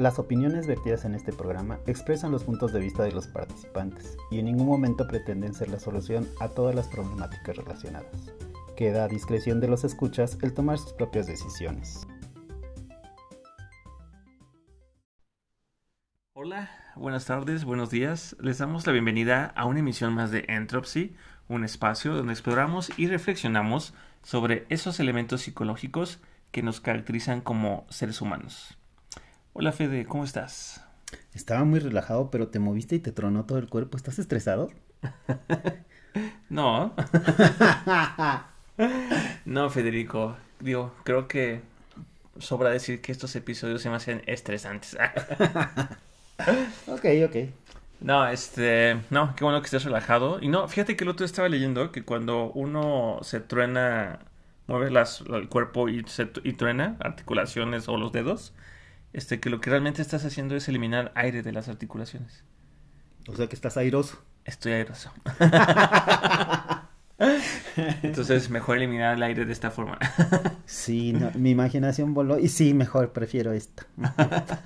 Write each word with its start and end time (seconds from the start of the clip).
Las 0.00 0.18
opiniones 0.18 0.66
vertidas 0.66 1.04
en 1.04 1.14
este 1.14 1.30
programa 1.30 1.78
expresan 1.86 2.32
los 2.32 2.44
puntos 2.44 2.72
de 2.72 2.80
vista 2.80 3.02
de 3.02 3.12
los 3.12 3.26
participantes 3.26 4.16
y 4.30 4.38
en 4.38 4.46
ningún 4.46 4.66
momento 4.66 5.06
pretenden 5.06 5.52
ser 5.52 5.68
la 5.68 5.78
solución 5.78 6.26
a 6.40 6.48
todas 6.48 6.74
las 6.74 6.88
problemáticas 6.88 7.54
relacionadas. 7.54 8.32
Queda 8.78 9.04
a 9.04 9.08
discreción 9.08 9.60
de 9.60 9.68
los 9.68 9.84
escuchas 9.84 10.38
el 10.40 10.54
tomar 10.54 10.78
sus 10.78 10.94
propias 10.94 11.26
decisiones. 11.26 12.06
Hola, 16.32 16.70
buenas 16.96 17.26
tardes, 17.26 17.66
buenos 17.66 17.90
días. 17.90 18.34
Les 18.40 18.56
damos 18.56 18.86
la 18.86 18.94
bienvenida 18.94 19.52
a 19.54 19.66
una 19.66 19.80
emisión 19.80 20.14
más 20.14 20.30
de 20.30 20.46
Entropy, 20.48 21.14
un 21.46 21.62
espacio 21.62 22.14
donde 22.14 22.32
exploramos 22.32 22.90
y 22.98 23.06
reflexionamos 23.06 23.92
sobre 24.22 24.64
esos 24.70 24.98
elementos 24.98 25.42
psicológicos 25.42 26.20
que 26.52 26.62
nos 26.62 26.80
caracterizan 26.80 27.42
como 27.42 27.84
seres 27.90 28.22
humanos. 28.22 28.79
Hola 29.52 29.72
Fede, 29.72 30.06
¿cómo 30.06 30.22
estás? 30.22 30.84
Estaba 31.34 31.64
muy 31.64 31.80
relajado, 31.80 32.30
pero 32.30 32.48
te 32.48 32.60
moviste 32.60 32.94
y 32.94 33.00
te 33.00 33.10
tronó 33.10 33.46
todo 33.46 33.58
el 33.58 33.68
cuerpo. 33.68 33.96
¿Estás 33.96 34.20
estresado? 34.20 34.70
no. 36.48 36.94
no, 39.44 39.68
Federico. 39.68 40.36
Digo, 40.60 40.94
creo 41.02 41.26
que 41.26 41.62
sobra 42.38 42.70
decir 42.70 43.00
que 43.00 43.10
estos 43.10 43.34
episodios 43.34 43.82
se 43.82 43.90
me 43.90 43.96
hacen 43.96 44.22
estresantes. 44.26 44.96
ok, 46.86 47.04
ok. 47.26 47.36
No, 48.00 48.28
este, 48.28 49.00
no, 49.10 49.34
qué 49.34 49.42
bueno 49.42 49.60
que 49.60 49.66
estés 49.66 49.84
relajado. 49.84 50.38
Y 50.40 50.46
no, 50.46 50.68
fíjate 50.68 50.96
que 50.96 51.02
el 51.02 51.10
otro 51.10 51.26
estaba 51.26 51.48
leyendo 51.48 51.90
que 51.90 52.04
cuando 52.04 52.52
uno 52.52 53.18
se 53.22 53.40
truena, 53.40 54.20
mueve 54.68 54.92
las, 54.92 55.22
el 55.22 55.48
cuerpo 55.48 55.88
y, 55.88 56.04
se, 56.04 56.30
y 56.44 56.52
truena 56.52 56.96
articulaciones 57.00 57.88
o 57.88 57.96
los 57.96 58.12
dedos, 58.12 58.54
este, 59.12 59.40
que 59.40 59.50
lo 59.50 59.60
que 59.60 59.70
realmente 59.70 60.02
estás 60.02 60.24
haciendo 60.24 60.56
es 60.56 60.68
eliminar 60.68 61.12
aire 61.14 61.42
de 61.42 61.52
las 61.52 61.68
articulaciones. 61.68 62.44
O 63.28 63.36
sea 63.36 63.46
que 63.48 63.54
estás 63.54 63.76
airoso. 63.76 64.22
Estoy 64.44 64.72
airoso. 64.72 65.12
Entonces, 68.02 68.48
mejor 68.48 68.78
eliminar 68.78 69.14
el 69.14 69.22
aire 69.22 69.44
de 69.44 69.52
esta 69.52 69.70
forma. 69.70 69.98
sí, 70.64 71.14
mi 71.34 71.50
imaginación 71.50 72.14
voló 72.14 72.38
y 72.38 72.48
sí, 72.48 72.72
mejor 72.72 73.12
prefiero 73.12 73.52
esta. 73.52 73.86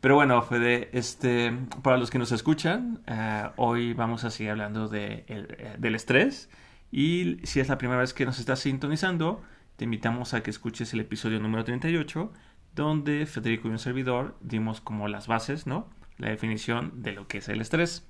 Pero 0.00 0.16
bueno, 0.16 0.42
Fede, 0.42 0.90
este, 0.92 1.52
para 1.82 1.96
los 1.96 2.10
que 2.10 2.18
nos 2.18 2.32
escuchan, 2.32 3.00
eh, 3.06 3.44
hoy 3.56 3.94
vamos 3.94 4.24
a 4.24 4.30
seguir 4.30 4.50
hablando 4.50 4.88
de 4.88 5.24
eh, 5.28 5.76
del 5.78 5.94
estrés. 5.94 6.50
Y 6.90 7.38
si 7.44 7.60
es 7.60 7.68
la 7.68 7.78
primera 7.78 8.00
vez 8.00 8.12
que 8.12 8.26
nos 8.26 8.40
estás 8.40 8.58
sintonizando, 8.58 9.40
te 9.76 9.84
invitamos 9.84 10.34
a 10.34 10.42
que 10.42 10.50
escuches 10.50 10.92
el 10.92 11.00
episodio 11.00 11.38
número 11.40 11.64
38 11.64 12.32
donde 12.74 13.26
Federico 13.26 13.68
y 13.68 13.72
un 13.72 13.78
servidor 13.78 14.36
dimos 14.40 14.80
como 14.80 15.08
las 15.08 15.26
bases, 15.26 15.66
¿no? 15.66 15.88
La 16.18 16.30
definición 16.30 17.02
de 17.02 17.12
lo 17.12 17.26
que 17.28 17.38
es 17.38 17.48
el 17.48 17.60
estrés. 17.60 18.06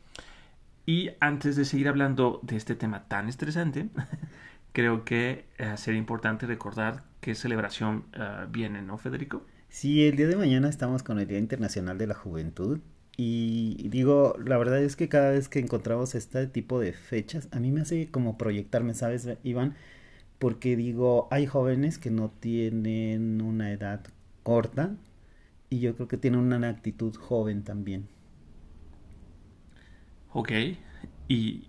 Y 0.86 1.10
antes 1.20 1.56
de 1.56 1.64
seguir 1.64 1.88
hablando 1.88 2.40
de 2.42 2.56
este 2.56 2.74
tema 2.74 3.06
tan 3.08 3.28
estresante, 3.28 3.88
creo 4.72 5.04
que 5.04 5.46
eh, 5.58 5.76
sería 5.76 5.98
importante 5.98 6.46
recordar 6.46 7.04
qué 7.20 7.34
celebración 7.34 8.04
eh, 8.12 8.46
viene, 8.50 8.82
¿no, 8.82 8.98
Federico? 8.98 9.46
Sí, 9.68 10.04
el 10.04 10.16
día 10.16 10.26
de 10.26 10.36
mañana 10.36 10.68
estamos 10.68 11.02
con 11.02 11.18
el 11.18 11.26
Día 11.26 11.38
Internacional 11.38 11.98
de 11.98 12.06
la 12.06 12.14
Juventud. 12.14 12.80
Y 13.16 13.88
digo, 13.88 14.34
la 14.44 14.56
verdad 14.56 14.82
es 14.82 14.96
que 14.96 15.08
cada 15.08 15.30
vez 15.30 15.48
que 15.48 15.58
encontramos 15.58 16.14
este 16.14 16.46
tipo 16.46 16.80
de 16.80 16.92
fechas, 16.92 17.48
a 17.52 17.60
mí 17.60 17.70
me 17.70 17.82
hace 17.82 18.10
como 18.10 18.38
proyectarme, 18.38 18.94
¿sabes, 18.94 19.28
Iván? 19.42 19.74
Porque 20.38 20.76
digo, 20.76 21.28
hay 21.30 21.46
jóvenes 21.46 21.98
que 21.98 22.10
no 22.10 22.30
tienen 22.30 23.40
una 23.42 23.70
edad 23.70 24.02
corta 24.42 24.96
y 25.70 25.80
yo 25.80 25.94
creo 25.96 26.08
que 26.08 26.16
tiene 26.18 26.38
una 26.38 26.68
actitud 26.68 27.14
joven 27.16 27.64
también. 27.64 28.08
Ok, 30.32 30.50
y, 31.28 31.68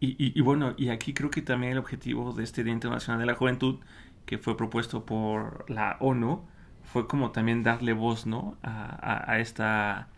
y, 0.00 0.40
bueno, 0.40 0.74
y 0.76 0.88
aquí 0.90 1.14
creo 1.14 1.30
que 1.30 1.42
también 1.42 1.72
el 1.72 1.78
objetivo 1.78 2.32
de 2.32 2.44
este 2.44 2.64
Día 2.64 2.72
Internacional 2.72 3.20
de 3.20 3.26
la 3.26 3.34
Juventud, 3.34 3.80
que 4.26 4.38
fue 4.38 4.56
propuesto 4.56 5.04
por 5.06 5.68
la 5.70 5.96
ONU, 6.00 6.46
fue 6.84 7.06
como 7.06 7.32
también 7.32 7.62
darle 7.62 7.92
voz, 7.92 8.26
¿no? 8.26 8.56
A, 8.62 9.30
a, 9.32 9.38
esta 9.40 10.08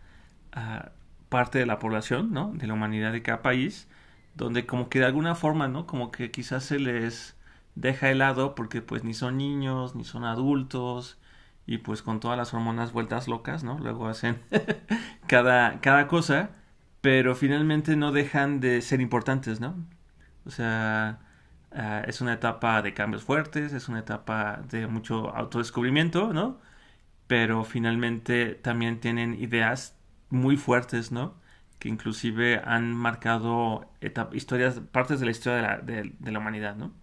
parte 1.29 1.59
de 1.59 1.65
la 1.65 1.79
población, 1.79 2.31
¿no? 2.31 2.51
De 2.53 2.67
la 2.67 2.73
humanidad 2.73 3.11
de 3.11 3.21
cada 3.23 3.41
país, 3.41 3.87
donde 4.35 4.65
como 4.65 4.89
que 4.89 4.99
de 4.99 5.05
alguna 5.05 5.35
forma, 5.35 5.67
¿no? 5.67 5.85
Como 5.87 6.11
que 6.11 6.31
quizás 6.31 6.63
se 6.65 6.79
les 6.79 7.35
deja 7.75 8.07
de 8.07 8.15
lado 8.15 8.55
porque 8.55 8.81
pues 8.81 9.03
ni 9.03 9.13
son 9.13 9.37
niños, 9.37 9.95
ni 9.95 10.03
son 10.03 10.23
adultos, 10.25 11.19
y 11.65 11.79
pues 11.79 12.01
con 12.01 12.19
todas 12.19 12.37
las 12.37 12.53
hormonas 12.53 12.91
vueltas 12.93 13.27
locas, 13.27 13.63
¿no? 13.63 13.77
Luego 13.79 14.07
hacen 14.07 14.41
cada, 15.27 15.79
cada 15.81 16.07
cosa, 16.07 16.51
pero 17.01 17.35
finalmente 17.35 17.95
no 17.95 18.11
dejan 18.11 18.59
de 18.59 18.81
ser 18.81 19.01
importantes, 19.01 19.59
¿no? 19.59 19.75
O 20.45 20.51
sea, 20.51 21.19
ah, 21.71 22.03
es 22.07 22.21
una 22.21 22.33
etapa 22.33 22.81
de 22.81 22.93
cambios 22.93 23.23
fuertes, 23.23 23.73
es 23.73 23.89
una 23.89 23.99
etapa 23.99 24.61
de 24.69 24.87
mucho 24.87 25.35
autodescubrimiento, 25.35 26.33
¿no? 26.33 26.59
Pero 27.27 27.63
finalmente 27.63 28.55
también 28.55 28.99
tienen 28.99 29.35
ideas 29.35 29.97
muy 30.29 30.57
fuertes, 30.57 31.11
¿no? 31.11 31.35
Que 31.79 31.89
inclusive 31.89 32.61
han 32.65 32.93
marcado 32.93 33.89
historias, 34.33 34.79
partes 34.91 35.19
de 35.19 35.25
la 35.25 35.31
historia 35.31 35.79
de 35.83 36.31
la 36.31 36.39
humanidad, 36.39 36.75
¿no? 36.75 36.93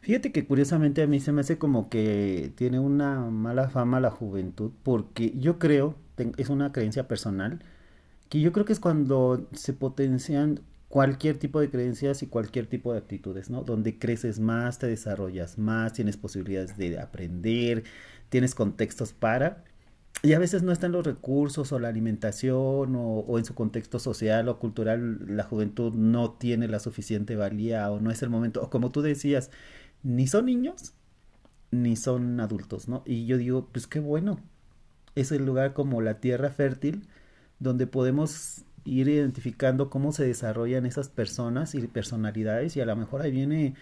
Fíjate 0.00 0.32
que 0.32 0.46
curiosamente 0.46 1.02
a 1.02 1.06
mí 1.06 1.20
se 1.20 1.32
me 1.32 1.42
hace 1.42 1.58
como 1.58 1.88
que 1.90 2.52
tiene 2.56 2.78
una 2.78 3.20
mala 3.30 3.68
fama 3.68 4.00
la 4.00 4.10
juventud, 4.10 4.70
porque 4.82 5.34
yo 5.38 5.58
creo, 5.58 5.96
es 6.36 6.48
una 6.48 6.72
creencia 6.72 7.08
personal, 7.08 7.60
que 8.28 8.40
yo 8.40 8.52
creo 8.52 8.64
que 8.64 8.72
es 8.72 8.80
cuando 8.80 9.48
se 9.52 9.72
potencian 9.72 10.60
cualquier 10.88 11.38
tipo 11.38 11.60
de 11.60 11.70
creencias 11.70 12.22
y 12.22 12.26
cualquier 12.26 12.66
tipo 12.66 12.92
de 12.92 12.98
actitudes, 12.98 13.50
¿no? 13.50 13.62
Donde 13.62 13.98
creces 13.98 14.40
más, 14.40 14.78
te 14.78 14.86
desarrollas 14.86 15.58
más, 15.58 15.92
tienes 15.92 16.16
posibilidades 16.16 16.76
de 16.78 16.98
aprender, 16.98 17.84
tienes 18.30 18.54
contextos 18.54 19.12
para, 19.12 19.64
y 20.22 20.32
a 20.32 20.38
veces 20.38 20.62
no 20.62 20.72
están 20.72 20.92
los 20.92 21.06
recursos 21.06 21.72
o 21.72 21.78
la 21.78 21.88
alimentación 21.88 22.94
o, 22.96 23.38
en 23.38 23.44
su 23.44 23.54
contexto 23.54 23.98
social 23.98 24.48
o 24.48 24.58
cultural 24.58 25.36
la 25.36 25.44
juventud 25.44 25.92
no 25.94 26.32
tiene 26.32 26.68
la 26.68 26.80
suficiente 26.80 27.36
valía 27.36 27.90
o 27.90 28.00
no 28.00 28.10
es 28.10 28.22
el 28.22 28.30
momento, 28.30 28.62
o 28.62 28.70
como 28.70 28.90
tú 28.90 29.02
decías, 29.02 29.50
ni 30.02 30.26
son 30.26 30.46
niños 30.46 30.94
ni 31.70 31.96
son 31.96 32.40
adultos, 32.40 32.88
¿no? 32.88 33.02
Y 33.06 33.26
yo 33.26 33.36
digo, 33.36 33.68
pues 33.72 33.86
qué 33.86 34.00
bueno, 34.00 34.40
es 35.14 35.32
el 35.32 35.44
lugar 35.44 35.74
como 35.74 36.00
la 36.00 36.20
tierra 36.20 36.50
fértil 36.50 37.08
donde 37.58 37.86
podemos 37.86 38.64
ir 38.84 39.08
identificando 39.08 39.90
cómo 39.90 40.12
se 40.12 40.24
desarrollan 40.26 40.86
esas 40.86 41.08
personas 41.08 41.74
y 41.74 41.86
personalidades 41.88 42.76
y 42.76 42.80
a 42.80 42.86
lo 42.86 42.96
mejor 42.96 43.22
ahí 43.22 43.30
viene 43.30 43.74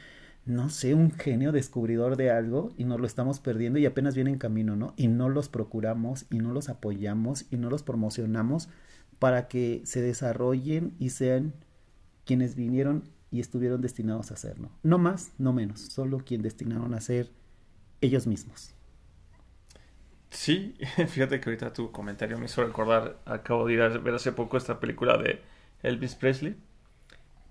no 0.47 0.69
sé, 0.69 0.95
un 0.95 1.11
genio 1.11 1.51
descubridor 1.51 2.17
de 2.17 2.31
algo 2.31 2.73
y 2.79 2.85
nos 2.85 3.01
lo 3.01 3.07
estamos 3.07 3.41
perdiendo 3.41 3.81
y 3.81 3.87
apenas 3.87 4.15
viene 4.15 4.31
en 4.31 4.39
camino, 4.39 4.77
¿no? 4.77 4.95
Y 4.97 5.09
no 5.09 5.29
los 5.29 5.49
procuramos 5.49 6.27
y 6.31 6.39
no 6.39 6.53
los 6.53 6.69
apoyamos 6.69 7.47
y 7.51 7.57
no 7.57 7.69
los 7.69 7.83
promocionamos 7.83 8.69
para 9.19 9.49
que 9.49 9.83
se 9.85 10.01
desarrollen 10.01 10.95
y 11.01 11.11
sean 11.11 11.53
quienes 12.25 12.55
vinieron 12.55 13.03
y 13.33 13.41
estuvieron 13.41 13.81
destinados 13.81 14.31
a 14.31 14.37
ser, 14.37 14.61
¿no? 14.61 14.71
No 14.85 14.99
más, 14.99 15.33
no 15.37 15.53
menos, 15.53 15.81
solo 15.81 16.19
quien 16.19 16.43
destinaron 16.43 16.95
a 16.95 17.01
ser 17.01 17.33
ellos 18.01 18.29
mismos. 18.29 18.73
Sí, 20.31 20.77
fíjate 21.09 21.41
que 21.41 21.51
ahorita 21.51 21.73
tu 21.73 21.91
comentario 21.91 22.39
me 22.39 22.45
hizo 22.45 22.65
recordar, 22.65 23.19
acabo 23.25 23.67
de 23.67 23.73
ir 23.75 23.83
a 23.83 23.89
ver 23.89 24.15
hace 24.15 24.31
poco 24.31 24.57
esta 24.57 24.79
película 24.79 25.19
de 25.19 25.43
Elvis 25.83 26.15
Presley 26.15 26.57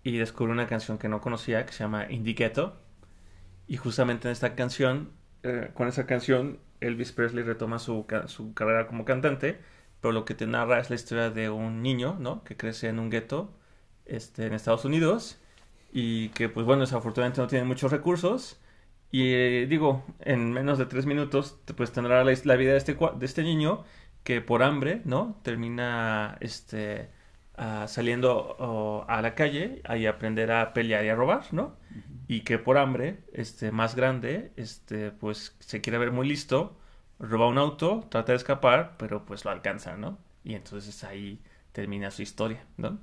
y 0.02 0.18
descubrí 0.18 0.54
una 0.54 0.68
canción 0.68 0.98
que 0.98 1.10
no 1.10 1.20
conocía 1.20 1.66
que 1.66 1.74
se 1.74 1.84
llama 1.84 2.10
Indiqueto 2.10 2.85
y 3.68 3.78
justamente 3.78 4.28
en 4.28 4.32
esta 4.32 4.56
canción, 4.56 5.12
eh, 5.44 5.72
con 5.74 5.88
esa 5.88 6.06
canción, 6.06 6.60
Elvis 6.82 7.12
Presley 7.12 7.44
retoma 7.44 7.80
su, 7.80 8.06
su, 8.28 8.54
carrera 8.54 8.88
como 8.88 9.06
cantante, 9.06 9.60
pero 10.02 10.12
lo 10.12 10.26
que 10.26 10.36
te 10.36 10.48
narra 10.48 10.80
es 10.80 10.90
la 10.90 10.96
historia 10.96 11.30
de 11.30 11.50
un 11.50 11.82
niño, 11.82 12.18
¿no? 12.20 12.44
Que 12.44 12.58
crece 12.58 12.90
en 12.90 13.00
un 13.00 13.10
gueto 13.10 13.52
este, 14.06 14.48
en 14.48 14.54
Estados 14.54 14.86
Unidos 14.86 15.40
y 15.92 16.30
que, 16.30 16.50
pues 16.50 16.66
bueno, 16.66 16.82
desafortunadamente 16.82 17.42
no 17.42 17.48
tiene 17.48 17.66
muchos 17.66 17.92
recursos. 17.92 18.60
Y 19.12 19.34
eh, 19.34 19.68
digo, 19.70 20.04
en 20.22 20.52
menos 20.52 20.78
de 20.78 20.86
tres 20.88 21.06
minutos, 21.06 21.60
pues 21.76 21.92
tendrá 21.92 22.24
la, 22.24 22.34
la 22.44 22.56
vida 22.56 22.72
de 22.74 22.78
este, 22.78 22.96
de 22.96 23.26
este 23.26 23.44
niño 23.44 23.86
que 24.24 24.42
por 24.42 24.64
hambre, 24.64 25.02
¿no? 25.06 25.40
Termina, 25.44 26.38
este, 26.42 27.10
uh, 27.58 27.88
saliendo 27.88 29.06
a 29.08 29.22
la 29.22 29.36
calle 29.36 29.82
y 29.98 30.06
aprender 30.08 30.52
a 30.52 30.74
pelear 30.74 31.06
y 31.06 31.10
a 31.10 31.16
robar, 31.16 31.46
¿no? 31.54 31.78
Y 32.28 32.42
que 32.42 32.58
por 32.58 32.78
hambre, 32.78 33.20
este, 33.34 33.72
más 33.72 33.96
grande, 33.96 34.52
este, 34.56 35.12
pues 35.12 35.56
se 35.60 35.82
quiere 35.82 35.98
ver 35.98 36.12
muy 36.12 36.28
listo, 36.28 36.76
roba 37.20 37.48
un 37.48 37.58
auto, 37.58 38.06
trata 38.10 38.32
de 38.32 38.38
escapar, 38.38 38.96
pero 38.98 39.26
pues 39.26 39.46
lo 39.46 39.52
alcanza, 39.52 39.98
¿no? 39.98 40.18
Y 40.44 40.56
entonces 40.56 41.04
ahí 41.04 41.42
termina 41.72 42.12
su 42.12 42.22
historia, 42.22 42.66
¿no? 42.78 43.00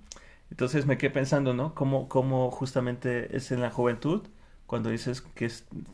Entonces 0.50 0.86
me 0.86 0.98
quedé 0.98 1.10
pensando, 1.10 1.54
¿no? 1.54 1.74
Cómo, 1.74 2.08
cómo 2.08 2.50
justamente 2.50 3.36
es 3.36 3.52
en 3.52 3.60
la 3.60 3.70
juventud 3.70 4.26
cuando 4.66 4.90
dices 4.90 5.20
que 5.20 5.50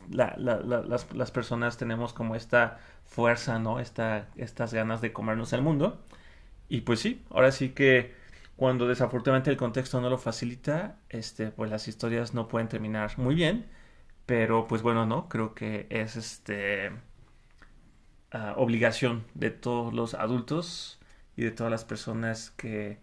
las, 0.09 0.37
las, 0.37 1.31
personas 1.31 1.77
tenemos 1.77 2.13
como 2.13 2.35
esta 2.35 2.79
fuerza, 3.05 3.59
¿no? 3.59 3.79
Esta, 3.79 4.29
estas 4.37 4.73
ganas 4.73 5.01
de 5.01 5.11
comernos 5.13 5.53
el 5.53 5.61
mundo. 5.61 6.01
Y 6.69 6.81
pues 6.81 6.99
sí, 7.01 7.21
ahora 7.29 7.51
sí 7.51 7.69
que 7.69 8.13
cuando 8.59 8.87
desafortunadamente 8.87 9.51
el 9.51 9.55
contexto 9.55 10.01
no 10.01 10.09
lo 10.09 10.17
facilita, 10.17 10.97
este, 11.07 11.49
pues 11.49 11.71
las 11.71 11.87
historias 11.87 12.33
no 12.33 12.49
pueden 12.49 12.67
terminar 12.67 13.17
muy 13.17 13.33
bien. 13.33 13.67
Pero 14.25 14.67
pues 14.67 14.81
bueno, 14.81 15.05
no, 15.05 15.29
creo 15.29 15.55
que 15.55 15.87
es 15.89 16.17
este 16.17 16.89
uh, 18.33 18.51
obligación 18.57 19.25
de 19.33 19.51
todos 19.51 19.93
los 19.93 20.13
adultos 20.13 20.99
y 21.37 21.43
de 21.43 21.51
todas 21.51 21.71
las 21.71 21.85
personas 21.85 22.51
que 22.51 22.99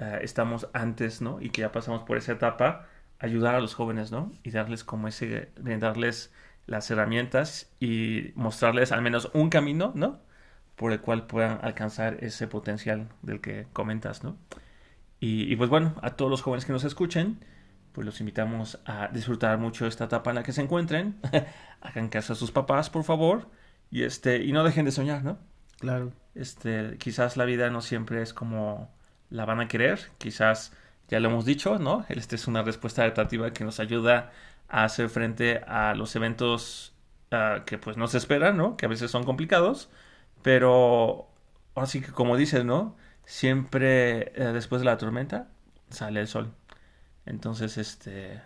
uh, 0.00 0.16
estamos 0.22 0.68
antes, 0.72 1.20
¿no? 1.20 1.42
Y 1.42 1.50
que 1.50 1.60
ya 1.60 1.72
pasamos 1.72 2.04
por 2.04 2.16
esa 2.16 2.32
etapa, 2.32 2.86
ayudar 3.18 3.54
a 3.54 3.60
los 3.60 3.74
jóvenes, 3.74 4.12
¿no? 4.12 4.32
Y 4.44 4.50
darles 4.50 4.82
como 4.82 5.08
ese, 5.08 5.52
darles 5.56 6.32
las 6.66 6.90
herramientas 6.90 7.70
y 7.80 8.32
mostrarles 8.34 8.92
al 8.92 9.02
menos 9.02 9.30
un 9.34 9.50
camino, 9.50 9.92
¿no? 9.94 10.20
Por 10.76 10.92
el 10.92 11.02
cual 11.02 11.26
puedan 11.26 11.58
alcanzar 11.62 12.24
ese 12.24 12.48
potencial 12.48 13.08
del 13.20 13.42
que 13.42 13.66
comentas, 13.74 14.24
¿no? 14.24 14.38
Y, 15.20 15.50
y, 15.52 15.56
pues 15.56 15.70
bueno, 15.70 15.94
a 16.02 16.10
todos 16.10 16.30
los 16.30 16.42
jóvenes 16.42 16.64
que 16.64 16.72
nos 16.72 16.84
escuchen, 16.84 17.38
pues 17.92 18.04
los 18.04 18.20
invitamos 18.20 18.78
a 18.84 19.08
disfrutar 19.08 19.56
mucho 19.56 19.86
esta 19.86 20.04
etapa 20.04 20.30
en 20.30 20.36
la 20.36 20.42
que 20.42 20.52
se 20.52 20.60
encuentren. 20.60 21.18
Hagan 21.80 22.08
caso 22.08 22.34
a 22.34 22.36
sus 22.36 22.50
papás, 22.52 22.90
por 22.90 23.04
favor. 23.04 23.48
Y 23.90 24.02
este, 24.02 24.44
y 24.44 24.52
no 24.52 24.64
dejen 24.64 24.84
de 24.84 24.92
soñar, 24.92 25.24
¿no? 25.24 25.38
Claro. 25.78 26.12
Este, 26.34 26.98
quizás 26.98 27.36
la 27.38 27.46
vida 27.46 27.70
no 27.70 27.80
siempre 27.80 28.20
es 28.20 28.34
como 28.34 28.90
la 29.30 29.46
van 29.46 29.60
a 29.60 29.68
querer. 29.68 30.10
Quizás 30.18 30.72
ya 31.08 31.20
lo 31.20 31.28
hemos 31.30 31.44
dicho, 31.44 31.78
¿no? 31.78 32.04
Esta 32.08 32.34
es 32.34 32.46
una 32.46 32.62
respuesta 32.62 33.02
adaptativa 33.02 33.52
que 33.52 33.64
nos 33.64 33.80
ayuda 33.80 34.30
a 34.68 34.84
hacer 34.84 35.08
frente 35.08 35.62
a 35.66 35.94
los 35.94 36.14
eventos 36.16 36.92
uh, 37.32 37.64
que 37.64 37.78
pues 37.78 37.96
no 37.96 38.08
se 38.08 38.18
esperan, 38.18 38.56
¿no? 38.56 38.76
Que 38.76 38.86
a 38.86 38.88
veces 38.88 39.10
son 39.10 39.24
complicados. 39.24 39.88
Pero 40.42 41.28
así 41.74 42.00
que 42.00 42.12
como 42.12 42.36
dices, 42.36 42.64
¿no? 42.64 42.96
Siempre 43.26 44.32
eh, 44.40 44.52
después 44.52 44.80
de 44.80 44.86
la 44.86 44.96
tormenta 44.96 45.48
sale 45.90 46.20
el 46.20 46.28
sol. 46.28 46.52
Entonces, 47.26 47.76
este, 47.76 48.40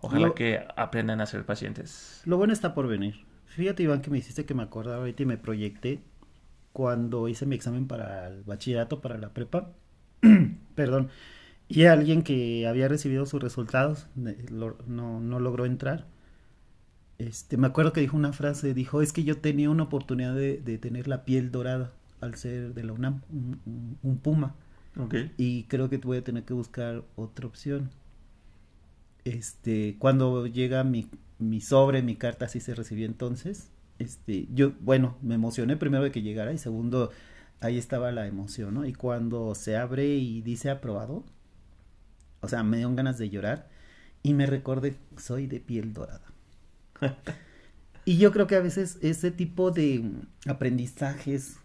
ojalá 0.00 0.34
que 0.34 0.66
aprendan 0.76 1.20
a 1.20 1.26
ser 1.26 1.46
pacientes. 1.46 2.22
Lo 2.24 2.36
bueno 2.36 2.52
está 2.52 2.74
por 2.74 2.88
venir. 2.88 3.24
Fíjate, 3.46 3.84
Iván, 3.84 4.02
que 4.02 4.10
me 4.10 4.18
hiciste 4.18 4.44
que 4.44 4.52
me 4.52 4.64
acordaba 4.64 4.98
ahorita 4.98 5.22
y 5.22 5.26
me 5.26 5.38
proyecté 5.38 6.02
cuando 6.72 7.28
hice 7.28 7.46
mi 7.46 7.54
examen 7.54 7.86
para 7.86 8.26
el 8.26 8.42
bachillerato, 8.42 9.00
para 9.00 9.16
la 9.16 9.30
prepa. 9.32 9.70
Perdón. 10.74 11.08
Y 11.68 11.84
alguien 11.84 12.22
que 12.22 12.66
había 12.66 12.88
recibido 12.88 13.26
sus 13.26 13.40
resultados 13.40 14.08
no, 14.16 15.20
no 15.20 15.40
logró 15.40 15.66
entrar. 15.66 16.06
Este, 17.18 17.56
me 17.56 17.68
acuerdo 17.68 17.92
que 17.92 18.00
dijo 18.00 18.16
una 18.16 18.32
frase, 18.32 18.74
dijo, 18.74 19.02
es 19.02 19.12
que 19.12 19.22
yo 19.22 19.38
tenía 19.38 19.70
una 19.70 19.84
oportunidad 19.84 20.34
de, 20.34 20.58
de 20.58 20.78
tener 20.78 21.06
la 21.06 21.24
piel 21.24 21.52
dorada 21.52 21.92
al 22.20 22.34
ser 22.36 22.74
de 22.74 22.84
la 22.84 22.92
UNAM, 22.92 23.22
un, 23.30 23.98
un 24.02 24.18
puma. 24.18 24.54
Okay. 24.98 25.32
Y 25.36 25.64
creo 25.64 25.90
que 25.90 25.98
voy 25.98 26.18
a 26.18 26.24
tener 26.24 26.44
que 26.44 26.54
buscar 26.54 27.04
otra 27.16 27.46
opción 27.46 27.90
este, 29.26 29.96
cuando 29.98 30.46
llega 30.46 30.84
mi, 30.84 31.10
mi 31.40 31.60
sobre, 31.60 32.00
mi 32.00 32.14
carta, 32.14 32.44
así 32.44 32.60
se 32.60 32.76
recibió 32.76 33.06
entonces, 33.06 33.70
este, 33.98 34.46
yo, 34.54 34.72
bueno, 34.80 35.16
me 35.20 35.34
emocioné 35.34 35.76
primero 35.76 36.04
de 36.04 36.12
que 36.12 36.22
llegara 36.22 36.52
y 36.52 36.58
segundo, 36.58 37.10
ahí 37.60 37.76
estaba 37.76 38.12
la 38.12 38.28
emoción, 38.28 38.74
¿no? 38.74 38.86
Y 38.86 38.92
cuando 38.92 39.56
se 39.56 39.76
abre 39.76 40.06
y 40.06 40.42
dice 40.42 40.70
aprobado, 40.70 41.24
o 42.40 42.46
sea, 42.46 42.62
me 42.62 42.78
dio 42.78 42.94
ganas 42.94 43.18
de 43.18 43.28
llorar 43.28 43.68
y 44.22 44.32
me 44.32 44.46
recordé, 44.46 44.94
soy 45.16 45.48
de 45.48 45.58
piel 45.58 45.92
dorada. 45.92 46.32
y 48.04 48.18
yo 48.18 48.30
creo 48.30 48.46
que 48.46 48.54
a 48.54 48.60
veces 48.60 48.96
ese 49.02 49.32
tipo 49.32 49.72
de 49.72 50.08
aprendizajes 50.46 51.56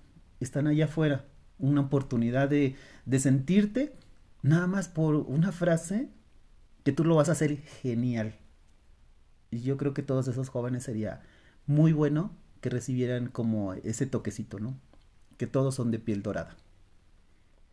están 0.43 0.67
allá 0.67 0.85
afuera, 0.85 1.25
una 1.59 1.81
oportunidad 1.81 2.49
de, 2.49 2.75
de 3.05 3.19
sentirte 3.19 3.93
nada 4.41 4.67
más 4.67 4.87
por 4.87 5.15
una 5.15 5.51
frase 5.51 6.09
que 6.83 6.91
tú 6.91 7.03
lo 7.03 7.15
vas 7.15 7.29
a 7.29 7.33
hacer 7.33 7.57
genial. 7.57 8.35
Y 9.51 9.61
yo 9.61 9.77
creo 9.77 9.93
que 9.93 10.03
todos 10.03 10.27
esos 10.27 10.49
jóvenes 10.49 10.83
sería 10.83 11.21
muy 11.65 11.93
bueno 11.93 12.31
que 12.61 12.69
recibieran 12.69 13.27
como 13.27 13.73
ese 13.73 14.05
toquecito, 14.05 14.59
¿no? 14.59 14.77
Que 15.37 15.47
todos 15.47 15.75
son 15.75 15.91
de 15.91 15.99
piel 15.99 16.21
dorada. 16.21 16.55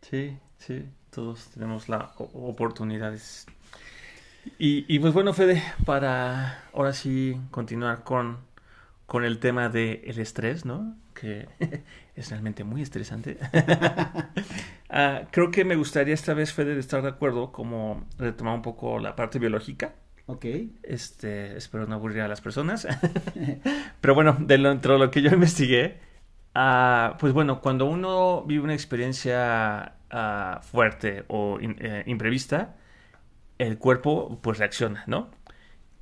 Sí, 0.01 0.37
sí, 0.57 0.85
todos 1.11 1.49
tenemos 1.53 1.89
la 1.89 2.11
oportunidades. 2.17 3.45
Y, 4.57 4.99
pues 4.99 5.13
bueno, 5.13 5.33
Fede, 5.33 5.61
para 5.85 6.63
ahora 6.73 6.93
sí 6.93 7.39
continuar 7.51 8.03
con, 8.03 8.37
con 9.05 9.23
el 9.23 9.39
tema 9.39 9.69
del 9.69 10.01
el 10.03 10.19
estrés, 10.19 10.65
¿no? 10.65 10.97
Que 11.19 11.47
es 12.15 12.29
realmente 12.29 12.63
muy 12.63 12.81
estresante. 12.81 13.37
uh, 14.89 15.25
creo 15.31 15.51
que 15.51 15.65
me 15.65 15.75
gustaría 15.75 16.13
esta 16.13 16.33
vez, 16.33 16.53
Fede, 16.53 16.73
de 16.73 16.79
estar 16.79 17.01
de 17.01 17.09
acuerdo, 17.09 17.51
como 17.51 18.05
retomar 18.17 18.55
un 18.55 18.61
poco 18.61 18.99
la 18.99 19.15
parte 19.15 19.39
biológica. 19.39 19.93
Ok. 20.29 20.45
Este, 20.83 21.57
espero 21.57 21.87
no 21.87 21.95
aburrir 21.95 22.21
a 22.21 22.27
las 22.27 22.39
personas. 22.39 22.87
Pero 24.01 24.13
bueno, 24.13 24.37
dentro 24.39 24.93
de 24.93 24.99
lo 24.99 25.09
que 25.09 25.23
yo 25.23 25.31
investigué, 25.31 25.99
uh, 26.55 27.17
pues 27.17 27.33
bueno, 27.33 27.61
cuando 27.61 27.85
uno 27.85 28.43
vive 28.45 28.63
una 28.63 28.75
experiencia 28.75 29.95
uh, 30.13 30.61
fuerte 30.61 31.25
o 31.29 31.59
in, 31.59 31.75
eh, 31.79 32.03
imprevista, 32.05 32.75
el 33.57 33.77
cuerpo 33.79 34.39
pues 34.41 34.59
reacciona, 34.59 35.03
¿no? 35.07 35.31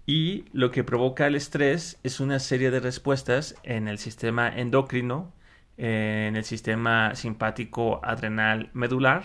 Y 0.08 0.46
lo 0.54 0.72
que 0.72 0.84
provoca 0.84 1.28
el 1.28 1.36
estrés 1.36 2.00
es 2.02 2.20
una 2.20 2.40
serie 2.40 2.72
de 2.72 2.80
respuestas 2.80 3.56
en 3.64 3.88
el 3.88 4.00
sistema 4.00 4.50
endocrino 4.50 5.34
en 5.78 6.36
el 6.36 6.44
sistema 6.44 7.16
simpático 7.16 8.02
adrenal 8.04 8.70
medular, 8.74 9.24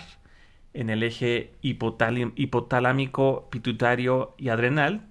en 0.75 0.91
el 0.91 1.03
eje 1.03 1.55
hipotalámico, 1.63 3.49
pituitario 3.51 4.35
y 4.39 4.51
adrenal, 4.51 5.07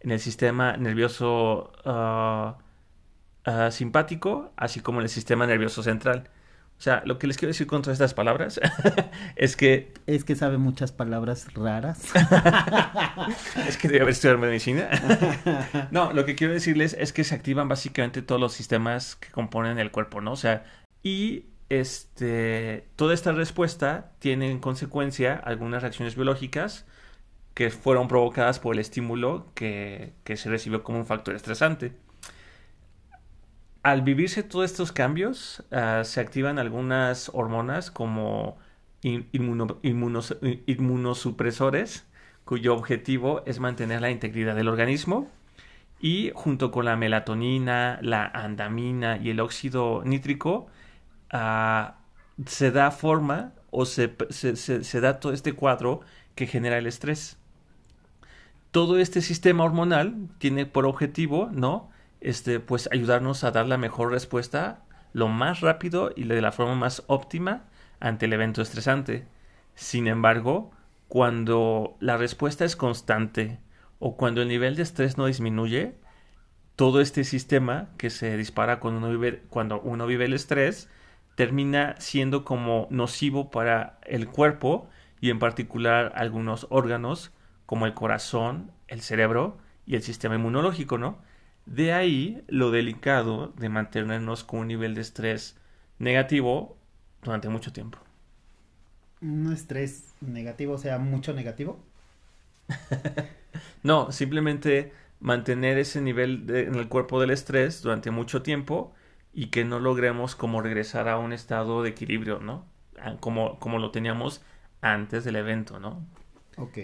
en 0.00 0.10
el 0.10 0.20
sistema 0.20 0.76
nervioso 0.76 1.72
uh, 1.84 2.52
uh, 3.50 3.70
simpático, 3.70 4.52
así 4.56 4.80
como 4.80 5.00
en 5.00 5.04
el 5.04 5.10
sistema 5.10 5.46
nervioso 5.46 5.82
central. 5.82 6.28
O 6.82 6.84
sea, 6.84 7.00
lo 7.06 7.16
que 7.16 7.28
les 7.28 7.36
quiero 7.36 7.50
decir 7.50 7.68
con 7.68 7.80
todas 7.80 7.94
estas 7.94 8.12
palabras 8.12 8.60
es 9.36 9.54
que... 9.54 9.94
Es 10.08 10.24
que 10.24 10.34
sabe 10.34 10.58
muchas 10.58 10.90
palabras 10.90 11.54
raras. 11.54 12.10
es 13.68 13.76
que 13.76 13.86
debe 13.86 14.00
haber 14.00 14.10
estudiado 14.10 14.40
medicina. 14.40 14.90
no, 15.92 16.12
lo 16.12 16.24
que 16.24 16.34
quiero 16.34 16.52
decirles 16.52 16.96
es 16.98 17.12
que 17.12 17.22
se 17.22 17.36
activan 17.36 17.68
básicamente 17.68 18.20
todos 18.20 18.40
los 18.40 18.52
sistemas 18.52 19.14
que 19.14 19.30
componen 19.30 19.78
el 19.78 19.92
cuerpo, 19.92 20.20
¿no? 20.20 20.32
O 20.32 20.36
sea, 20.36 20.64
y 21.04 21.44
este, 21.68 22.88
toda 22.96 23.14
esta 23.14 23.30
respuesta 23.30 24.10
tiene 24.18 24.50
en 24.50 24.58
consecuencia 24.58 25.36
algunas 25.36 25.82
reacciones 25.82 26.16
biológicas 26.16 26.84
que 27.54 27.70
fueron 27.70 28.08
provocadas 28.08 28.58
por 28.58 28.74
el 28.74 28.80
estímulo 28.80 29.52
que, 29.54 30.14
que 30.24 30.36
se 30.36 30.50
recibió 30.50 30.82
como 30.82 30.98
un 30.98 31.06
factor 31.06 31.36
estresante. 31.36 31.92
Al 33.82 34.02
vivirse 34.02 34.42
todos 34.44 34.70
estos 34.70 34.92
cambios, 34.92 35.64
uh, 35.72 36.04
se 36.04 36.20
activan 36.20 36.58
algunas 36.58 37.30
hormonas 37.34 37.90
como 37.90 38.56
inmuno, 39.02 39.78
inmunos, 39.82 40.36
inmunosupresores, 40.66 42.06
cuyo 42.44 42.74
objetivo 42.74 43.42
es 43.44 43.58
mantener 43.58 44.00
la 44.00 44.10
integridad 44.10 44.54
del 44.54 44.68
organismo 44.68 45.28
y 46.00 46.32
junto 46.34 46.70
con 46.70 46.84
la 46.84 46.96
melatonina, 46.96 47.98
la 48.02 48.26
andamina 48.26 49.18
y 49.18 49.30
el 49.30 49.40
óxido 49.40 50.02
nítrico, 50.04 50.66
uh, 51.32 51.92
se 52.46 52.70
da 52.70 52.90
forma 52.90 53.52
o 53.70 53.84
se, 53.84 54.14
se, 54.30 55.00
da 55.00 55.20
todo 55.20 55.32
este 55.32 55.54
cuadro 55.54 56.00
que 56.34 56.46
genera 56.46 56.78
el 56.78 56.86
estrés. 56.86 57.38
Todo 58.70 58.98
este 58.98 59.22
sistema 59.22 59.64
hormonal 59.64 60.28
tiene 60.38 60.66
por 60.66 60.86
objetivo, 60.86 61.50
¿no? 61.52 61.90
Este, 62.22 62.60
pues 62.60 62.88
ayudarnos 62.92 63.42
a 63.42 63.50
dar 63.50 63.66
la 63.66 63.78
mejor 63.78 64.12
respuesta 64.12 64.84
lo 65.12 65.26
más 65.26 65.60
rápido 65.60 66.12
y 66.14 66.24
de 66.24 66.40
la 66.40 66.52
forma 66.52 66.76
más 66.76 67.02
óptima 67.08 67.64
ante 67.98 68.26
el 68.26 68.32
evento 68.32 68.62
estresante. 68.62 69.26
Sin 69.74 70.06
embargo, 70.06 70.70
cuando 71.08 71.96
la 71.98 72.16
respuesta 72.16 72.64
es 72.64 72.76
constante 72.76 73.58
o 73.98 74.16
cuando 74.16 74.40
el 74.40 74.48
nivel 74.48 74.76
de 74.76 74.84
estrés 74.84 75.18
no 75.18 75.26
disminuye, 75.26 75.96
todo 76.76 77.00
este 77.00 77.24
sistema 77.24 77.88
que 77.98 78.08
se 78.08 78.36
dispara 78.36 78.80
cuando 78.80 78.98
uno 78.98 79.10
vive, 79.10 79.42
cuando 79.50 79.80
uno 79.80 80.06
vive 80.06 80.24
el 80.24 80.32
estrés 80.32 80.88
termina 81.34 81.96
siendo 81.98 82.44
como 82.44 82.86
nocivo 82.90 83.50
para 83.50 83.98
el 84.04 84.28
cuerpo 84.28 84.88
y 85.20 85.30
en 85.30 85.38
particular 85.38 86.12
algunos 86.14 86.66
órganos 86.70 87.32
como 87.66 87.86
el 87.86 87.94
corazón, 87.94 88.70
el 88.88 89.00
cerebro 89.00 89.58
y 89.86 89.96
el 89.96 90.02
sistema 90.02 90.36
inmunológico, 90.36 90.98
¿no? 90.98 91.18
De 91.66 91.92
ahí 91.92 92.44
lo 92.48 92.70
delicado 92.70 93.48
de 93.56 93.68
mantenernos 93.68 94.44
con 94.44 94.60
un 94.60 94.68
nivel 94.68 94.94
de 94.94 95.00
estrés 95.02 95.58
negativo 95.98 96.76
durante 97.22 97.48
mucho 97.48 97.72
tiempo. 97.72 97.98
¿Un 99.22 99.52
estrés 99.52 100.14
negativo, 100.20 100.74
o 100.74 100.78
sea, 100.78 100.98
mucho 100.98 101.32
negativo? 101.32 101.78
no, 103.82 104.12
simplemente 104.12 104.92
mantener 105.20 105.78
ese 105.78 106.00
nivel 106.00 106.46
en 106.50 106.74
el 106.74 106.88
cuerpo 106.88 107.20
del 107.20 107.30
estrés 107.30 107.82
durante 107.82 108.10
mucho 108.10 108.42
tiempo 108.42 108.94
y 109.32 109.46
que 109.48 109.64
no 109.64 109.80
logremos 109.80 110.34
como 110.36 110.60
regresar 110.62 111.08
a 111.08 111.18
un 111.18 111.32
estado 111.32 111.82
de 111.82 111.90
equilibrio, 111.90 112.40
¿no? 112.40 112.66
Como, 113.20 113.58
como 113.58 113.78
lo 113.78 113.90
teníamos 113.90 114.42
antes 114.80 115.24
del 115.24 115.36
evento, 115.36 115.80
¿no? 115.80 116.06
Ok. 116.56 116.78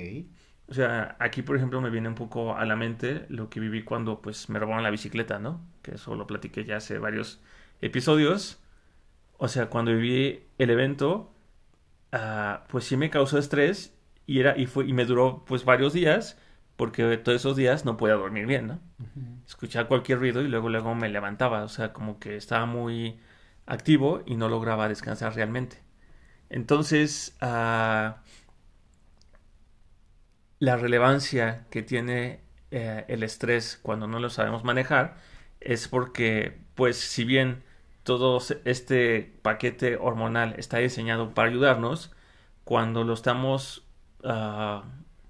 O 0.68 0.74
sea, 0.74 1.16
aquí 1.18 1.42
por 1.42 1.56
ejemplo 1.56 1.80
me 1.80 1.90
viene 1.90 2.08
un 2.08 2.14
poco 2.14 2.54
a 2.56 2.64
la 2.66 2.76
mente 2.76 3.24
lo 3.30 3.48
que 3.48 3.58
viví 3.58 3.84
cuando 3.84 4.20
pues 4.20 4.50
me 4.50 4.58
robaron 4.58 4.82
la 4.82 4.90
bicicleta, 4.90 5.38
¿no? 5.38 5.62
Que 5.82 5.94
eso 5.94 6.14
lo 6.14 6.26
platiqué 6.26 6.64
ya 6.64 6.76
hace 6.76 6.98
varios 6.98 7.40
episodios. 7.80 8.60
O 9.38 9.48
sea, 9.48 9.70
cuando 9.70 9.92
viví 9.92 10.46
el 10.58 10.70
evento, 10.70 11.32
uh, 12.12 12.66
pues 12.68 12.84
sí 12.84 12.96
me 12.96 13.10
causó 13.10 13.38
estrés 13.38 13.94
y 14.26 14.40
era 14.40 14.58
y 14.58 14.66
fue 14.66 14.86
y 14.86 14.92
me 14.92 15.06
duró 15.06 15.44
pues 15.46 15.64
varios 15.64 15.92
días 15.94 16.38
porque 16.76 17.16
todos 17.18 17.36
esos 17.36 17.56
días 17.56 17.84
no 17.84 17.96
podía 17.96 18.14
dormir 18.14 18.46
bien, 18.46 18.68
¿no? 18.68 18.80
Escuchaba 19.46 19.88
cualquier 19.88 20.18
ruido 20.18 20.42
y 20.42 20.48
luego 20.48 20.68
luego 20.68 20.94
me 20.94 21.08
levantaba, 21.08 21.64
o 21.64 21.68
sea, 21.68 21.92
como 21.92 22.20
que 22.20 22.36
estaba 22.36 22.66
muy 22.66 23.18
activo 23.66 24.22
y 24.26 24.36
no 24.36 24.48
lograba 24.48 24.88
descansar 24.88 25.34
realmente. 25.34 25.82
Entonces, 26.50 27.36
uh, 27.42 28.12
la 30.58 30.76
relevancia 30.76 31.66
que 31.70 31.82
tiene 31.82 32.40
eh, 32.70 33.04
el 33.08 33.22
estrés 33.22 33.78
cuando 33.82 34.06
no 34.06 34.18
lo 34.18 34.30
sabemos 34.30 34.64
manejar 34.64 35.16
es 35.60 35.88
porque, 35.88 36.58
pues, 36.74 36.96
si 36.96 37.24
bien 37.24 37.62
todo 38.02 38.40
este 38.64 39.38
paquete 39.42 39.96
hormonal 39.96 40.54
está 40.58 40.78
diseñado 40.78 41.34
para 41.34 41.48
ayudarnos, 41.48 42.12
cuando 42.64 43.04
lo 43.04 43.14
estamos, 43.14 43.86
uh, 44.22 44.82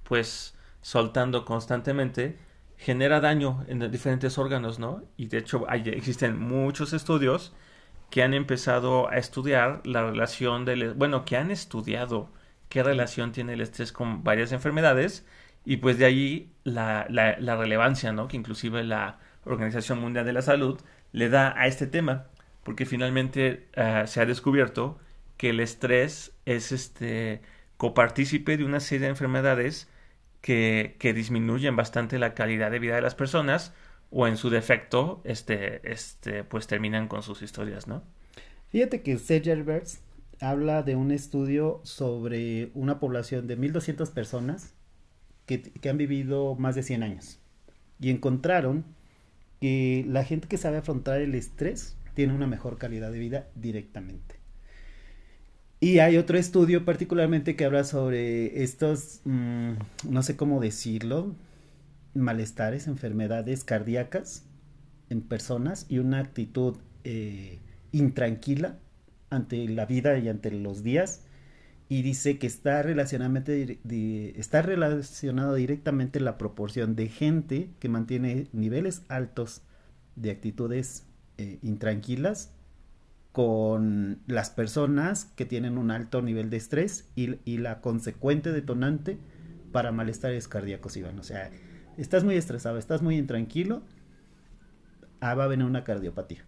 pues, 0.04 0.56
soltando 0.82 1.44
constantemente, 1.44 2.38
genera 2.76 3.20
daño 3.20 3.64
en 3.68 3.90
diferentes 3.90 4.38
órganos, 4.38 4.78
¿no? 4.78 5.02
Y 5.16 5.26
de 5.26 5.38
hecho 5.38 5.64
hay, 5.68 5.82
existen 5.88 6.38
muchos 6.38 6.92
estudios 6.92 7.52
que 8.10 8.22
han 8.22 8.34
empezado 8.34 9.08
a 9.10 9.16
estudiar 9.16 9.82
la 9.84 10.02
relación 10.02 10.64
del, 10.64 10.94
bueno, 10.94 11.24
que 11.24 11.36
han 11.36 11.50
estudiado 11.50 12.30
qué 12.68 12.82
relación 12.82 13.32
tiene 13.32 13.54
el 13.54 13.60
estrés 13.60 13.92
con 13.92 14.24
varias 14.24 14.52
enfermedades 14.52 15.24
y 15.64 15.78
pues 15.78 15.98
de 15.98 16.04
ahí 16.06 16.50
la, 16.64 17.04
relevancia, 17.06 18.12
¿no? 18.12 18.28
Que 18.28 18.36
inclusive 18.36 18.84
la 18.84 19.18
Organización 19.44 20.00
Mundial 20.00 20.24
de 20.24 20.32
la 20.32 20.42
Salud 20.42 20.80
le 21.12 21.28
da 21.28 21.54
a 21.58 21.66
este 21.66 21.86
tema, 21.86 22.26
porque 22.64 22.86
finalmente 22.86 23.66
uh, 23.76 24.06
se 24.06 24.20
ha 24.20 24.26
descubierto 24.26 24.98
que 25.36 25.50
el 25.50 25.60
estrés 25.60 26.32
es 26.46 26.72
este 26.72 27.42
copartícipe 27.76 28.56
de 28.56 28.64
una 28.64 28.80
serie 28.80 29.04
de 29.04 29.10
enfermedades 29.10 29.88
que, 30.40 30.96
que, 30.98 31.12
disminuyen 31.12 31.76
bastante 31.76 32.18
la 32.18 32.34
calidad 32.34 32.70
de 32.70 32.78
vida 32.78 32.96
de 32.96 33.02
las 33.02 33.14
personas 33.14 33.72
o 34.10 34.26
en 34.26 34.36
su 34.36 34.50
defecto 34.50 35.20
este, 35.24 35.80
este, 35.90 36.44
pues 36.44 36.66
terminan 36.66 37.08
con 37.08 37.22
sus 37.22 37.42
historias, 37.42 37.86
¿no? 37.86 38.02
Fíjate 38.70 39.02
que 39.02 39.18
Serge 39.18 39.52
Alberts 39.52 40.00
habla 40.40 40.82
de 40.82 40.96
un 40.96 41.10
estudio 41.10 41.80
sobre 41.84 42.70
una 42.74 43.00
población 43.00 43.46
de 43.46 43.58
1.200 43.58 44.10
personas 44.12 44.74
que, 45.46 45.62
que, 45.62 45.88
han 45.88 45.98
vivido 45.98 46.54
más 46.54 46.74
de 46.74 46.82
100 46.82 47.02
años 47.02 47.40
y 48.00 48.10
encontraron 48.10 48.84
que 49.60 50.04
la 50.08 50.24
gente 50.24 50.48
que 50.48 50.56
sabe 50.56 50.78
afrontar 50.78 51.20
el 51.20 51.34
estrés 51.34 51.96
tiene 52.14 52.34
una 52.34 52.46
mejor 52.46 52.78
calidad 52.78 53.10
de 53.12 53.18
vida 53.18 53.48
directamente. 53.54 54.36
Y 55.80 56.00
hay 56.00 56.16
otro 56.16 56.38
estudio 56.38 56.84
particularmente 56.84 57.54
que 57.54 57.64
habla 57.64 57.84
sobre 57.84 58.62
estos, 58.64 59.20
mmm, 59.24 59.74
no 60.08 60.22
sé 60.22 60.36
cómo 60.36 60.60
decirlo, 60.60 61.36
malestares, 62.14 62.88
enfermedades 62.88 63.62
cardíacas 63.64 64.44
en 65.08 65.22
personas 65.22 65.86
y 65.88 65.98
una 65.98 66.18
actitud 66.18 66.76
eh, 67.04 67.58
intranquila 67.92 68.78
ante 69.30 69.68
la 69.68 69.86
vida 69.86 70.18
y 70.18 70.28
ante 70.28 70.50
los 70.50 70.82
días 70.82 71.22
y 71.88 72.02
dice 72.02 72.38
que 72.38 72.46
está, 72.46 72.82
relacionadamente, 72.82 73.78
está 74.38 74.60
relacionado 74.62 75.54
directamente 75.54 76.20
la 76.20 76.36
proporción 76.36 76.96
de 76.96 77.08
gente 77.08 77.70
que 77.78 77.88
mantiene 77.88 78.48
niveles 78.52 79.02
altos 79.08 79.62
de 80.14 80.30
actitudes 80.30 81.06
eh, 81.38 81.58
intranquilas 81.62 82.52
con 83.32 84.20
las 84.26 84.50
personas 84.50 85.26
que 85.36 85.46
tienen 85.46 85.78
un 85.78 85.90
alto 85.90 86.20
nivel 86.20 86.50
de 86.50 86.56
estrés 86.58 87.08
y, 87.14 87.58
la 87.58 87.80
consecuente 87.80 88.52
detonante 88.52 89.18
para 89.72 89.92
malestares 89.92 90.48
cardíacos, 90.48 90.96
Iván. 90.96 91.18
O 91.18 91.22
sea, 91.22 91.50
estás 91.96 92.24
muy 92.24 92.34
estresado, 92.34 92.78
estás 92.78 93.00
muy 93.00 93.16
intranquilo, 93.16 93.82
ah, 95.20 95.34
va 95.34 95.44
a 95.44 95.48
venir 95.48 95.66
una 95.66 95.84
cardiopatía. 95.84 96.44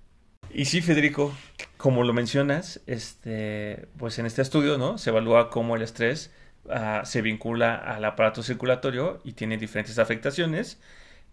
Y 0.53 0.65
sí, 0.65 0.81
Federico, 0.81 1.33
como 1.77 2.03
lo 2.03 2.13
mencionas, 2.13 2.81
este, 2.87 3.89
pues 3.99 4.19
en 4.19 4.27
este 4.27 4.43
estudio, 4.43 4.79
¿no? 4.79 4.99
Se 4.99 5.11
evalúa 5.11 5.49
cómo 5.49 5.77
el 5.77 5.83
estrés 5.83 6.33
uh, 6.65 7.05
se 7.05 7.23
vincula 7.23 7.77
al 7.77 8.05
aparato 8.05 8.43
circulatorio 8.43 9.21
y 9.25 9.33
tiene 9.35 9.59
diferentes 9.59 9.99
afectaciones, 9.99 10.81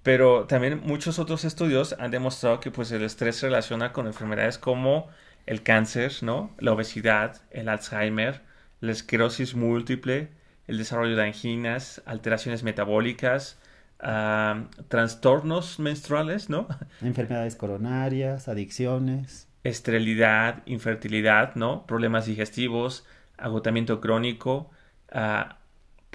pero 0.04 0.46
también 0.46 0.82
muchos 0.84 1.18
otros 1.20 1.46
estudios 1.46 1.96
han 2.00 2.12
demostrado 2.12 2.60
que 2.60 2.70
pues 2.72 2.92
el 2.92 3.04
estrés 3.04 3.38
se 3.38 3.48
relaciona 3.48 3.92
con 3.92 4.06
enfermedades 4.08 4.60
como 4.60 5.08
el 5.48 5.64
cáncer, 5.64 6.14
¿no? 6.22 6.56
La 6.60 6.74
obesidad, 6.74 7.42
el 7.52 7.70
Alzheimer, 7.70 8.42
la 8.82 8.92
esclerosis 8.92 9.56
múltiple, 9.56 10.30
el 10.68 10.78
desarrollo 10.78 11.16
de 11.16 11.24
anginas, 11.24 12.04
alteraciones 12.06 12.64
metabólicas, 12.64 13.60
uh, 14.04 14.66
trastornos 14.88 15.80
menstruales, 15.80 16.50
¿no? 16.50 16.68
Enfermedades 17.02 17.56
coronarias, 17.56 18.48
adicciones. 18.48 19.48
Esterilidad, 19.64 20.64
infertilidad, 20.66 21.56
¿no? 21.56 21.86
Problemas 21.86 22.26
digestivos, 22.26 23.06
agotamiento 23.38 24.00
crónico. 24.02 24.70
Uh, 25.14 25.54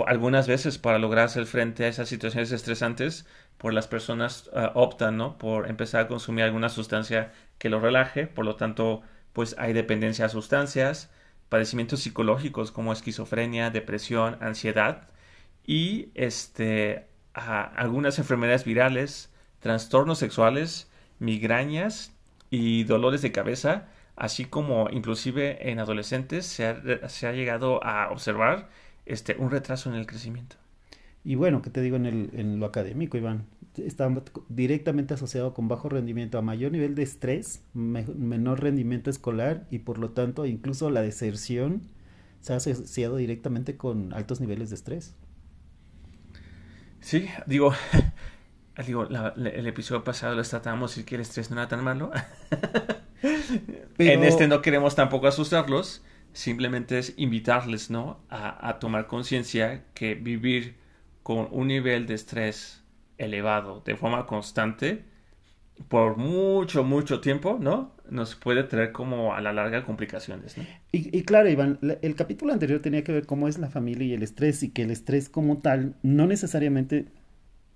algunas 0.07 0.49
veces 0.49 0.79
para 0.79 0.99
lograr 0.99 1.27
hacer 1.27 1.47
frente 1.47 1.85
a 1.85 1.89
esas 1.89 2.09
situaciones 2.09 2.51
estresantes, 2.53 3.27
pues 3.59 3.75
las 3.75 3.87
personas 3.87 4.51
uh, 4.53 4.71
optan, 4.75 5.17
¿no? 5.17 5.39
Por 5.39 5.69
empezar 5.69 6.03
a 6.03 6.09
consumir 6.09 6.45
alguna 6.45 6.69
sustancia 6.69 7.33
que 7.59 7.69
lo 7.69 7.81
relaje, 7.81 8.27
por 8.27 8.45
lo 8.45 8.57
tanto, 8.57 9.03
pues 9.33 9.55
hay 9.59 9.73
dependencia 9.73 10.27
a 10.27 10.29
sustancias, 10.29 11.11
padecimientos 11.49 12.01
psicológicos 12.01 12.73
como 12.73 12.93
esquizofrenia, 12.93 13.71
depresión, 13.71 14.39
ansiedad 14.41 15.09
y 15.67 16.11
este 16.15 17.07
a 17.35 17.63
algunas 17.63 18.19
enfermedades 18.19 18.65
virales, 18.65 19.31
trastornos 19.61 20.19
sexuales, 20.19 20.91
migrañas 21.19 22.13
y 22.51 22.85
dolores 22.85 23.23
de 23.23 23.33
cabeza, 23.33 23.89
así 24.17 24.45
como 24.45 24.89
inclusive 24.91 25.71
en 25.71 25.79
adolescentes 25.79 26.47
se 26.47 26.67
ha, 26.67 27.33
llegado 27.33 27.83
a 27.85 28.11
observar 28.11 28.69
este, 29.07 29.37
un 29.39 29.51
retraso 29.51 29.89
en 29.91 29.97
el 29.97 30.07
crecimiento. 30.07 30.57
Y 31.25 31.37
bueno, 31.37 31.63
¿qué 31.63 31.71
te 31.71 31.81
digo 31.81 31.97
en, 31.97 32.61
lo 32.61 32.67
académico, 32.67 33.17
Iván? 33.17 33.47
Está 33.77 34.13
directamente 34.49 35.15
asociado 35.15 35.55
con 35.55 35.69
bajo 35.69 35.89
rendimiento, 35.89 36.37
a 36.37 36.43
mayor 36.43 36.73
nivel 36.73 36.95
de 36.95 37.05
estrés, 37.05 37.63
me, 37.73 38.05
menor 38.05 38.61
rendimiento 38.61 39.09
escolar 39.09 39.67
y 39.71 39.79
por 39.79 39.99
lo 39.99 40.11
tanto 40.11 40.45
incluso 40.45 40.91
la 40.91 41.01
deserción 41.01 41.83
se 42.41 42.53
ha 42.53 42.57
asociado 42.57 43.17
directamente 43.17 43.77
con 43.77 44.13
altos 44.13 44.41
niveles 44.41 44.71
de 44.71 44.75
estrés. 44.75 45.15
Sí, 47.03 47.29
digo, 47.47 47.75
digo 48.87 49.05
la, 49.05 49.35
la, 49.37 49.51
el 49.51 49.67
episodio 49.67 50.05
pasado 50.05 50.35
les 50.35 50.49
tratamos 50.49 50.97
y 50.97 51.05
que 51.05 51.17
el 51.17 51.21
estrés 51.21 51.51
no 51.51 51.59
era 51.59 51.69
tan 51.69 51.85
malo. 51.85 52.11
Pero... 53.97 54.11
En 54.11 54.25
este 54.25 54.49
no 54.49 54.63
queremos 54.63 54.95
tampoco 54.95 55.27
asustarlos, 55.27 56.03
simplemente 56.33 56.99
es 56.99 57.15
invitarles, 57.19 57.91
¿no? 57.91 58.21
A, 58.31 58.69
a 58.69 58.79
tomar 58.79 59.07
conciencia 59.07 59.85
que 59.95 60.15
vivir 60.15 60.77
con 61.23 61.49
un 61.51 61.69
nivel 61.69 62.07
de 62.07 62.15
estrés 62.15 62.83
elevado 63.19 63.83
de 63.85 63.97
forma 63.97 64.27
constante 64.27 65.05
por 65.89 66.17
mucho, 66.17 66.85
mucho 66.85 67.21
tiempo, 67.21 67.59
¿no? 67.61 67.93
Nos 68.11 68.35
puede 68.35 68.65
traer 68.65 68.93
como 68.93 69.35
a 69.35 69.41
la 69.41 69.53
larga 69.53 69.85
complicaciones, 69.85 70.59
¿no? 70.59 70.65
Y, 70.93 71.17
y, 71.17 71.23
claro, 71.23 71.49
Iván, 71.49 71.79
el 72.03 72.15
capítulo 72.15 72.53
anterior 72.53 72.81
tenía 72.81 73.05
que 73.05 73.13
ver 73.13 73.27
cómo 73.27 73.49
es 73.49 73.59
la 73.59 73.71
familia 73.71 74.07
y 74.07 74.13
el 74.13 74.23
estrés 74.23 74.63
y 74.63 74.71
que 74.71 74.83
el 74.83 74.91
estrés 74.91 75.29
como 75.29 75.59
tal 75.59 75.95
no 76.03 76.27
necesariamente 76.27 77.07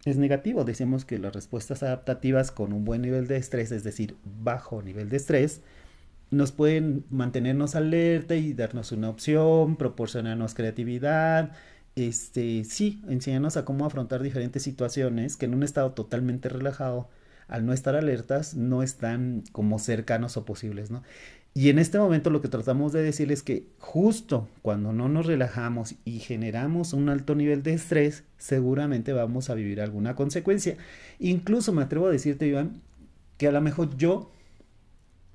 es 0.04 0.16
negativo. 0.16 0.64
Decíamos 0.64 1.04
que 1.04 1.18
las 1.18 1.34
respuestas 1.34 1.82
adaptativas 1.82 2.50
con 2.50 2.72
un 2.72 2.84
buen 2.84 3.02
nivel 3.02 3.26
de 3.26 3.36
estrés, 3.36 3.72
es 3.72 3.84
decir, 3.84 4.16
bajo 4.24 4.82
nivel 4.82 5.08
de 5.08 5.16
estrés, 5.16 5.62
nos 6.30 6.52
pueden 6.52 7.04
mantenernos 7.10 7.74
alerta 7.74 8.34
y 8.34 8.52
darnos 8.52 8.92
una 8.92 9.08
opción, 9.08 9.76
proporcionarnos 9.76 10.54
creatividad, 10.54 11.52
este, 11.94 12.64
sí, 12.64 13.02
enseñarnos 13.08 13.56
a 13.56 13.64
cómo 13.64 13.86
afrontar 13.86 14.22
diferentes 14.22 14.62
situaciones 14.62 15.36
que 15.36 15.46
en 15.46 15.54
un 15.54 15.62
estado 15.62 15.92
totalmente 15.92 16.48
relajado 16.48 17.08
al 17.48 17.64
no 17.64 17.72
estar 17.72 17.94
alertas, 17.94 18.54
no 18.54 18.82
están 18.82 19.44
como 19.52 19.78
cercanos 19.78 20.36
o 20.36 20.44
posibles, 20.44 20.90
¿no? 20.90 21.02
Y 21.56 21.70
en 21.70 21.78
este 21.78 21.98
momento 21.98 22.28
lo 22.28 22.42
que 22.42 22.48
tratamos 22.48 22.92
de 22.92 23.02
decir 23.02 23.32
es 23.32 23.42
que 23.42 23.66
justo 23.78 24.46
cuando 24.60 24.92
no 24.92 25.08
nos 25.08 25.24
relajamos 25.24 25.94
y 26.04 26.18
generamos 26.18 26.92
un 26.92 27.08
alto 27.08 27.34
nivel 27.34 27.62
de 27.62 27.72
estrés, 27.72 28.24
seguramente 28.36 29.14
vamos 29.14 29.48
a 29.48 29.54
vivir 29.54 29.80
alguna 29.80 30.14
consecuencia. 30.14 30.76
Incluso 31.18 31.72
me 31.72 31.80
atrevo 31.80 32.08
a 32.08 32.10
decirte, 32.10 32.46
Iván, 32.46 32.82
que 33.38 33.48
a 33.48 33.52
lo 33.52 33.62
mejor 33.62 33.96
yo 33.96 34.30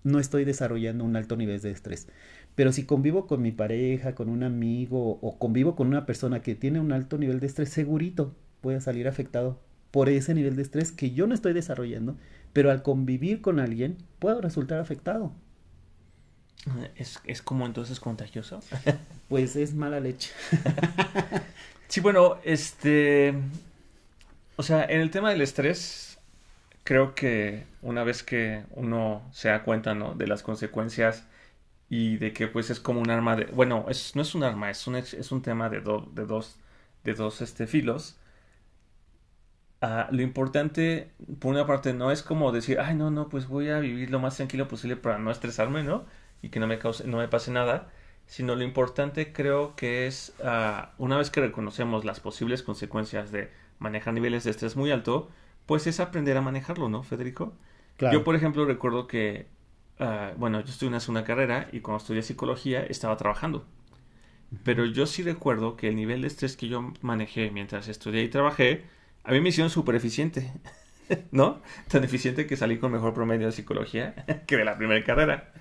no 0.03 0.19
estoy 0.19 0.45
desarrollando 0.45 1.03
un 1.05 1.15
alto 1.15 1.35
nivel 1.37 1.59
de 1.59 1.71
estrés. 1.71 2.07
Pero 2.53 2.71
si 2.71 2.85
convivo 2.85 3.25
con 3.25 3.41
mi 3.41 3.51
pareja, 3.51 4.13
con 4.13 4.29
un 4.29 4.43
amigo 4.43 5.17
o 5.23 5.39
convivo 5.39 5.75
con 5.75 5.87
una 5.87 6.05
persona 6.05 6.43
que 6.43 6.53
tiene 6.53 6.79
un 6.79 6.91
alto 6.91 7.17
nivel 7.17 7.39
de 7.39 7.47
estrés, 7.47 7.69
segurito 7.69 8.35
voy 8.61 8.75
a 8.75 8.81
salir 8.81 9.07
afectado 9.07 9.59
por 9.91 10.09
ese 10.09 10.33
nivel 10.33 10.55
de 10.55 10.63
estrés 10.63 10.91
que 10.91 11.11
yo 11.11 11.27
no 11.27 11.35
estoy 11.35 11.53
desarrollando, 11.53 12.17
pero 12.53 12.71
al 12.71 12.81
convivir 12.81 13.41
con 13.41 13.59
alguien 13.59 13.97
puedo 14.19 14.41
resultar 14.41 14.79
afectado. 14.79 15.33
¿Es, 16.95 17.41
como 17.41 17.65
entonces 17.65 17.99
contagioso? 17.99 18.59
pues 19.29 19.55
es 19.55 19.73
mala 19.73 19.99
leche. 19.99 20.31
sí, 21.87 21.99
bueno, 22.01 22.37
este... 22.43 23.33
O 24.57 24.63
sea, 24.63 24.83
en 24.85 25.01
el 25.01 25.09
tema 25.09 25.31
del 25.31 25.41
estrés, 25.41 26.19
creo 26.83 27.15
que 27.15 27.65
una 27.81 28.03
vez 28.03 28.21
que 28.21 28.63
uno 28.71 29.23
se 29.31 29.49
da 29.49 29.63
cuenta, 29.63 29.95
¿no? 29.95 30.13
De 30.13 30.27
las 30.27 30.43
consecuencias 30.43 31.25
y 31.89 32.17
de 32.17 32.31
que 32.31 32.47
pues 32.47 32.69
es 32.69 32.79
como 32.79 33.01
un 33.01 33.09
arma 33.09 33.35
de... 33.35 33.45
Bueno, 33.45 33.85
es, 33.89 34.15
no 34.15 34.21
es 34.21 34.35
un 34.35 34.43
arma, 34.43 34.69
es 34.69 34.85
un, 34.85 34.95
es 34.95 35.31
un 35.31 35.41
tema 35.41 35.69
de, 35.69 35.79
de 35.79 36.25
dos, 36.25 36.57
de 37.03 37.13
dos 37.13 37.41
este, 37.41 37.65
filos. 37.65 38.17
Ah, 39.81 40.07
lo 40.11 40.21
importante, 40.21 41.11
por 41.39 41.51
una 41.51 41.65
parte, 41.65 41.93
no 41.93 42.11
es 42.11 42.21
como 42.23 42.51
decir, 42.51 42.79
ay, 42.79 42.95
no, 42.95 43.09
no, 43.09 43.29
pues 43.29 43.47
voy 43.47 43.69
a 43.69 43.79
vivir 43.79 44.11
lo 44.11 44.19
más 44.19 44.37
tranquilo 44.37 44.67
posible 44.67 44.95
para 44.95 45.17
no 45.17 45.31
estresarme, 45.31 45.83
¿no? 45.83 46.05
y 46.41 46.49
que 46.49 46.59
no 46.59 46.67
me, 46.67 46.79
cause, 46.79 47.05
no 47.07 47.17
me 47.17 47.27
pase 47.27 47.51
nada, 47.51 47.91
sino 48.25 48.55
lo 48.55 48.63
importante 48.63 49.33
creo 49.33 49.75
que 49.75 50.07
es, 50.07 50.33
ah, 50.43 50.93
una 50.97 51.17
vez 51.17 51.29
que 51.29 51.41
reconocemos 51.41 52.05
las 52.05 52.19
posibles 52.19 52.63
consecuencias 52.63 53.31
de 53.31 53.51
manejar 53.79 54.13
niveles 54.13 54.43
de 54.43 54.51
estrés 54.51 54.75
muy 54.75 54.91
alto, 54.91 55.29
pues 55.65 55.87
es 55.87 55.99
aprender 55.99 56.37
a 56.37 56.41
manejarlo, 56.41 56.89
¿no, 56.89 57.03
Federico? 57.03 57.53
Yo, 58.11 58.23
por 58.23 58.35
ejemplo, 58.35 58.65
recuerdo 58.65 59.05
que, 59.05 59.45
uh, 59.99 60.35
bueno, 60.37 60.59
yo 60.61 60.71
estudié 60.71 60.89
una 60.89 60.99
segunda 60.99 61.23
carrera 61.23 61.67
y 61.71 61.81
cuando 61.81 61.99
estudié 62.01 62.23
psicología 62.23 62.83
estaba 62.83 63.15
trabajando. 63.15 63.67
Pero 64.63 64.85
yo 64.85 65.05
sí 65.05 65.21
recuerdo 65.21 65.77
que 65.77 65.87
el 65.89 65.95
nivel 65.95 66.21
de 66.21 66.27
estrés 66.27 66.57
que 66.57 66.67
yo 66.67 66.93
manejé 67.01 67.51
mientras 67.51 67.87
estudié 67.87 68.23
y 68.23 68.29
trabajé, 68.29 68.85
a 69.23 69.31
mí 69.31 69.41
me 69.41 69.49
hicieron 69.49 69.69
súper 69.69 69.95
eficiente, 69.95 70.51
¿no? 71.31 71.61
Tan 71.87 72.03
eficiente 72.03 72.47
que 72.47 72.57
salí 72.57 72.77
con 72.77 72.91
mejor 72.91 73.13
promedio 73.13 73.47
de 73.47 73.51
psicología 73.51 74.13
que 74.47 74.57
de 74.57 74.65
la 74.65 74.77
primera 74.77 75.03
carrera. 75.03 75.51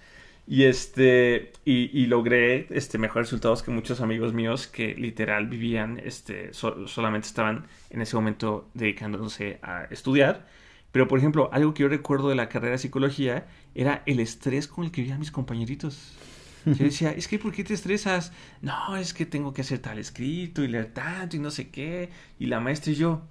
Y 0.47 0.65
este, 0.65 1.53
y, 1.65 2.07
logré 2.07 2.67
este, 2.71 2.99
mejores 2.99 3.29
resultados 3.29 3.63
que 3.63 3.71
muchos 3.71 4.01
amigos 4.01 4.33
míos 4.33 4.67
que 4.67 4.97
literal 4.97 5.47
vivían, 5.47 6.01
este, 6.03 6.53
solamente 6.53 7.29
estaban 7.29 7.67
en 7.91 8.03
ese 8.03 8.17
momento 8.17 8.69
dedicándose 8.75 9.61
a 9.63 9.85
estudiar. 9.91 10.47
Pero, 10.91 11.07
por 11.07 11.21
ejemplo, 11.21 11.51
algo 11.53 11.73
que 11.73 11.85
yo 11.85 11.89
recuerdo 11.89 12.31
de 12.31 12.35
la 12.35 12.49
carrera 12.49 12.73
de 12.73 12.79
psicología 12.79 13.47
era 13.77 14.03
el 14.07 14.19
estrés 14.19 14.67
con 14.67 14.85
el 14.85 14.91
que 14.91 15.03
vivían 15.03 15.21
mis 15.21 15.31
compañeritos. 15.31 16.15
Yo 16.67 16.85
decía, 16.85 17.13
es 17.13 17.27
que 17.27 17.39
¿por 17.39 17.53
qué 17.53 17.65
te 17.65 17.73
estresas? 17.73 18.33
No, 18.61 18.97
es 18.97 19.15
que 19.15 19.25
tengo 19.25 19.55
que 19.55 19.63
hacer 19.63 19.79
tal 19.79 19.99
escrito 19.99 20.63
y 20.63 20.69
leer 20.69 20.93
tanto 20.93 21.37
y 21.37 21.39
no 21.39 21.51
sé 21.51 21.71
qué. 21.71 22.11
Y 22.39 22.47
la 22.47 22.61
maestra 22.61 22.93
y 22.93 22.97
yo, 22.97 23.23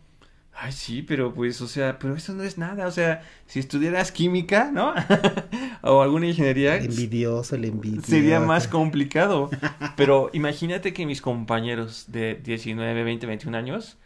Ay, 0.53 0.73
sí, 0.73 1.01
pero 1.01 1.33
pues, 1.33 1.61
o 1.61 1.67
sea, 1.67 1.99
pero 1.99 2.15
eso 2.15 2.33
no 2.33 2.43
es 2.43 2.57
nada. 2.57 2.87
O 2.87 2.91
sea, 2.91 3.23
si 3.45 3.59
estudiaras 3.59 4.11
química, 4.11 4.71
¿no? 4.71 4.93
o 5.81 6.01
alguna 6.01 6.27
ingeniería. 6.27 6.75
El 6.75 6.85
envidioso, 6.85 7.55
el 7.55 7.65
envidioso. 7.65 8.07
Sería 8.07 8.39
más 8.39 8.67
complicado. 8.67 9.49
pero 9.95 10.29
imagínate 10.33 10.93
que 10.93 11.05
mis 11.05 11.21
compañeros 11.21 12.05
de 12.07 12.35
19, 12.35 13.03
20, 13.03 13.25
21 13.25 13.57
años, 13.57 13.97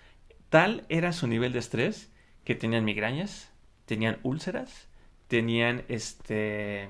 tal 0.49 0.85
era 0.89 1.11
su 1.11 1.27
nivel 1.27 1.53
de 1.53 1.59
estrés 1.59 2.11
que 2.43 2.55
tenían 2.55 2.85
migrañas, 2.85 3.49
tenían 3.85 4.19
úlceras, 4.21 4.87
tenían 5.27 5.83
este 5.87 6.89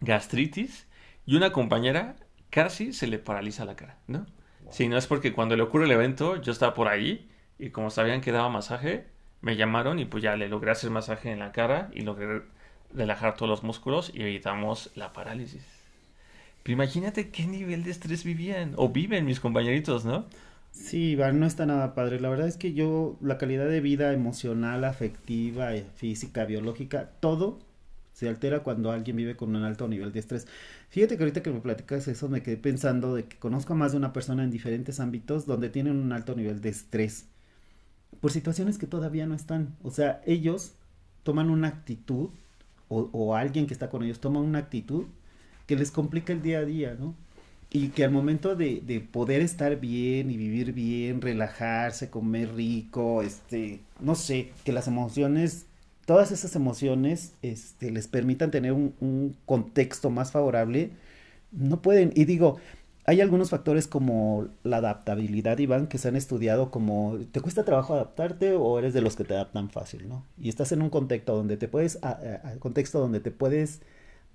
gastritis 0.00 0.86
y 1.24 1.36
una 1.36 1.52
compañera 1.52 2.16
casi 2.50 2.92
se 2.92 3.06
le 3.06 3.18
paraliza 3.18 3.64
la 3.64 3.76
cara, 3.76 3.98
¿no? 4.08 4.26
Si 4.70 4.88
no 4.88 4.96
es 4.96 5.06
porque 5.06 5.32
cuando 5.32 5.54
le 5.54 5.62
ocurre 5.62 5.84
el 5.84 5.90
evento, 5.90 6.40
yo 6.40 6.50
estaba 6.50 6.74
por 6.74 6.88
ahí 6.88 7.28
y 7.58 7.70
como 7.70 7.90
sabían 7.90 8.20
que 8.20 8.32
daba 8.32 8.48
masaje, 8.48 9.06
me 9.40 9.56
llamaron 9.56 9.98
y 9.98 10.04
pues 10.04 10.22
ya 10.22 10.36
le 10.36 10.48
logré 10.48 10.70
hacer 10.70 10.90
masaje 10.90 11.30
en 11.30 11.40
la 11.40 11.52
cara 11.52 11.90
y 11.92 12.02
logré 12.02 12.42
relajar 12.94 13.36
todos 13.36 13.48
los 13.48 13.62
músculos 13.62 14.10
y 14.14 14.22
evitamos 14.22 14.90
la 14.94 15.12
parálisis. 15.12 15.62
Pero 16.62 16.74
imagínate 16.74 17.30
qué 17.30 17.46
nivel 17.46 17.82
de 17.84 17.90
estrés 17.90 18.24
vivían 18.24 18.74
o 18.76 18.88
viven 18.90 19.24
mis 19.24 19.40
compañeritos, 19.40 20.04
¿no? 20.04 20.26
Sí, 20.70 21.10
Iván, 21.10 21.38
no 21.40 21.46
está 21.46 21.66
nada 21.66 21.94
padre. 21.94 22.20
La 22.20 22.28
verdad 22.30 22.48
es 22.48 22.56
que 22.56 22.72
yo, 22.72 23.18
la 23.20 23.36
calidad 23.36 23.68
de 23.68 23.80
vida 23.80 24.12
emocional, 24.12 24.84
afectiva, 24.84 25.70
física, 25.96 26.44
biológica, 26.44 27.10
todo 27.20 27.58
se 28.12 28.28
altera 28.28 28.62
cuando 28.62 28.90
alguien 28.92 29.16
vive 29.16 29.36
con 29.36 29.54
un 29.56 29.64
alto 29.64 29.88
nivel 29.88 30.12
de 30.12 30.20
estrés. 30.20 30.46
Fíjate 30.88 31.16
que 31.16 31.22
ahorita 31.24 31.42
que 31.42 31.50
me 31.50 31.60
platicas 31.60 32.08
eso 32.08 32.28
me 32.28 32.42
quedé 32.42 32.56
pensando 32.56 33.14
de 33.14 33.24
que 33.24 33.38
conozco 33.38 33.72
a 33.72 33.76
más 33.76 33.92
de 33.92 33.98
una 33.98 34.12
persona 34.12 34.44
en 34.44 34.50
diferentes 34.50 35.00
ámbitos 35.00 35.46
donde 35.46 35.70
tienen 35.70 35.96
un 35.96 36.12
alto 36.12 36.34
nivel 36.36 36.60
de 36.60 36.68
estrés 36.70 37.31
por 38.22 38.30
situaciones 38.30 38.78
que 38.78 38.86
todavía 38.86 39.26
no 39.26 39.34
están. 39.34 39.74
O 39.82 39.90
sea, 39.90 40.22
ellos 40.24 40.74
toman 41.24 41.50
una 41.50 41.66
actitud, 41.68 42.30
o, 42.88 43.34
alguien 43.34 43.66
que 43.66 43.72
está 43.72 43.90
con 43.90 44.04
ellos 44.04 44.20
toma 44.20 44.38
una 44.40 44.58
actitud 44.58 45.06
que 45.66 45.76
les 45.76 45.90
complica 45.90 46.32
el 46.32 46.42
día 46.42 46.58
a 46.58 46.64
día, 46.64 46.96
¿no? 46.98 47.14
Y 47.70 47.88
que 47.88 48.04
al 48.04 48.10
momento 48.10 48.54
de, 48.54 48.82
de, 48.86 49.00
poder 49.00 49.40
estar 49.40 49.80
bien 49.80 50.30
y 50.30 50.36
vivir 50.36 50.72
bien, 50.72 51.20
relajarse, 51.20 52.10
comer 52.10 52.54
rico, 52.54 53.22
este, 53.22 53.80
no 53.98 54.14
sé, 54.14 54.52
que 54.64 54.72
las 54.72 54.86
emociones, 54.86 55.66
todas 56.04 56.30
esas 56.32 56.54
emociones, 56.54 57.32
este, 57.42 57.90
les 57.90 58.06
permitan 58.08 58.50
tener 58.50 58.72
un, 58.72 58.94
un 59.00 59.34
contexto 59.46 60.10
más 60.10 60.30
favorable, 60.30 60.90
no 61.50 61.82
pueden. 61.82 62.12
Y 62.14 62.26
digo, 62.26 62.58
hay 63.04 63.20
algunos 63.20 63.50
factores 63.50 63.88
como 63.88 64.48
la 64.62 64.76
adaptabilidad, 64.78 65.58
Iván, 65.58 65.88
que 65.88 65.98
se 65.98 66.08
han 66.08 66.16
estudiado 66.16 66.70
como, 66.70 67.18
¿te 67.32 67.40
cuesta 67.40 67.64
trabajo 67.64 67.94
adaptarte 67.94 68.52
o 68.52 68.78
eres 68.78 68.94
de 68.94 69.00
los 69.00 69.16
que 69.16 69.24
te 69.24 69.34
adaptan 69.34 69.70
fácil, 69.70 70.08
no? 70.08 70.24
Y 70.38 70.48
estás 70.48 70.70
en 70.72 70.82
un 70.82 70.90
contexto 70.90 71.34
donde 71.34 71.56
te 71.56 71.66
puedes, 71.68 71.98
contexto 72.60 73.00
donde 73.00 73.20
te 73.20 73.32
puedes 73.32 73.80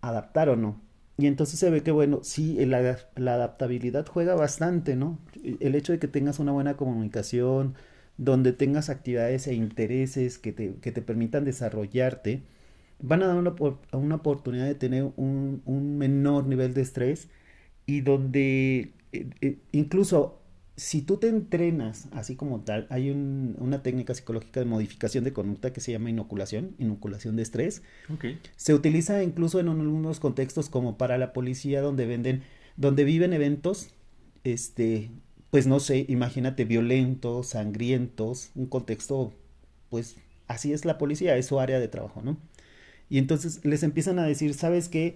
adaptar 0.02 0.50
o 0.50 0.58
no. 0.58 0.82
Y 1.18 1.28
entonces 1.28 1.60
se 1.60 1.70
ve 1.70 1.82
que, 1.82 1.92
bueno, 1.92 2.20
sí, 2.24 2.64
la, 2.66 2.98
la 3.16 3.34
adaptabilidad 3.36 4.06
juega 4.06 4.36
bastante, 4.36 4.96
¿no? 4.96 5.18
El 5.44 5.74
hecho 5.76 5.94
de 5.94 6.00
que 6.00 6.08
tengas 6.08 6.40
una 6.40 6.52
buena 6.52 6.76
comunicación, 6.76 7.76
donde 8.18 8.52
tengas 8.52 8.90
actividades 8.90 9.48
e 9.48 9.54
intereses 9.56 10.38
que 10.40 10.52
te, 10.52 10.76
que 10.76 10.92
te 10.92 11.02
permitan 11.02 11.46
desarrollarte, 11.46 12.44
van 13.00 13.24
a 13.24 13.28
dar 13.28 13.38
una, 13.38 13.56
una 13.94 14.16
oportunidad 14.16 14.66
de 14.66 14.76
tener 14.76 15.04
un, 15.16 15.62
un 15.66 15.98
menor 15.98 16.46
nivel 16.48 16.74
de 16.74 16.82
estrés 16.82 17.30
y 17.88 18.02
donde 18.02 18.92
eh, 19.12 19.30
eh, 19.42 19.58
incluso 19.72 20.40
si 20.76 21.02
tú 21.02 21.18
te 21.18 21.28
entrenas 21.28 22.08
así 22.12 22.36
como 22.36 22.62
tal, 22.62 22.86
hay 22.92 23.10
una 23.10 23.82
técnica 23.82 24.14
psicológica 24.14 24.60
de 24.60 24.68
modificación 24.68 25.24
de 25.24 25.34
conducta 25.34 25.74
que 25.74 25.82
se 25.82 25.92
llama 25.92 26.12
inoculación, 26.12 26.76
inoculación 26.78 27.36
de 27.36 27.42
estrés. 27.42 27.82
Se 28.56 28.76
utiliza 28.76 29.24
incluso 29.24 29.60
en 29.60 29.70
algunos 29.70 30.20
contextos 30.20 30.70
como 30.70 31.00
para 31.00 31.18
la 31.18 31.34
policía 31.34 31.82
donde 31.82 32.06
venden, 32.06 32.44
donde 32.76 33.06
viven 33.06 33.34
eventos, 33.34 33.90
este, 34.44 35.10
pues 35.50 35.66
no 35.66 35.80
sé, 35.80 36.06
imagínate 36.10 36.64
violentos, 36.64 37.48
sangrientos, 37.48 38.52
un 38.54 38.68
contexto, 38.68 39.34
pues 39.90 40.18
así 40.46 40.74
es 40.74 40.86
la 40.86 41.00
policía, 41.00 41.38
es 41.38 41.48
su 41.48 41.60
área 41.60 41.80
de 41.80 41.88
trabajo, 41.88 42.22
¿no? 42.22 42.38
Y 43.10 43.18
entonces 43.18 43.66
les 43.66 43.82
empiezan 43.82 44.20
a 44.20 44.28
decir, 44.28 44.54
¿sabes 44.54 44.90
qué? 44.90 45.16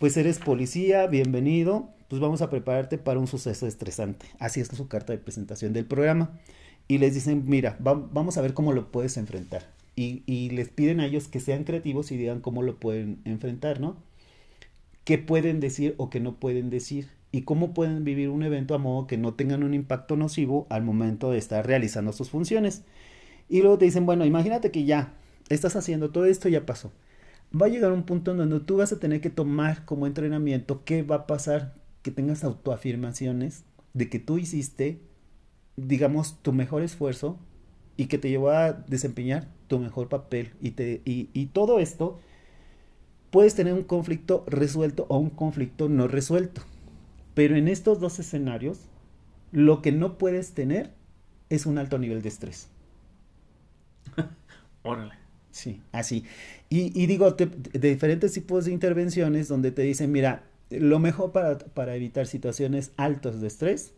Pues 0.00 0.16
eres 0.16 0.38
policía, 0.38 1.06
bienvenido, 1.08 1.90
pues 2.08 2.22
vamos 2.22 2.40
a 2.40 2.48
prepararte 2.48 2.96
para 2.96 3.20
un 3.20 3.26
suceso 3.26 3.66
estresante. 3.66 4.24
Así 4.38 4.58
es 4.58 4.68
su 4.68 4.88
carta 4.88 5.12
de 5.12 5.18
presentación 5.18 5.74
del 5.74 5.84
programa. 5.84 6.40
Y 6.88 6.96
les 6.96 7.12
dicen, 7.12 7.44
mira, 7.46 7.76
vamos 7.78 8.38
a 8.38 8.40
ver 8.40 8.54
cómo 8.54 8.72
lo 8.72 8.90
puedes 8.90 9.18
enfrentar. 9.18 9.68
Y, 9.96 10.48
les 10.52 10.70
piden 10.70 11.00
a 11.00 11.06
ellos 11.06 11.28
que 11.28 11.38
sean 11.38 11.64
creativos 11.64 12.10
y 12.12 12.16
digan 12.16 12.40
cómo 12.40 12.62
lo 12.62 12.76
pueden 12.80 13.20
enfrentar, 13.26 13.78
¿no? 13.78 13.98
¿Qué 15.04 15.18
pueden 15.18 15.60
decir 15.60 15.96
o 15.98 16.08
qué 16.08 16.18
no 16.18 16.36
pueden 16.36 16.70
decir? 16.70 17.08
Y 17.30 17.42
cómo 17.42 17.74
pueden 17.74 18.02
vivir 18.02 18.30
un 18.30 18.42
evento 18.42 18.74
a 18.74 18.78
modo 18.78 19.06
que 19.06 19.18
no 19.18 19.34
tengan 19.34 19.62
un 19.62 19.74
impacto 19.74 20.16
nocivo 20.16 20.66
al 20.70 20.82
momento 20.82 21.30
de 21.30 21.36
estar 21.36 21.66
realizando 21.66 22.14
sus 22.14 22.30
funciones. 22.30 22.84
Y 23.50 23.60
luego 23.60 23.76
te 23.76 23.84
dicen, 23.84 24.06
bueno, 24.06 24.24
imagínate 24.24 24.70
que 24.70 24.86
ya 24.86 25.12
estás 25.50 25.76
haciendo 25.76 26.10
todo 26.10 26.24
esto, 26.24 26.48
ya 26.48 26.64
pasó. 26.64 26.90
Va 27.54 27.66
a 27.66 27.68
llegar 27.68 27.92
un 27.92 28.04
punto 28.04 28.30
en 28.30 28.38
donde 28.38 28.60
tú 28.60 28.76
vas 28.76 28.92
a 28.92 29.00
tener 29.00 29.20
que 29.20 29.30
tomar 29.30 29.84
como 29.84 30.06
entrenamiento 30.06 30.84
qué 30.84 31.02
va 31.02 31.16
a 31.16 31.26
pasar 31.26 31.74
que 32.02 32.10
tengas 32.10 32.44
autoafirmaciones 32.44 33.64
de 33.92 34.08
que 34.08 34.18
tú 34.18 34.38
hiciste, 34.38 35.00
digamos, 35.76 36.40
tu 36.42 36.52
mejor 36.52 36.82
esfuerzo 36.82 37.38
y 37.96 38.06
que 38.06 38.18
te 38.18 38.30
llevó 38.30 38.50
a 38.50 38.72
desempeñar 38.72 39.48
tu 39.66 39.78
mejor 39.78 40.08
papel. 40.08 40.52
Y, 40.60 40.72
te, 40.72 41.02
y, 41.04 41.46
todo 41.46 41.80
esto 41.80 42.18
puedes 43.30 43.54
tener 43.54 43.74
un 43.74 43.82
conflicto 43.82 44.44
resuelto 44.46 45.06
o 45.08 45.18
un 45.18 45.30
conflicto 45.30 45.88
no 45.88 46.08
resuelto. 46.08 46.62
Pero 47.34 47.56
en 47.56 47.68
estos 47.68 48.00
dos 48.00 48.18
escenarios, 48.18 48.80
lo 49.52 49.82
que 49.82 49.92
no 49.92 50.18
puedes 50.18 50.54
tener 50.54 50.94
es 51.48 51.66
un 51.66 51.78
alto 51.78 51.98
nivel 51.98 52.22
de 52.22 52.28
estrés. 52.28 52.68
Órale. 54.82 55.19
Sí, 55.50 55.82
así. 55.92 56.24
Y, 56.68 57.06
digo, 57.06 57.32
de 57.32 57.78
diferentes 57.78 58.32
tipos 58.32 58.66
de 58.66 58.72
intervenciones 58.72 59.48
donde 59.48 59.72
te 59.72 59.82
dicen, 59.82 60.12
mira, 60.12 60.44
lo 60.70 60.98
mejor 60.98 61.32
para, 61.32 61.58
para 61.58 61.96
evitar 61.96 62.26
situaciones 62.26 62.92
altas 62.96 63.40
de 63.40 63.48
estrés 63.48 63.92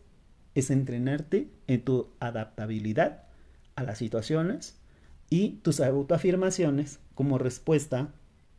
es 0.55 0.71
entrenarte 0.71 1.49
en 1.67 1.83
tu 1.83 2.09
adaptabilidad 2.19 3.23
a 3.75 3.83
las 3.83 3.97
situaciones 3.99 4.75
y 5.29 5.59
tus 5.63 5.79
autoafirmaciones 5.79 6.99
como 7.15 7.37
respuesta 7.37 8.13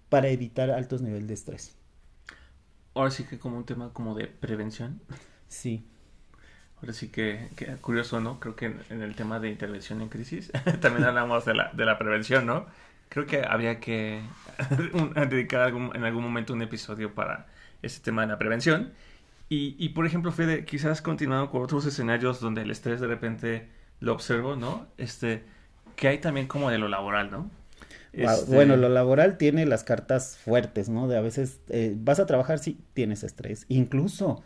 para 0.09 0.29
evitar 0.29 0.71
altos 0.71 1.03
niveles 1.03 1.29
de 1.29 1.35
estrés. 1.35 1.77
Ahora 2.95 3.11
sí 3.11 3.25
que 3.25 3.39
como 3.39 3.57
un 3.57 3.67
tema 3.67 3.93
como 3.93 4.15
de 4.15 4.29
prevención. 4.29 5.01
Sí. 5.49 5.85
Ahora 6.85 6.93
sí 6.93 7.09
que, 7.09 7.49
curioso, 7.81 8.21
¿no? 8.21 8.39
Creo 8.39 8.57
que 8.57 8.67
en, 8.91 9.01
el 9.01 9.15
tema 9.15 9.41
de 9.41 9.49
intervención 9.49 10.03
en 10.03 10.11
crisis 10.11 10.53
también 10.83 11.05
hablamos 11.05 11.47
de 11.47 11.55
la, 11.55 11.71
de 11.73 11.87
la 11.87 11.97
prevención, 11.97 12.45
¿no? 12.45 12.67
Creo 13.09 13.25
que 13.25 13.43
habría 13.43 13.81
que 13.81 14.21
dedicar 15.31 15.73
en 15.73 16.05
algún 16.05 16.23
momento 16.23 16.53
un 16.53 16.61
episodio 16.61 17.15
para 17.15 17.47
ese 17.81 18.01
tema 18.03 18.21
de 18.21 18.29
la 18.29 18.37
prevención. 18.37 18.93
Y, 19.49 19.77
y, 19.79 19.91
por 19.91 20.05
ejemplo, 20.05 20.31
Fede, 20.31 20.67
quizás 20.67 21.01
continuando 21.01 21.51
con 21.51 21.63
otros 21.63 21.87
escenarios 21.87 22.39
donde 22.41 22.61
el 22.61 22.71
estrés 22.71 23.01
de 23.01 23.07
repente 23.07 23.67
lo 24.01 24.13
observo, 24.13 24.55
¿no? 24.55 24.87
Este, 24.99 25.43
que 25.97 26.09
hay 26.09 26.19
también 26.19 26.47
como 26.49 26.71
de 26.71 26.77
lo 26.77 26.89
laboral, 26.89 27.31
¿no? 27.31 27.51
Este 28.13 28.55
bueno, 28.55 28.77
lo 28.77 28.91
laboral 28.91 29.39
tiene 29.39 29.65
las 29.65 29.85
cartas 29.85 30.37
fuertes, 30.37 30.91
¿no? 30.91 31.09
De 31.09 31.17
a 31.17 31.23
veces 31.23 31.61
eh, 31.71 31.95
vas 31.97 32.21
a 32.21 32.27
trabajar 32.27 32.59
si 32.59 32.79
tienes 32.93 33.25
estrés. 33.25 33.65
Incluso 33.69 34.43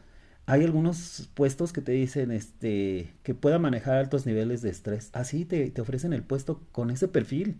hay 0.48 0.64
algunos 0.64 1.30
puestos 1.34 1.74
que 1.74 1.82
te 1.82 1.92
dicen 1.92 2.30
este 2.30 3.14
que 3.22 3.34
pueda 3.34 3.58
manejar 3.58 3.98
altos 3.98 4.24
niveles 4.24 4.62
de 4.62 4.70
estrés. 4.70 5.10
Así 5.12 5.44
te, 5.44 5.70
te 5.70 5.80
ofrecen 5.82 6.14
el 6.14 6.22
puesto 6.22 6.62
con 6.72 6.90
ese 6.90 7.06
perfil. 7.06 7.58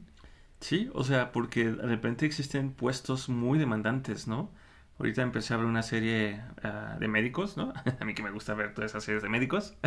Sí, 0.61 0.91
o 0.95 1.05
sea, 1.05 1.31
porque 1.31 1.71
de 1.71 1.83
repente 1.83 2.25
existen 2.25 2.73
puestos 2.73 3.29
muy 3.29 3.59
demandantes, 3.59 4.27
¿no? 4.27 4.51
Ahorita 4.99 5.21
empecé 5.21 5.53
a 5.53 5.59
ver 5.59 5.67
una 5.67 5.83
serie 5.83 6.41
ah, 6.63 6.97
de 6.99 7.09
médicos, 7.09 7.59
¿no? 7.59 7.75
a 8.01 8.05
mí 8.07 8.15
que 8.15 8.23
me 8.23 8.31
gusta 8.31 8.55
ver 8.55 8.73
todas 8.73 8.93
esas 8.93 9.05
series 9.05 9.23
de 9.23 9.29
médicos. 9.29 9.77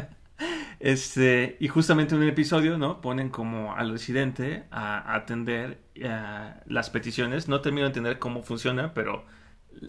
Este, 0.79 1.57
y 1.59 1.67
justamente 1.67 2.15
en 2.15 2.21
un 2.23 2.27
episodio, 2.27 2.79
¿no? 2.79 3.01
Ponen 3.01 3.29
como 3.29 3.75
al 3.75 3.91
residente 3.91 4.63
a, 4.71 5.13
atender 5.13 5.79
eh, 5.93 6.53
las 6.65 6.89
peticiones. 6.89 7.47
No 7.47 7.61
termino 7.61 7.83
de 7.83 7.89
entender 7.89 8.17
cómo 8.17 8.41
funciona, 8.41 8.95
pero 8.95 9.23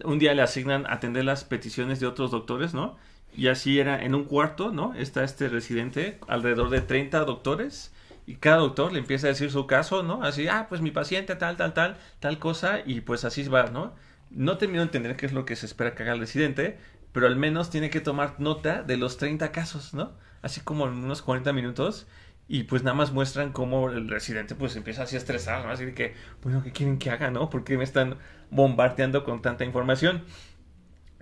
un 0.03 0.19
día 0.19 0.33
le 0.33 0.41
asignan 0.41 0.85
atender 0.87 1.25
las 1.25 1.43
peticiones 1.43 1.99
de 1.99 2.07
otros 2.07 2.31
doctores, 2.31 2.73
¿no? 2.73 2.97
Y 3.35 3.47
así 3.47 3.79
era 3.79 4.03
en 4.03 4.15
un 4.15 4.25
cuarto, 4.25 4.71
¿no? 4.71 4.93
Está 4.93 5.23
este 5.23 5.49
residente, 5.49 6.19
alrededor 6.27 6.69
de 6.69 6.81
30 6.81 7.25
doctores, 7.25 7.93
y 8.25 8.35
cada 8.35 8.57
doctor 8.57 8.93
le 8.93 8.99
empieza 8.99 9.27
a 9.27 9.31
decir 9.31 9.51
su 9.51 9.67
caso, 9.67 10.03
¿no? 10.03 10.23
Así, 10.23 10.47
ah, 10.47 10.67
pues 10.69 10.81
mi 10.81 10.91
paciente, 10.91 11.35
tal, 11.35 11.57
tal, 11.57 11.73
tal, 11.73 11.97
tal 12.19 12.39
cosa, 12.39 12.79
y 12.85 13.01
pues 13.01 13.25
así 13.25 13.47
va, 13.47 13.67
¿no? 13.67 13.93
No 14.29 14.57
termino 14.57 14.79
de 14.79 14.85
entender 14.85 15.15
qué 15.15 15.25
es 15.25 15.33
lo 15.33 15.45
que 15.45 15.55
se 15.55 15.65
espera 15.65 15.95
que 15.95 16.03
haga 16.03 16.13
el 16.13 16.19
residente, 16.19 16.77
pero 17.11 17.27
al 17.27 17.35
menos 17.35 17.69
tiene 17.69 17.89
que 17.89 18.01
tomar 18.01 18.39
nota 18.39 18.83
de 18.83 18.97
los 18.97 19.17
30 19.17 19.51
casos, 19.51 19.93
¿no? 19.93 20.13
así 20.43 20.61
como 20.61 20.85
en 20.85 20.93
unos 21.03 21.23
40 21.23 21.51
minutos 21.53 22.05
y 22.47 22.63
pues 22.63 22.83
nada 22.83 22.95
más 22.95 23.11
muestran 23.11 23.51
cómo 23.53 23.89
el 23.89 24.09
residente 24.09 24.55
pues 24.55 24.75
empieza 24.75 25.03
así 25.03 25.15
a 25.15 25.19
estresar, 25.19 25.65
¿no? 25.65 25.71
Así 25.71 25.85
de 25.85 25.93
que, 25.93 26.13
bueno, 26.41 26.61
¿qué 26.63 26.71
quieren 26.71 26.97
que 26.99 27.09
haga, 27.09 27.31
no? 27.31 27.49
¿Por 27.49 27.63
qué 27.63 27.77
me 27.77 27.83
están 27.83 28.17
bombardeando 28.49 29.23
con 29.23 29.41
tanta 29.41 29.63
información? 29.63 30.23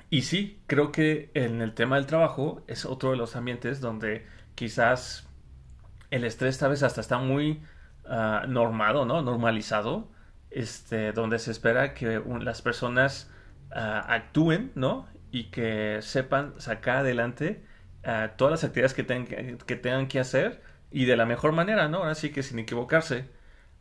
Y 0.10 0.24
sí, 0.24 0.62
creo 0.68 0.92
que 0.92 1.32
en 1.36 1.62
el 1.62 1.74
tema 1.74 1.96
del 1.96 2.06
trabajo 2.06 2.64
es 2.68 2.86
otro 2.86 3.12
de 3.12 3.18
los 3.18 3.36
ambientes 3.36 3.80
donde 3.80 4.26
quizás 4.56 5.30
el 6.10 6.26
estrés 6.26 6.58
tal 6.58 6.72
vez 6.72 6.84
hasta 6.84 7.02
está 7.02 7.18
muy 7.18 7.62
ah, 8.06 8.46
normado, 8.48 9.06
¿no? 9.06 9.22
Normalizado, 9.22 10.12
este, 10.50 11.14
donde 11.14 11.40
se 11.40 11.52
espera 11.52 11.94
que 11.94 12.22
las 12.42 12.62
personas 12.62 13.32
ah, 13.72 14.06
actúen, 14.10 14.72
¿no? 14.76 15.08
Y 15.32 15.46
que 15.46 16.00
sepan 16.02 16.60
sacar 16.60 16.98
adelante 16.98 17.64
todas 18.36 18.52
las 18.52 18.64
actividades 18.64 18.96
que, 18.96 19.58
que 19.66 19.76
tengan 19.76 20.08
que 20.08 20.20
hacer 20.20 20.62
y 20.92 21.06
de 21.06 21.18
la 21.18 21.26
mejor 21.26 21.54
manera, 21.54 21.88
¿no? 21.88 22.00
Ahora 22.00 22.16
sí 22.16 22.32
que 22.32 22.44
sin 22.44 22.60
equivocarse. 22.60 23.26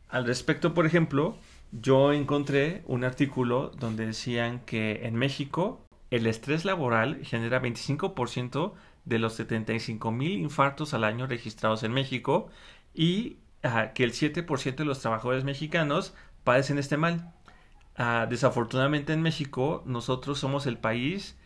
Al 0.08 0.26
respecto, 0.26 0.74
por 0.74 0.86
ejemplo, 0.86 1.36
yo 1.72 2.12
encontré 2.12 2.82
un 2.86 3.04
artículo 3.04 3.70
donde 3.78 4.06
decían 4.06 4.60
que 4.60 5.06
en 5.06 5.16
México 5.16 5.84
el 6.10 6.26
estrés 6.26 6.64
laboral 6.64 7.24
genera 7.24 7.62
25% 7.62 8.74
de 9.04 9.18
los 9.18 9.34
75 9.34 10.10
mil 10.10 10.32
infartos 10.32 10.94
al 10.94 11.04
año 11.04 11.26
registrados 11.26 11.82
en 11.82 11.92
México 11.92 12.48
y 12.94 13.38
ah, 13.62 13.92
que 13.94 14.04
el 14.04 14.12
7% 14.12 14.76
de 14.76 14.84
los 14.84 15.00
trabajadores 15.00 15.44
mexicanos 15.44 16.14
padecen 16.44 16.78
este 16.78 16.96
mal. 16.96 17.32
Ah, 17.96 18.26
desafortunadamente 18.28 19.12
en 19.12 19.22
México 19.22 19.82
nosotros 19.86 20.38
somos 20.38 20.66
el 20.66 20.78
país 20.78 21.36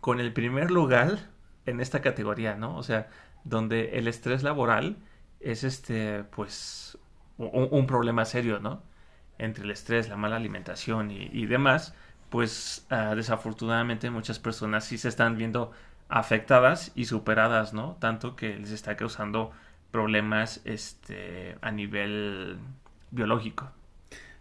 con 0.00 0.20
el 0.20 0.32
primer 0.32 0.70
lugar 0.70 1.30
en 1.66 1.80
esta 1.80 2.00
categoría, 2.00 2.54
¿no? 2.54 2.76
O 2.76 2.82
sea, 2.82 3.08
donde 3.44 3.98
el 3.98 4.08
estrés 4.08 4.42
laboral 4.42 4.96
es 5.40 5.64
este, 5.64 6.24
pues, 6.24 6.98
un, 7.38 7.86
problema 7.86 8.24
serio, 8.24 8.60
¿no? 8.60 8.82
Entre 9.38 9.64
el 9.64 9.70
estrés, 9.70 10.08
la 10.08 10.16
mala 10.16 10.36
alimentación 10.36 11.10
y, 11.10 11.46
demás, 11.46 11.94
pues 12.30 12.86
ah, 12.90 13.14
desafortunadamente 13.14 14.10
muchas 14.10 14.38
personas 14.38 14.84
sí 14.84 14.98
se 14.98 15.08
están 15.08 15.36
viendo 15.36 15.72
afectadas 16.08 16.92
y 16.94 17.04
superadas, 17.04 17.72
¿no? 17.72 17.96
Tanto 18.00 18.34
que 18.36 18.56
les 18.56 18.72
está 18.72 18.96
causando 18.96 19.52
problemas 19.90 20.60
este, 20.64 21.56
a 21.60 21.70
nivel 21.70 22.58
biológico. 23.10 23.70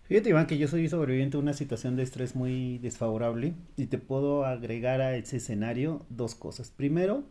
Fíjate, 0.07 0.29
Iván, 0.29 0.47
que 0.47 0.57
yo 0.57 0.69
soy 0.69 0.87
sobreviviente 0.87 1.35
de 1.35 1.43
una 1.43 1.53
situación 1.53 1.97
de 1.97 2.03
estrés 2.03 2.33
muy 2.33 2.77
desfavorable 2.77 3.55
y 3.75 3.87
te 3.87 3.97
puedo 3.97 4.45
agregar 4.45 5.01
a 5.01 5.15
ese 5.15 5.37
escenario 5.37 6.05
dos 6.09 6.33
cosas. 6.33 6.71
Primero, 6.71 7.25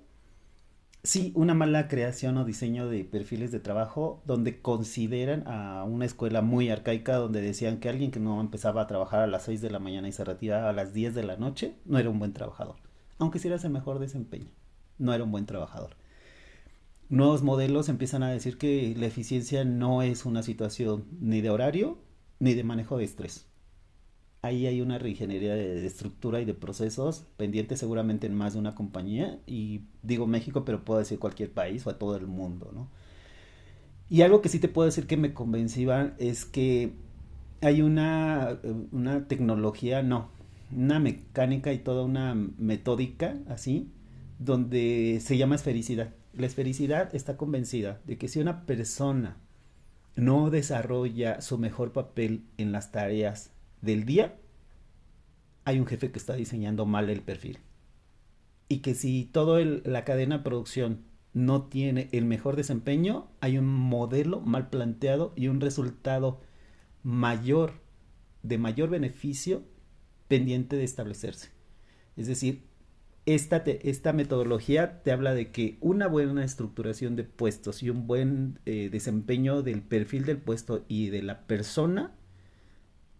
sí, 1.06 1.32
una 1.34 1.54
mala 1.54 1.88
creación 1.88 2.36
o 2.36 2.44
diseño 2.44 2.88
de 2.88 3.04
perfiles 3.04 3.52
de 3.52 3.60
trabajo 3.60 4.22
donde 4.26 4.60
consideran 4.60 5.44
a 5.46 5.84
una 5.84 6.04
escuela 6.04 6.42
muy 6.42 6.68
arcaica 6.68 7.16
donde 7.16 7.40
decían 7.40 7.78
que 7.78 7.88
alguien 7.88 8.10
que 8.10 8.20
no 8.20 8.40
empezaba 8.40 8.82
a 8.82 8.86
trabajar 8.86 9.20
a 9.20 9.26
las 9.26 9.44
6 9.44 9.62
de 9.62 9.70
la 9.70 9.78
mañana 9.78 10.08
y 10.08 10.12
se 10.12 10.24
retiraba 10.24 10.68
a 10.70 10.72
las 10.72 10.92
10 10.92 11.14
de 11.14 11.22
la 11.24 11.36
noche 11.36 11.76
no 11.84 11.98
era 11.98 12.10
un 12.10 12.18
buen 12.18 12.32
trabajador. 12.32 12.76
Aunque 13.18 13.38
hicieras 13.38 13.64
el 13.64 13.70
mejor 13.70 13.98
desempeño, 13.98 14.50
no 14.98 15.14
era 15.14 15.24
un 15.24 15.32
buen 15.32 15.46
trabajador 15.46 15.96
nuevos 17.08 17.42
modelos 17.42 17.88
empiezan 17.88 18.22
a 18.22 18.30
decir 18.30 18.58
que 18.58 18.94
la 18.96 19.06
eficiencia 19.06 19.64
no 19.64 20.02
es 20.02 20.24
una 20.26 20.42
situación 20.42 21.04
ni 21.20 21.40
de 21.40 21.50
horario 21.50 21.98
ni 22.38 22.54
de 22.54 22.64
manejo 22.64 22.98
de 22.98 23.04
estrés. 23.04 23.46
Ahí 24.46 24.68
hay 24.68 24.80
una 24.80 24.98
reingeniería 24.98 25.56
de, 25.56 25.84
estructura 25.84 26.40
y 26.40 26.44
de 26.44 26.54
procesos 26.54 27.24
pendiente 27.36 27.76
seguramente 27.76 28.28
en 28.28 28.34
más 28.36 28.52
de 28.52 28.60
una 28.60 28.76
compañía 28.76 29.40
y 29.44 29.80
digo 30.04 30.28
México, 30.28 30.64
pero 30.64 30.84
puedo 30.84 31.00
decir 31.00 31.18
cualquier 31.18 31.50
país 31.50 31.84
o 31.84 31.90
a 31.90 31.98
todo 31.98 32.16
el 32.16 32.28
mundo, 32.28 32.70
¿no? 32.72 32.88
Y 34.08 34.22
algo 34.22 34.42
que 34.42 34.48
sí 34.48 34.60
te 34.60 34.68
puedo 34.68 34.86
decir 34.86 35.08
que 35.08 35.16
me 35.16 35.34
convencía 35.34 36.14
es 36.18 36.44
que 36.44 36.92
hay 37.60 37.82
una, 37.82 38.60
una 38.92 39.26
tecnología, 39.26 40.04
no, 40.04 40.28
una 40.70 41.00
mecánica 41.00 41.72
y 41.72 41.78
toda 41.78 42.04
una 42.04 42.36
metódica 42.36 43.36
así, 43.48 43.90
donde 44.38 45.18
se 45.20 45.36
llama 45.38 45.56
esfericidad. 45.56 46.14
La 46.34 46.46
esfericidad 46.46 47.12
está 47.16 47.36
convencida 47.36 48.00
de 48.04 48.16
que 48.16 48.28
si 48.28 48.38
una 48.38 48.64
persona 48.64 49.38
no 50.14 50.50
desarrolla 50.50 51.40
su 51.40 51.58
mejor 51.58 51.92
papel 51.92 52.44
en 52.58 52.70
las 52.70 52.92
tareas 52.92 53.50
del 53.80 54.04
día, 54.04 54.36
hay 55.64 55.80
un 55.80 55.86
jefe 55.86 56.10
que 56.10 56.18
está 56.18 56.34
diseñando 56.34 56.86
mal 56.86 57.10
el 57.10 57.22
perfil. 57.22 57.58
Y 58.68 58.78
que 58.78 58.94
si 58.94 59.24
toda 59.24 59.64
la 59.64 60.04
cadena 60.04 60.38
de 60.38 60.44
producción 60.44 61.04
no 61.32 61.64
tiene 61.64 62.08
el 62.12 62.24
mejor 62.24 62.56
desempeño, 62.56 63.28
hay 63.40 63.58
un 63.58 63.66
modelo 63.66 64.40
mal 64.40 64.70
planteado 64.70 65.32
y 65.36 65.48
un 65.48 65.60
resultado 65.60 66.40
mayor, 67.02 67.74
de 68.42 68.58
mayor 68.58 68.90
beneficio, 68.90 69.62
pendiente 70.28 70.76
de 70.76 70.84
establecerse. 70.84 71.50
Es 72.16 72.26
decir, 72.26 72.64
esta, 73.26 73.56
esta 73.66 74.12
metodología 74.12 75.02
te 75.02 75.10
habla 75.10 75.34
de 75.34 75.50
que 75.50 75.78
una 75.80 76.06
buena 76.06 76.44
estructuración 76.44 77.16
de 77.16 77.24
puestos 77.24 77.82
y 77.82 77.90
un 77.90 78.06
buen 78.06 78.60
eh, 78.66 78.88
desempeño 78.90 79.62
del 79.62 79.82
perfil 79.82 80.24
del 80.24 80.38
puesto 80.38 80.84
y 80.88 81.10
de 81.10 81.22
la 81.22 81.46
persona 81.46 82.14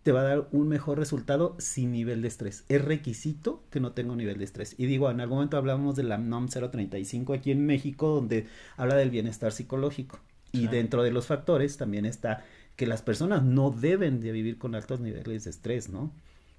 te 0.06 0.12
va 0.12 0.20
a 0.20 0.22
dar 0.22 0.46
un 0.52 0.68
mejor 0.68 1.00
resultado 1.00 1.56
sin 1.58 1.90
nivel 1.90 2.22
de 2.22 2.28
estrés. 2.28 2.64
Es 2.68 2.84
requisito 2.84 3.64
que 3.70 3.80
no 3.80 3.90
tenga 3.90 4.12
un 4.12 4.18
nivel 4.18 4.38
de 4.38 4.44
estrés. 4.44 4.76
Y 4.78 4.86
digo, 4.86 5.10
en 5.10 5.20
algún 5.20 5.38
momento 5.38 5.56
hablamos 5.56 5.96
de 5.96 6.04
la 6.04 6.16
NOM 6.16 6.46
035 6.46 7.32
aquí 7.32 7.50
en 7.50 7.66
México, 7.66 8.14
donde 8.14 8.46
habla 8.76 8.94
del 8.94 9.10
bienestar 9.10 9.50
psicológico. 9.50 10.20
Y 10.52 10.68
dentro 10.68 11.02
de 11.02 11.10
los 11.10 11.26
factores 11.26 11.76
también 11.76 12.06
está 12.06 12.44
que 12.76 12.86
las 12.86 13.02
personas 13.02 13.42
no 13.42 13.72
deben 13.72 14.20
de 14.20 14.30
vivir 14.30 14.58
con 14.58 14.76
altos 14.76 15.00
niveles 15.00 15.42
de 15.42 15.50
estrés, 15.50 15.88
¿no? 15.88 16.12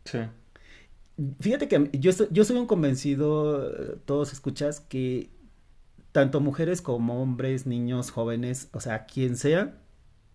Sí. 0.03 0.19
Fíjate 1.39 1.69
que 1.69 1.89
yo, 1.93 2.11
yo 2.29 2.43
soy 2.43 2.57
un 2.57 2.67
convencido, 2.67 3.95
todos 4.03 4.33
escuchas, 4.33 4.81
que 4.81 5.29
tanto 6.11 6.41
mujeres 6.41 6.81
como 6.81 7.21
hombres, 7.21 7.65
niños, 7.65 8.11
jóvenes, 8.11 8.67
o 8.73 8.81
sea, 8.81 9.05
quien 9.05 9.37
sea, 9.37 9.79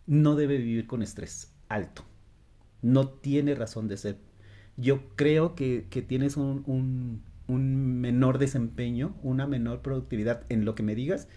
no 0.06 0.34
debe 0.34 0.56
vivir 0.56 0.86
con 0.86 1.02
estrés 1.02 1.52
alto. 1.68 2.06
No 2.82 3.08
tiene 3.08 3.54
razón 3.54 3.88
de 3.88 3.96
ser. 3.96 4.16
Yo 4.76 5.02
creo 5.16 5.54
que, 5.54 5.86
que 5.90 6.02
tienes 6.02 6.36
un, 6.36 6.62
un, 6.66 7.22
un, 7.46 8.00
menor 8.00 8.38
desempeño, 8.38 9.14
una 9.22 9.46
menor 9.46 9.82
productividad 9.82 10.42
en 10.48 10.64
lo 10.64 10.74
que 10.74 10.82
me 10.82 10.94
digas, 10.94 11.28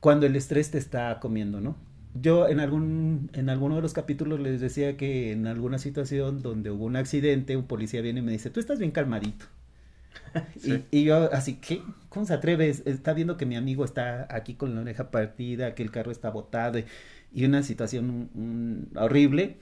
cuando 0.00 0.26
el 0.26 0.36
estrés 0.36 0.70
te 0.70 0.78
está 0.78 1.18
comiendo, 1.20 1.60
¿no? 1.60 1.76
Yo 2.14 2.48
en 2.48 2.60
algún 2.60 3.30
en 3.32 3.48
alguno 3.48 3.76
de 3.76 3.82
los 3.82 3.94
capítulos 3.94 4.38
les 4.40 4.60
decía 4.60 4.96
que 4.98 5.32
en 5.32 5.46
alguna 5.46 5.78
situación 5.78 6.42
donde 6.42 6.70
hubo 6.70 6.84
un 6.84 6.96
accidente, 6.96 7.56
un 7.56 7.66
policía 7.66 8.02
viene 8.02 8.20
y 8.20 8.22
me 8.22 8.32
dice, 8.32 8.50
tú 8.50 8.60
estás 8.60 8.78
bien 8.78 8.90
calmadito. 8.90 9.46
Sí. 10.58 10.84
Y, 10.90 11.00
y, 11.00 11.04
yo 11.04 11.32
así, 11.32 11.56
¿qué? 11.56 11.82
¿Cómo 12.08 12.24
se 12.26 12.34
atreve? 12.34 12.68
Está 12.68 13.12
viendo 13.12 13.36
que 13.36 13.46
mi 13.46 13.56
amigo 13.56 13.84
está 13.84 14.26
aquí 14.30 14.54
con 14.54 14.74
la 14.74 14.80
oreja 14.80 15.10
partida, 15.10 15.74
que 15.74 15.82
el 15.82 15.90
carro 15.90 16.10
está 16.10 16.30
botado 16.30 16.78
y, 16.78 16.84
y 17.34 17.44
una 17.44 17.62
situación 17.62 18.30
un, 18.34 18.88
horrible. 18.96 19.58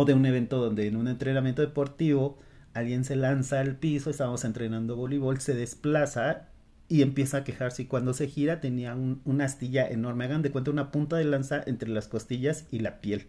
O 0.00 0.04
de 0.04 0.14
un 0.14 0.24
evento 0.26 0.58
donde 0.58 0.86
en 0.86 0.94
un 0.94 1.08
entrenamiento 1.08 1.60
deportivo 1.60 2.38
alguien 2.72 3.04
se 3.04 3.16
lanza 3.16 3.58
al 3.58 3.74
piso, 3.74 4.10
estábamos 4.10 4.44
entrenando 4.44 4.94
voleibol, 4.94 5.40
se 5.40 5.54
desplaza 5.56 6.50
y 6.86 7.02
empieza 7.02 7.38
a 7.38 7.42
quejarse 7.44 7.82
y 7.82 7.86
cuando 7.86 8.14
se 8.14 8.28
gira 8.28 8.60
tenía 8.60 8.94
un, 8.94 9.20
una 9.24 9.46
astilla 9.46 9.88
enorme, 9.88 10.26
hagan 10.26 10.42
de 10.42 10.52
cuenta 10.52 10.70
una 10.70 10.92
punta 10.92 11.16
de 11.16 11.24
lanza 11.24 11.64
entre 11.66 11.88
las 11.88 12.06
costillas 12.06 12.68
y 12.70 12.78
la 12.78 13.00
piel. 13.00 13.26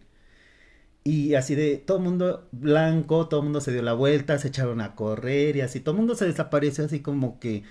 Y 1.02 1.34
así 1.34 1.56
de 1.56 1.76
todo 1.78 1.96
el 1.98 2.04
mundo 2.04 2.48
blanco, 2.52 3.26
todo 3.26 3.42
mundo 3.42 3.60
se 3.60 3.72
dio 3.72 3.82
la 3.82 3.94
vuelta, 3.94 4.38
se 4.38 4.46
echaron 4.48 4.80
a 4.80 4.94
correr 4.94 5.56
y 5.56 5.62
así, 5.62 5.80
todo 5.80 5.94
el 5.94 5.98
mundo 5.98 6.14
se 6.14 6.26
desapareció 6.26 6.84
así 6.84 7.00
como 7.00 7.40
que 7.40 7.64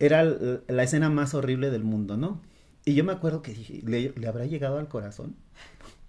era 0.00 0.24
la 0.24 0.82
escena 0.82 1.08
más 1.08 1.34
horrible 1.34 1.70
del 1.70 1.84
mundo, 1.84 2.16
¿no? 2.16 2.42
Y 2.84 2.94
yo 2.94 3.04
me 3.04 3.12
acuerdo 3.12 3.42
que 3.42 3.54
dije, 3.54 3.80
¿le, 3.86 4.12
le 4.16 4.26
habrá 4.26 4.46
llegado 4.46 4.78
al 4.78 4.88
corazón? 4.88 5.36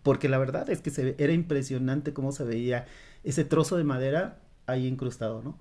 Porque 0.03 0.29
la 0.29 0.37
verdad 0.37 0.69
es 0.69 0.81
que 0.81 0.89
se, 0.89 1.15
era 1.17 1.33
impresionante 1.33 2.13
cómo 2.13 2.31
se 2.31 2.43
veía 2.43 2.85
ese 3.23 3.45
trozo 3.45 3.77
de 3.77 3.83
madera 3.83 4.39
ahí 4.65 4.87
incrustado, 4.87 5.41
¿no? 5.43 5.57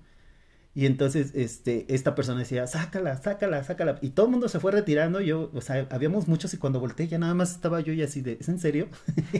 Y 0.73 0.85
entonces, 0.85 1.33
este, 1.35 1.85
esta 1.93 2.15
persona 2.15 2.39
decía, 2.39 2.65
sácala, 2.65 3.17
sácala, 3.17 3.61
sácala. 3.63 3.99
Y 4.01 4.11
todo 4.11 4.27
el 4.27 4.31
mundo 4.31 4.47
se 4.47 4.59
fue 4.61 4.71
retirando. 4.71 5.19
Yo, 5.19 5.51
o 5.53 5.59
sea, 5.59 5.85
habíamos 5.91 6.29
muchos 6.29 6.53
y 6.53 6.57
cuando 6.57 6.79
volteé 6.79 7.09
ya 7.09 7.17
nada 7.17 7.33
más 7.33 7.51
estaba 7.51 7.81
yo 7.81 7.91
y 7.91 8.01
así 8.01 8.21
de, 8.21 8.37
¿es 8.39 8.47
en 8.47 8.59
serio? 8.59 8.87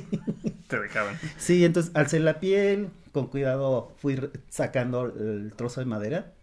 Te 0.67 0.79
dejaban. 0.79 1.15
Sí, 1.37 1.63
entonces 1.63 1.91
alcé 1.95 2.19
la 2.19 2.39
piel, 2.41 2.89
con 3.13 3.27
cuidado 3.27 3.93
fui 3.97 4.19
sacando 4.49 5.05
el 5.05 5.53
trozo 5.55 5.79
de 5.79 5.85
madera. 5.85 6.33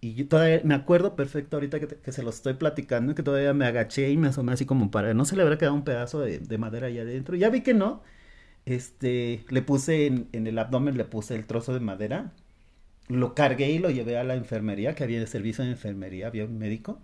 Y 0.00 0.14
yo 0.14 0.28
todavía 0.28 0.60
me 0.64 0.74
acuerdo 0.74 1.14
perfecto 1.16 1.56
ahorita 1.56 1.78
que, 1.80 1.86
te, 1.86 1.96
que 1.96 2.12
se 2.12 2.22
lo 2.22 2.30
estoy 2.30 2.54
platicando, 2.54 3.14
que 3.14 3.22
todavía 3.22 3.52
me 3.54 3.66
agaché 3.66 4.10
y 4.10 4.16
me 4.16 4.28
asomé 4.28 4.52
así 4.52 4.64
como 4.66 4.90
para, 4.90 5.12
no 5.14 5.24
se 5.26 5.36
le 5.36 5.42
habrá 5.42 5.58
quedado 5.58 5.74
un 5.74 5.84
pedazo 5.84 6.20
de, 6.20 6.38
de 6.38 6.58
madera 6.58 6.86
ahí 6.88 6.98
adentro. 6.98 7.36
Ya 7.36 7.50
vi 7.50 7.62
que 7.62 7.74
no. 7.74 8.02
Este, 8.66 9.44
le 9.50 9.62
puse 9.62 10.06
en, 10.06 10.28
en 10.32 10.46
el 10.46 10.58
abdomen, 10.58 10.96
le 10.98 11.04
puse 11.06 11.34
el 11.36 11.46
trozo 11.46 11.74
de 11.74 11.80
madera 11.80 12.32
lo 13.08 13.34
cargué 13.34 13.70
y 13.70 13.78
lo 13.78 13.90
llevé 13.90 14.18
a 14.18 14.24
la 14.24 14.34
enfermería, 14.36 14.94
que 14.94 15.04
había 15.04 15.26
servicio 15.26 15.64
de 15.64 15.72
enfermería, 15.72 16.28
había 16.28 16.44
un 16.46 16.58
médico. 16.58 17.00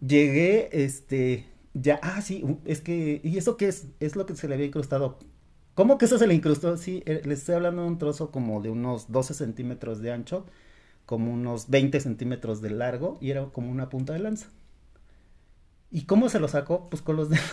Llegué, 0.00 0.68
este, 0.72 1.46
ya, 1.74 2.00
ah, 2.02 2.20
sí, 2.22 2.44
es 2.64 2.80
que, 2.80 3.20
¿y 3.22 3.38
eso 3.38 3.56
qué 3.56 3.68
es? 3.68 3.86
Es 4.00 4.16
lo 4.16 4.26
que 4.26 4.34
se 4.34 4.48
le 4.48 4.54
había 4.54 4.66
incrustado. 4.66 5.18
¿Cómo 5.74 5.98
que 5.98 6.06
eso 6.06 6.18
se 6.18 6.26
le 6.26 6.34
incrustó? 6.34 6.76
Sí, 6.76 7.02
eh, 7.06 7.22
les 7.24 7.40
estoy 7.40 7.54
hablando 7.56 7.82
de 7.82 7.88
un 7.88 7.98
trozo 7.98 8.30
como 8.32 8.60
de 8.62 8.70
unos 8.70 9.12
12 9.12 9.34
centímetros 9.34 10.00
de 10.02 10.12
ancho, 10.12 10.46
como 11.06 11.32
unos 11.32 11.68
20 11.70 12.00
centímetros 12.00 12.62
de 12.62 12.70
largo, 12.70 13.18
y 13.20 13.30
era 13.30 13.44
como 13.46 13.70
una 13.70 13.88
punta 13.88 14.12
de 14.12 14.20
lanza. 14.20 14.48
¿Y 15.90 16.02
cómo 16.02 16.28
se 16.28 16.40
lo 16.40 16.48
sacó? 16.48 16.88
Pues 16.88 17.02
con 17.02 17.16
los 17.16 17.28
dedos, 17.30 17.44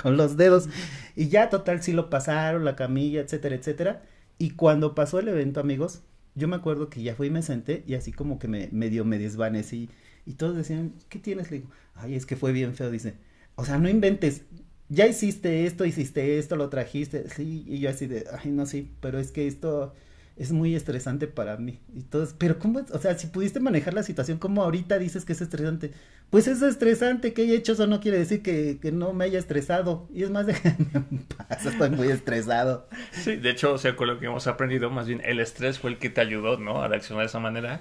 con 0.00 0.16
los 0.16 0.36
dedos. 0.36 0.68
Y 1.16 1.28
ya 1.28 1.48
total, 1.48 1.82
sí 1.82 1.92
lo 1.92 2.10
pasaron, 2.10 2.64
la 2.64 2.76
camilla, 2.76 3.20
etcétera, 3.20 3.54
etcétera. 3.56 4.02
Y 4.38 4.50
cuando 4.50 4.94
pasó 4.94 5.18
el 5.18 5.28
evento, 5.28 5.60
amigos, 5.60 6.02
yo 6.34 6.48
me 6.48 6.56
acuerdo 6.56 6.90
que 6.90 7.02
ya 7.02 7.14
fui 7.14 7.28
y 7.28 7.30
me 7.30 7.42
senté 7.42 7.84
y 7.86 7.94
así 7.94 8.12
como 8.12 8.38
que 8.38 8.48
me 8.48 8.68
medio 8.72 9.04
me 9.04 9.18
desvanecí 9.18 9.88
y 10.26 10.34
todos 10.34 10.56
decían, 10.56 10.94
¿qué 11.08 11.18
tienes? 11.18 11.50
Le 11.50 11.58
digo, 11.58 11.70
ay, 11.94 12.14
es 12.14 12.26
que 12.26 12.36
fue 12.36 12.52
bien 12.52 12.74
feo, 12.74 12.90
dice, 12.90 13.14
o 13.56 13.64
sea, 13.64 13.78
no 13.78 13.88
inventes, 13.88 14.42
ya 14.88 15.06
hiciste 15.06 15.66
esto, 15.66 15.84
hiciste 15.84 16.38
esto, 16.38 16.56
lo 16.56 16.68
trajiste, 16.70 17.28
sí, 17.30 17.64
y 17.66 17.78
yo 17.78 17.90
así 17.90 18.06
de, 18.06 18.24
ay, 18.42 18.50
no, 18.50 18.66
sí, 18.66 18.90
pero 19.00 19.18
es 19.18 19.30
que 19.32 19.46
esto 19.46 19.94
es 20.36 20.50
muy 20.50 20.74
estresante 20.74 21.28
para 21.28 21.56
mí. 21.56 21.80
Y 21.94 22.02
todos, 22.02 22.34
pero 22.36 22.58
¿cómo 22.58 22.80
es? 22.80 22.90
O 22.90 22.98
sea, 22.98 23.16
si 23.16 23.28
pudiste 23.28 23.60
manejar 23.60 23.94
la 23.94 24.02
situación, 24.02 24.38
¿cómo 24.38 24.64
ahorita 24.64 24.98
dices 24.98 25.24
que 25.24 25.32
es 25.32 25.40
estresante? 25.40 25.92
Pues 26.30 26.48
es 26.48 26.60
estresante 26.62 27.32
que 27.32 27.42
haya 27.42 27.54
hecho 27.54 27.72
eso 27.72 27.86
no 27.86 28.00
quiere 28.00 28.18
decir 28.18 28.42
que, 28.42 28.78
que 28.82 28.90
no 28.90 29.12
me 29.12 29.24
haya 29.24 29.38
estresado. 29.38 30.08
Y 30.12 30.24
es 30.24 30.30
más, 30.30 30.46
paz, 31.36 31.66
estoy 31.66 31.90
muy 31.90 32.08
estresado. 32.08 32.88
Sí, 33.12 33.36
de 33.36 33.50
hecho, 33.50 33.74
o 33.74 33.78
sea, 33.78 33.94
con 33.94 34.08
lo 34.08 34.18
que 34.18 34.26
hemos 34.26 34.46
aprendido, 34.48 34.90
más 34.90 35.06
bien 35.06 35.22
el 35.24 35.38
estrés 35.38 35.78
fue 35.78 35.90
el 35.90 35.98
que 35.98 36.10
te 36.10 36.20
ayudó, 36.20 36.58
¿no? 36.58 36.82
A 36.82 36.88
reaccionar 36.88 37.22
de 37.22 37.26
esa 37.26 37.38
manera. 37.38 37.80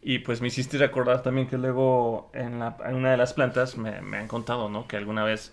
Y 0.00 0.18
pues 0.20 0.40
me 0.40 0.48
hiciste 0.48 0.78
recordar 0.78 1.22
también 1.22 1.46
que 1.46 1.56
luego 1.56 2.32
en, 2.34 2.58
la, 2.58 2.76
una 2.92 3.12
de 3.12 3.16
las 3.16 3.32
plantas 3.34 3.78
me, 3.78 4.00
me, 4.00 4.16
han 4.16 4.26
contado, 4.26 4.68
¿no? 4.68 4.88
Que 4.88 4.96
alguna 4.96 5.22
vez, 5.22 5.52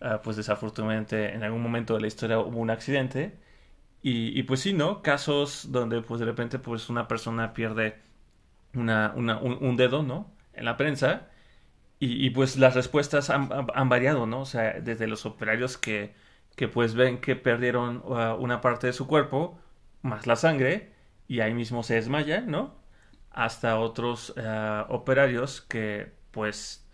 uh, 0.00 0.22
pues 0.22 0.36
desafortunadamente, 0.36 1.34
en 1.34 1.42
algún 1.42 1.60
momento 1.60 1.94
de 1.94 2.02
la 2.02 2.06
historia 2.06 2.38
hubo 2.38 2.60
un 2.60 2.70
accidente 2.70 3.32
y, 4.02 4.38
y, 4.38 4.42
pues 4.44 4.60
sí, 4.60 4.72
¿no? 4.72 5.02
Casos 5.02 5.72
donde 5.72 6.02
pues 6.02 6.20
de 6.20 6.26
repente 6.26 6.58
pues 6.58 6.88
una 6.88 7.08
persona 7.08 7.52
pierde 7.52 7.98
una, 8.74 9.12
una, 9.16 9.38
un, 9.38 9.58
un, 9.60 9.76
dedo, 9.76 10.02
¿no? 10.02 10.30
En 10.54 10.64
la 10.64 10.76
prensa. 10.76 11.28
Y, 12.00 12.24
y 12.24 12.30
pues 12.30 12.56
las 12.56 12.74
respuestas 12.74 13.30
han, 13.30 13.48
variado, 13.88 14.26
¿no? 14.26 14.42
O 14.42 14.46
sea, 14.46 14.80
desde 14.80 15.08
los 15.08 15.26
operarios 15.26 15.78
que, 15.78 16.14
que 16.56 16.68
pues 16.68 16.94
ven 16.94 17.20
que 17.20 17.36
perdieron 17.36 18.02
uh, 18.04 18.36
una 18.38 18.60
parte 18.60 18.86
de 18.88 18.92
su 18.92 19.06
cuerpo, 19.08 19.58
más 20.02 20.26
la 20.26 20.36
sangre, 20.36 20.92
y 21.26 21.40
ahí 21.40 21.54
mismo 21.54 21.82
se 21.82 21.94
desmayan, 21.94 22.50
¿no? 22.50 22.76
Hasta 23.32 23.78
otros 23.78 24.30
uh, 24.36 24.92
operarios 24.92 25.60
que 25.62 26.12
pues, 26.30 26.86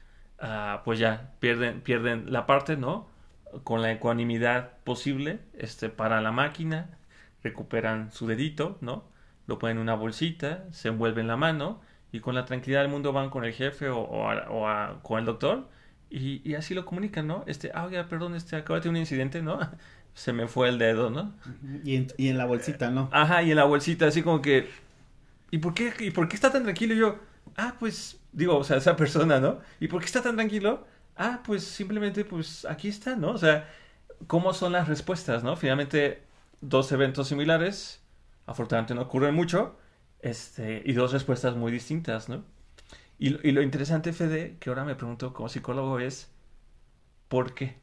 uh, 0.42 0.82
pues 0.84 0.98
ya 0.98 1.34
pierden, 1.40 1.82
pierden 1.82 2.32
la 2.32 2.46
parte, 2.46 2.76
¿no? 2.76 3.08
Con 3.62 3.82
la 3.82 3.92
ecuanimidad 3.92 4.78
posible 4.84 5.40
este, 5.54 5.88
para 5.88 6.20
la 6.20 6.32
máquina, 6.32 6.98
recuperan 7.42 8.10
su 8.10 8.26
dedito, 8.26 8.78
¿no? 8.80 9.04
Lo 9.46 9.58
ponen 9.58 9.76
en 9.76 9.82
una 9.82 9.94
bolsita, 9.94 10.64
se 10.72 10.88
envuelven 10.88 11.26
la 11.26 11.36
mano 11.36 11.80
y 12.12 12.20
con 12.20 12.34
la 12.34 12.44
tranquilidad 12.44 12.80
del 12.80 12.90
mundo 12.90 13.12
van 13.12 13.30
con 13.30 13.44
el 13.44 13.52
jefe 13.52 13.88
o, 13.88 13.98
o, 13.98 14.30
a, 14.30 14.50
o 14.50 14.68
a, 14.68 15.00
con 15.02 15.18
el 15.18 15.24
doctor 15.26 15.68
y, 16.10 16.40
y, 16.48 16.54
así 16.54 16.74
lo 16.74 16.84
comunican, 16.84 17.26
¿no? 17.26 17.44
Este, 17.46 17.70
ah, 17.74 17.84
oiga, 17.84 18.08
perdón, 18.08 18.34
este, 18.34 18.56
acaba 18.56 18.78
de 18.78 18.82
tener 18.82 18.94
un 18.94 19.00
incidente, 19.00 19.42
¿no? 19.42 19.58
Se 20.14 20.32
me 20.32 20.46
fue 20.46 20.68
el 20.68 20.78
dedo, 20.78 21.10
¿no? 21.10 21.34
Y 21.82 21.96
en, 21.96 22.06
y 22.16 22.28
en 22.28 22.38
la 22.38 22.46
bolsita, 22.46 22.90
¿no? 22.90 23.08
Ajá, 23.12 23.42
y 23.42 23.50
en 23.50 23.56
la 23.56 23.64
bolsita, 23.64 24.06
así 24.06 24.22
como 24.22 24.40
que, 24.40 24.70
¿y 25.50 25.58
por 25.58 25.74
qué, 25.74 25.92
y 25.98 26.10
por 26.12 26.28
qué 26.28 26.36
está 26.36 26.52
tan 26.52 26.62
tranquilo? 26.62 26.94
Y 26.94 26.98
yo, 26.98 27.18
ah, 27.56 27.74
pues, 27.80 28.20
digo, 28.32 28.56
o 28.56 28.62
sea, 28.62 28.76
esa 28.76 28.94
persona, 28.94 29.40
¿no? 29.40 29.58
¿Y 29.80 29.88
por 29.88 30.00
qué 30.00 30.06
está 30.06 30.22
tan 30.22 30.36
tranquilo? 30.36 30.86
Ah, 31.16 31.42
pues 31.44 31.64
simplemente, 31.64 32.24
pues 32.24 32.64
aquí 32.66 32.88
está, 32.88 33.16
¿no? 33.16 33.33
O 33.33 33.38
sea, 33.38 33.68
¿cómo 34.27 34.55
son 34.55 34.72
las 34.72 34.88
respuestas, 34.88 35.44
¿no? 35.44 35.57
Finalmente, 35.57 36.22
dos 36.61 36.92
eventos 36.92 37.29
similares, 37.29 38.03
afortunadamente 38.46 38.94
no 38.94 39.03
ocurren 39.03 39.35
mucho, 39.35 39.79
este, 40.20 40.83
y 40.85 40.92
dos 40.94 41.12
respuestas 41.12 41.57
muy 41.57 41.72
distintas, 41.72 42.29
¿no? 42.29 42.44
Y, 43.18 43.46
y 43.48 43.53
lo 43.53 43.62
interesante, 43.62 44.12
Fede, 44.12 44.57
que 44.61 44.70
ahora 44.70 44.85
me 44.85 44.96
pregunto 44.96 45.33
como 45.35 45.48
psicólogo 45.48 45.98
es, 46.00 46.33
¿por 47.29 47.55
qué? 47.55 47.79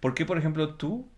¿Por 0.00 0.14
qué, 0.14 0.24
por 0.26 0.38
ejemplo, 0.38 0.74
tú, 0.76 1.10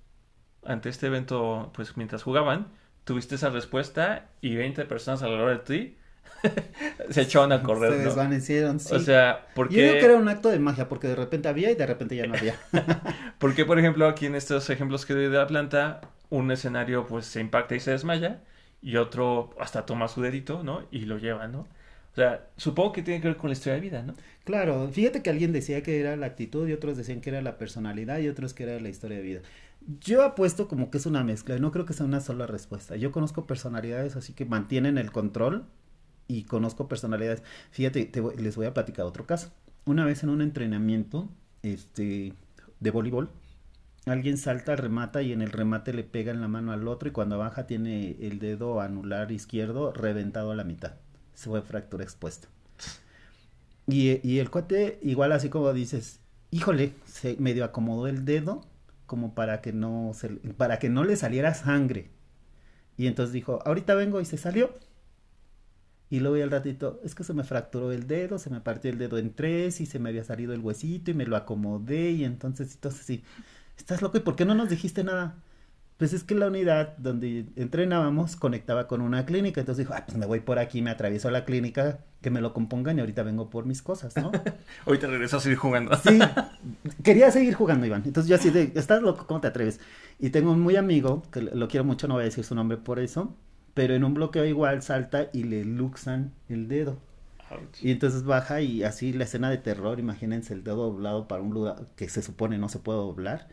ante 0.65 0.89
este 0.89 1.07
evento, 1.09 1.71
pues 1.75 1.97
mientras 1.97 2.23
jugaban, 2.23 2.73
tuviste 3.05 3.37
esa 3.37 3.51
respuesta 3.51 4.31
y 4.41 4.57
20 4.57 4.85
personas 4.87 5.23
alrededor 5.23 5.51
de 5.51 5.59
ti 5.59 5.97
se 7.11 7.23
echaron 7.23 7.53
a 7.53 7.63
correr. 7.63 7.93
Se 7.93 7.99
desvanecieron, 7.99 8.81
sí. 8.81 8.95
O 8.95 9.01
sea, 9.01 9.47
porque... 9.55 9.75
Yo 9.75 9.81
creo 9.81 9.95
que 9.95 10.05
era 10.05 10.17
un 10.17 10.29
acto 10.29 10.49
de 10.49 10.59
magia, 10.59 10.89
porque 10.89 11.09
de 11.09 11.17
repente 11.17 11.49
había 11.49 11.71
y 11.71 11.75
de 11.75 11.87
repente 11.87 12.17
ya 12.17 12.27
no 12.27 12.35
había. 12.35 12.57
porque, 13.39 13.65
por 13.65 13.79
ejemplo, 13.79 14.07
aquí 14.07 14.27
en 14.27 14.35
estos 14.35 14.69
ejemplos 14.71 15.07
que 15.07 15.15
doy 15.15 15.25
de 15.25 15.39
la 15.39 15.47
planta, 15.47 16.01
un 16.31 16.51
escenario 16.51 17.07
pues 17.07 17.27
se 17.27 17.41
impacta 17.41 17.75
y 17.75 17.81
se 17.81 17.93
desmaya, 17.93 18.41
y 18.81 18.97
otro 18.97 19.51
hasta 19.61 19.87
toma 19.87 20.09
su 20.09 20.23
dedito, 20.23 20.63
¿no? 20.63 20.83
Y 20.91 21.01
lo 21.01 21.19
lleva, 21.19 21.47
¿no? 21.49 21.61
O 21.61 22.15
sea, 22.15 22.49
supongo 22.57 22.93
que 22.93 23.03
tiene 23.03 23.21
que 23.21 23.29
ver 23.29 23.37
con 23.37 23.49
la 23.49 23.55
historia 23.55 23.75
de 23.75 23.81
vida, 23.81 24.03
¿no? 24.03 24.15
Claro, 24.45 24.89
fíjate 24.93 25.23
que 25.23 25.31
alguien 25.31 25.53
decía 25.53 25.83
que 25.83 25.99
era 25.99 26.17
la 26.17 26.27
actitud 26.27 26.69
y 26.69 26.73
otros 26.73 26.97
decían 26.97 27.21
que 27.21 27.31
era 27.31 27.41
la 27.41 27.57
personalidad 27.57 28.19
y 28.19 28.29
otros 28.29 28.53
que 28.53 28.65
era 28.65 28.79
la 28.81 28.89
historia 28.91 29.17
de 29.17 29.23
vida. 29.23 29.41
Yo 30.01 30.23
apuesto 30.23 30.69
como 30.69 30.91
que 30.91 30.99
es 30.99 31.07
una 31.07 31.25
mezcla, 31.25 31.59
no 31.59 31.73
creo 31.73 31.87
que 31.87 31.95
sea 31.95 32.05
una 32.05 32.21
sola 32.21 32.47
respuesta. 32.47 32.97
Yo 32.97 33.13
conozco 33.13 33.47
personalidades 33.47 34.17
así 34.17 34.35
que 34.35 34.45
mantienen 34.45 34.99
el 34.99 35.11
control 35.11 35.65
y 36.29 36.45
conozco 36.45 36.89
personalidades. 36.89 37.43
Fíjate, 37.71 38.11
les 38.39 38.57
voy 38.57 38.67
a 38.67 38.75
platicar 38.75 39.07
otro 39.07 39.27
caso. 39.27 39.53
Una 39.85 40.05
vez 40.05 40.23
en 40.23 40.29
un 40.31 40.43
entrenamiento 40.43 41.29
este, 41.63 42.35
de 42.81 42.91
voleibol, 42.91 43.31
alguien 44.07 44.39
salta, 44.39 44.77
remata 44.77 45.23
y 45.23 45.33
en 45.33 45.43
el 45.43 45.51
remate 45.51 45.93
le 45.93 46.05
pega 46.05 46.33
en 46.33 46.41
la 46.41 46.49
mano 46.49 46.73
al 46.73 46.87
otro 46.89 47.09
y 47.09 47.13
cuando 47.13 47.39
baja 47.39 47.67
tiene 47.67 48.17
el 48.21 48.39
dedo 48.39 48.81
anular 48.81 49.33
izquierdo 49.33 49.93
reventado 49.93 50.51
a 50.51 50.57
la 50.57 50.65
mitad. 50.65 50.95
Se 51.35 51.49
fue 51.49 51.63
fractura 51.63 52.05
expuesta. 52.05 52.49
Y, 53.87 54.27
y 54.27 54.39
el 54.39 54.51
cuate, 54.51 54.99
igual 55.03 55.33
así 55.33 55.49
como 55.49 55.73
dices, 55.73 56.21
híjole, 56.51 56.93
se 57.05 57.37
medio 57.39 57.65
acomodó 57.65 58.07
el 58.07 58.25
dedo 58.25 58.65
como 59.07 59.35
para 59.35 59.61
que 59.61 59.73
no 59.73 60.13
se, 60.15 60.29
para 60.29 60.79
que 60.79 60.89
no 60.89 61.05
le 61.05 61.17
saliera 61.17 61.55
sangre. 61.55 62.11
Y 62.97 63.07
entonces 63.09 63.33
dijo, 63.33 63.61
ahorita 63.65 63.95
vengo 63.95 64.21
y 64.21 64.25
se 64.25 64.39
salió. 64.39 64.75
Y 66.13 66.21
luego 66.21 66.45
al 66.45 66.51
ratito, 66.51 67.01
es 67.03 67.15
que 67.15 67.25
se 67.25 67.33
me 67.33 67.43
fracturó 67.43 67.91
el 67.91 68.07
dedo, 68.07 68.39
se 68.39 68.51
me 68.51 68.61
partió 68.61 68.91
el 68.91 68.99
dedo 68.99 69.17
en 69.17 69.33
tres 69.33 69.81
y 69.81 69.87
se 69.87 69.99
me 69.99 70.11
había 70.11 70.23
salido 70.25 70.53
el 70.53 70.61
huesito 70.61 71.11
y 71.11 71.15
me 71.15 71.25
lo 71.25 71.37
acomodé 71.37 72.11
y 72.11 72.25
entonces, 72.27 72.75
entonces 72.75 73.07
sí, 73.07 73.25
estás 73.79 74.03
loco 74.03 74.19
y 74.19 74.21
¿por 74.21 74.37
qué 74.37 74.45
no 74.45 74.55
nos 74.55 74.69
dijiste 74.69 75.05
nada? 75.05 75.37
Pues 75.97 76.13
es 76.13 76.23
que 76.23 76.35
la 76.35 76.49
unidad 76.49 76.99
donde 76.99 77.47
entrenábamos 77.57 78.37
conectaba 78.37 78.89
con 78.89 79.01
una 79.01 79.25
clínica, 79.25 79.61
entonces 79.61 79.87
dijo, 79.87 79.95
ah, 79.97 80.05
pues 80.05 80.19
me 80.19 80.27
voy 80.27 80.41
por 80.41 80.59
aquí, 80.59 80.83
me 80.83 80.91
atravieso 80.91 81.29
a 81.29 81.31
la 81.31 81.47
clínica, 81.47 82.01
que 82.21 82.29
me 82.29 82.43
lo 82.43 82.53
compongan 82.53 82.99
y 82.99 83.01
ahorita 83.01 83.23
vengo 83.23 83.49
por 83.49 83.65
mis 83.65 83.81
cosas, 83.81 84.15
¿no? 84.15 84.33
ahorita 84.85 85.07
regreso 85.07 85.39
a 85.39 85.41
seguir 85.41 85.57
jugando. 85.57 85.97
sí, 85.97 86.19
quería 87.03 87.31
seguir 87.31 87.55
jugando, 87.55 87.87
Iván. 87.87 88.03
Entonces 88.05 88.29
yo 88.29 88.37
así 88.37 88.51
de, 88.51 88.71
estás 88.75 89.01
loco, 89.01 89.27
¿cómo 89.27 89.41
te 89.41 89.49
atreves? 89.49 89.81
Y 90.19 90.29
tengo 90.29 90.53
un 90.53 90.61
muy 90.61 90.77
amigo, 90.77 91.23
que 91.33 91.41
lo 91.41 91.69
quiero 91.69 91.85
mucho, 91.85 92.07
no 92.07 92.15
voy 92.15 92.25
a 92.25 92.25
decir 92.27 92.45
su 92.45 92.55
nombre 92.55 92.77
por 92.77 92.99
eso, 92.99 93.35
pero 93.75 93.95
en 93.95 94.05
un 94.05 94.15
bloqueo 94.15 94.45
igual 94.45 94.83
salta 94.83 95.29
y 95.33 95.45
le 95.45 95.65
luxan 95.65 96.33
el 96.49 96.69
dedo. 96.69 96.99
Y 97.81 97.91
entonces 97.91 98.25
baja 98.25 98.61
y 98.61 98.83
así 98.85 99.13
la 99.13 99.25
escena 99.25 99.51
de 99.51 99.59
terror, 99.59 99.99
imagínense 100.01 100.55
el 100.55 100.65
dedo 100.65 100.91
doblado 100.91 101.27
para 101.29 101.43
un 101.43 101.53
lugar 101.55 101.89
que 101.97 102.09
se 102.09 102.23
supone 102.23 102.59
no 102.59 102.69
se 102.69 102.79
puede 102.79 102.99
doblar. 102.99 103.49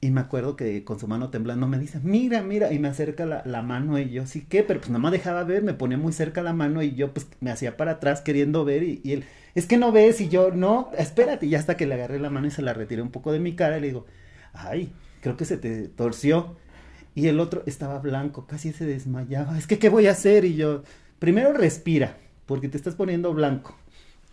Y 0.00 0.10
me 0.10 0.20
acuerdo 0.20 0.56
que 0.56 0.84
con 0.84 1.00
su 1.00 1.08
mano 1.08 1.30
temblando 1.30 1.66
me 1.66 1.78
dice, 1.78 2.00
mira, 2.02 2.42
mira, 2.42 2.72
y 2.72 2.78
me 2.78 2.88
acerca 2.88 3.26
la, 3.26 3.42
la 3.44 3.62
mano 3.62 3.98
y 3.98 4.10
yo, 4.10 4.26
sí, 4.26 4.46
¿qué? 4.48 4.62
Pero 4.62 4.80
pues 4.80 4.90
nada 4.90 5.00
más 5.00 5.12
dejaba 5.12 5.42
ver, 5.44 5.62
me 5.64 5.74
ponía 5.74 5.98
muy 5.98 6.12
cerca 6.12 6.42
la 6.42 6.52
mano 6.52 6.82
y 6.82 6.94
yo 6.94 7.12
pues 7.12 7.26
me 7.40 7.50
hacía 7.50 7.76
para 7.76 7.92
atrás 7.92 8.20
queriendo 8.20 8.64
ver 8.64 8.84
y, 8.84 9.00
y 9.04 9.12
él, 9.12 9.24
es 9.56 9.66
que 9.66 9.76
no 9.76 9.90
ves 9.92 10.20
y 10.20 10.28
yo, 10.28 10.52
no, 10.52 10.90
espérate, 10.96 11.46
y 11.46 11.54
hasta 11.56 11.76
que 11.76 11.86
le 11.86 11.94
agarré 11.94 12.20
la 12.20 12.30
mano 12.30 12.46
y 12.46 12.50
se 12.52 12.62
la 12.62 12.74
retiré 12.74 13.02
un 13.02 13.10
poco 13.10 13.32
de 13.32 13.40
mi 13.40 13.56
cara 13.56 13.78
y 13.78 13.80
le 13.80 13.88
digo, 13.88 14.06
ay, 14.52 14.92
creo 15.20 15.36
que 15.36 15.44
se 15.44 15.58
te 15.58 15.88
torció. 15.88 16.56
Y 17.18 17.26
el 17.26 17.40
otro 17.40 17.64
estaba 17.66 17.98
blanco, 17.98 18.46
casi 18.46 18.72
se 18.72 18.86
desmayaba. 18.86 19.58
Es 19.58 19.66
que, 19.66 19.80
¿qué 19.80 19.88
voy 19.88 20.06
a 20.06 20.12
hacer? 20.12 20.44
Y 20.44 20.54
yo, 20.54 20.84
primero 21.18 21.52
respira, 21.52 22.16
porque 22.46 22.68
te 22.68 22.76
estás 22.76 22.94
poniendo 22.94 23.34
blanco. 23.34 23.76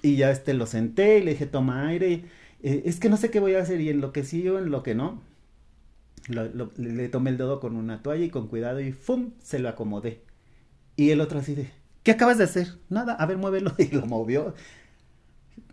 Y 0.04 0.18
ya 0.18 0.30
este 0.30 0.54
lo 0.54 0.68
senté 0.68 1.18
y 1.18 1.24
le 1.24 1.32
dije, 1.32 1.48
toma 1.48 1.88
aire. 1.88 2.26
Eh, 2.62 2.84
es 2.86 3.00
que 3.00 3.10
no 3.10 3.18
sé 3.18 3.32
qué 3.32 3.40
voy 3.40 3.56
a 3.56 3.62
hacer. 3.62 3.82
Y 3.82 3.90
en 3.90 4.02
lo 4.02 4.14
que 4.14 4.24
sí 4.24 4.48
o 4.50 4.60
en 4.60 4.70
lo 4.70 4.84
que 4.84 4.94
no, 4.94 5.24
le 6.28 7.10
tomé 7.10 7.32
el 7.32 7.38
dedo 7.38 7.60
con 7.60 7.76
una 7.76 8.04
toalla 8.04 8.24
y 8.24 8.30
con 8.30 8.48
cuidado 8.48 8.80
y 8.80 8.92
¡fum! 8.92 9.32
se 9.42 9.58
lo 9.58 9.68
acomodé. 9.68 10.22
Y 10.96 11.10
el 11.10 11.22
otro 11.22 11.40
así 11.40 11.56
de, 11.56 11.72
¿qué 12.04 12.12
acabas 12.12 12.38
de 12.38 12.44
hacer? 12.44 12.68
Nada, 12.90 13.16
a 13.16 13.26
ver, 13.26 13.40
muévelo. 13.40 13.74
Y 13.80 13.88
lo 13.96 14.06
movió 14.06 14.54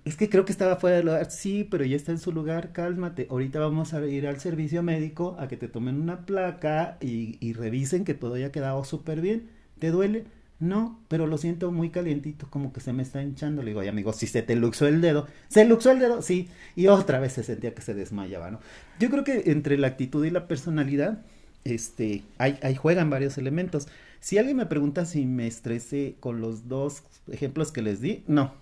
es 0.05 0.17
que 0.17 0.29
creo 0.29 0.45
que 0.45 0.53
estaba 0.53 0.77
fuera 0.77 0.97
del 0.97 1.07
lugar. 1.07 1.31
Sí, 1.31 1.67
pero 1.71 1.85
ya 1.85 1.97
está 1.97 2.13
en 2.13 2.19
su 2.19 2.33
lugar, 2.33 2.73
cálmate. 2.73 3.27
Ahorita 3.31 3.61
vamos 3.61 3.95
a 3.95 4.05
ir 4.07 4.27
al 4.27 4.41
servicio 4.41 4.83
médico 4.83 5.37
a 5.39 5.49
que 5.49 5.57
te 5.57 5.69
tomen 5.69 6.01
una 6.01 6.27
placa 6.27 6.99
y, 7.01 7.37
y 7.41 7.53
revisen 7.53 8.05
que 8.05 8.15
todo 8.15 8.35
haya 8.35 8.53
quedado 8.53 8.85
súper 8.85 9.21
bien. 9.21 9.49
¿Te 9.79 9.91
duele? 9.91 10.25
No, 10.63 11.01
pero 11.09 11.27
lo 11.27 11.39
siento 11.39 11.73
muy 11.73 11.91
calientito, 11.91 12.47
como 12.49 12.73
que 12.73 12.81
se 12.81 12.93
me 12.93 13.03
está 13.03 13.21
hinchando. 13.21 13.63
Le 13.63 13.71
digo, 13.71 13.81
ay 13.81 13.89
amigo, 13.89 14.13
si 14.13 14.29
se 14.29 14.43
te 14.43 14.55
luxó 14.55 14.87
el 14.87 15.01
dedo. 15.01 15.27
¿Se 15.49 15.65
luxó 15.65 15.91
el 15.91 15.99
dedo? 15.99 16.23
Sí. 16.23 16.49
Y 16.77 16.87
otra 16.87 17.19
vez 17.19 17.33
se 17.33 17.43
sentía 17.43 17.75
que 17.75 17.83
se 17.83 17.95
desmayaba, 17.95 18.51
¿no? 18.53 18.61
Yo 19.01 19.11
creo 19.11 19.25
que 19.25 19.51
entre 19.51 19.77
la 19.77 19.89
actitud 19.89 20.25
y 20.25 20.31
la 20.31 20.47
personalidad, 20.47 21.23
este, 21.65 22.23
hay, 22.39 22.59
hay 22.63 22.77
juegan 22.77 23.11
varios 23.11 23.39
elementos. 23.39 23.89
Si 24.21 24.39
alguien 24.39 24.57
me 24.57 24.67
pregunta 24.67 25.05
si 25.05 25.27
me 25.27 25.49
estresé 25.49 26.15
con 26.21 26.41
los 26.41 26.69
dos 26.69 27.03
ejemplos 27.29 27.73
que 27.73 27.83
les 27.83 28.01
di, 28.01 28.23
no, 28.29 28.55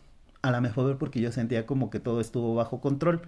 a 0.42 0.50
lo 0.50 0.60
mejor 0.60 0.98
porque 0.98 1.20
yo 1.20 1.32
sentía 1.32 1.66
como 1.66 1.90
que 1.90 2.00
todo 2.00 2.20
estuvo 2.20 2.54
bajo 2.54 2.80
control. 2.80 3.22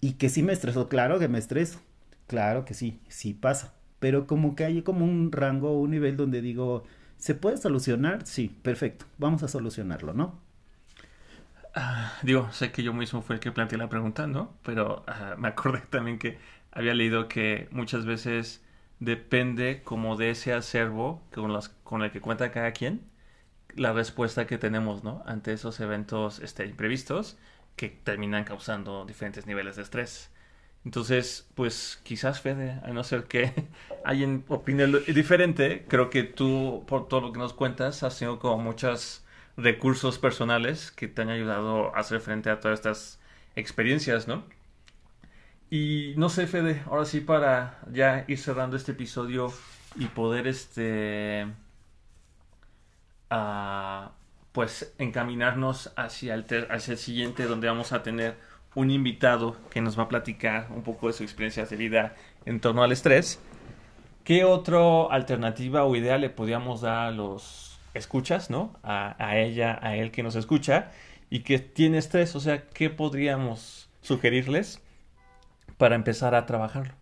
Y 0.00 0.14
que 0.14 0.28
sí 0.28 0.42
me 0.42 0.52
estresó, 0.52 0.88
claro 0.88 1.18
que 1.18 1.28
me 1.28 1.38
estreso. 1.38 1.80
Claro 2.26 2.64
que 2.64 2.74
sí, 2.74 3.00
sí 3.08 3.34
pasa. 3.34 3.74
Pero 4.00 4.26
como 4.26 4.54
que 4.54 4.64
hay 4.64 4.82
como 4.82 5.04
un 5.04 5.32
rango, 5.32 5.78
un 5.80 5.90
nivel 5.90 6.16
donde 6.16 6.42
digo, 6.42 6.84
¿se 7.16 7.34
puede 7.34 7.56
solucionar? 7.56 8.26
Sí, 8.26 8.48
perfecto, 8.62 9.06
vamos 9.18 9.42
a 9.42 9.48
solucionarlo, 9.48 10.12
¿no? 10.14 10.38
Ah, 11.74 12.12
digo, 12.22 12.50
sé 12.52 12.70
que 12.70 12.82
yo 12.82 12.92
mismo 12.92 13.22
fue 13.22 13.36
el 13.36 13.40
que 13.40 13.50
planteé 13.50 13.78
la 13.78 13.88
pregunta, 13.88 14.26
¿no? 14.26 14.54
Pero 14.62 15.04
ah, 15.06 15.34
me 15.38 15.48
acordé 15.48 15.80
también 15.90 16.18
que 16.18 16.38
había 16.72 16.94
leído 16.94 17.28
que 17.28 17.68
muchas 17.72 18.04
veces 18.06 18.62
depende 19.00 19.82
como 19.82 20.16
de 20.16 20.30
ese 20.30 20.52
acervo 20.52 21.22
con, 21.82 22.02
el 22.02 22.10
que 22.10 22.20
cuenta 22.20 22.52
cada 22.52 22.72
quien 22.72 23.02
la 23.76 23.92
respuesta 23.92 24.46
que 24.46 24.58
tenemos, 24.58 25.04
¿no? 25.04 25.22
Ante 25.26 25.52
esos 25.52 25.80
eventos 25.80 26.38
este, 26.40 26.66
imprevistos 26.66 27.36
que 27.76 27.88
terminan 27.88 28.44
causando 28.44 29.04
diferentes 29.04 29.46
niveles 29.46 29.76
de 29.76 29.82
estrés. 29.82 30.30
Entonces, 30.84 31.48
pues 31.54 32.00
quizás 32.02 32.40
Fede, 32.40 32.80
a 32.84 32.90
no 32.90 33.04
ser 33.04 33.24
que 33.24 33.52
alguien 34.04 34.44
opine 34.48 34.86
diferente, 34.86 35.86
creo 35.88 36.10
que 36.10 36.24
tú, 36.24 36.84
por 36.86 37.08
todo 37.08 37.22
lo 37.22 37.32
que 37.32 37.38
nos 37.38 37.54
cuentas, 37.54 38.02
has 38.02 38.18
tenido 38.18 38.38
como 38.38 38.58
muchos 38.62 39.24
recursos 39.56 40.18
personales 40.18 40.90
que 40.90 41.08
te 41.08 41.22
han 41.22 41.30
ayudado 41.30 41.94
a 41.94 42.00
hacer 42.00 42.20
frente 42.20 42.50
a 42.50 42.60
todas 42.60 42.78
estas 42.80 43.20
experiencias, 43.56 44.28
¿no? 44.28 44.44
Y 45.70 46.14
no 46.16 46.28
sé, 46.28 46.46
Fede, 46.46 46.82
ahora 46.86 47.04
sí 47.04 47.20
para 47.20 47.80
ya 47.90 48.24
ir 48.28 48.38
cerrando 48.38 48.76
este 48.76 48.92
episodio 48.92 49.52
y 49.96 50.06
poder 50.06 50.46
este 50.46 51.46
pues 54.52 54.94
encaminarnos 54.98 55.92
hacia 55.96 56.34
el, 56.34 56.46
hacia 56.70 56.92
el 56.92 56.98
siguiente 56.98 57.44
donde 57.44 57.66
vamos 57.68 57.92
a 57.92 58.02
tener 58.02 58.36
un 58.74 58.90
invitado 58.90 59.56
que 59.70 59.80
nos 59.80 59.98
va 59.98 60.04
a 60.04 60.08
platicar 60.08 60.68
un 60.70 60.82
poco 60.82 61.06
de 61.08 61.12
su 61.12 61.22
experiencia 61.22 61.64
de 61.66 61.76
vida 61.76 62.14
en 62.44 62.60
torno 62.60 62.82
al 62.82 62.92
estrés. 62.92 63.40
¿Qué 64.24 64.44
otra 64.44 64.78
alternativa 65.10 65.84
o 65.84 65.96
idea 65.96 66.18
le 66.18 66.30
podríamos 66.30 66.80
dar 66.80 67.08
a 67.08 67.10
los 67.10 67.78
escuchas, 67.94 68.50
¿no? 68.50 68.72
A, 68.82 69.16
a, 69.18 69.38
ella, 69.38 69.78
a 69.82 69.96
él 69.96 70.10
que 70.10 70.22
nos 70.22 70.34
escucha 70.34 70.90
y 71.30 71.40
que 71.40 71.58
tiene 71.58 71.98
estrés. 71.98 72.34
O 72.34 72.40
sea, 72.40 72.68
¿qué 72.68 72.90
podríamos 72.90 73.88
sugerirles 74.00 74.80
para 75.78 75.94
empezar 75.94 76.34
a 76.34 76.46
trabajarlo? 76.46 76.94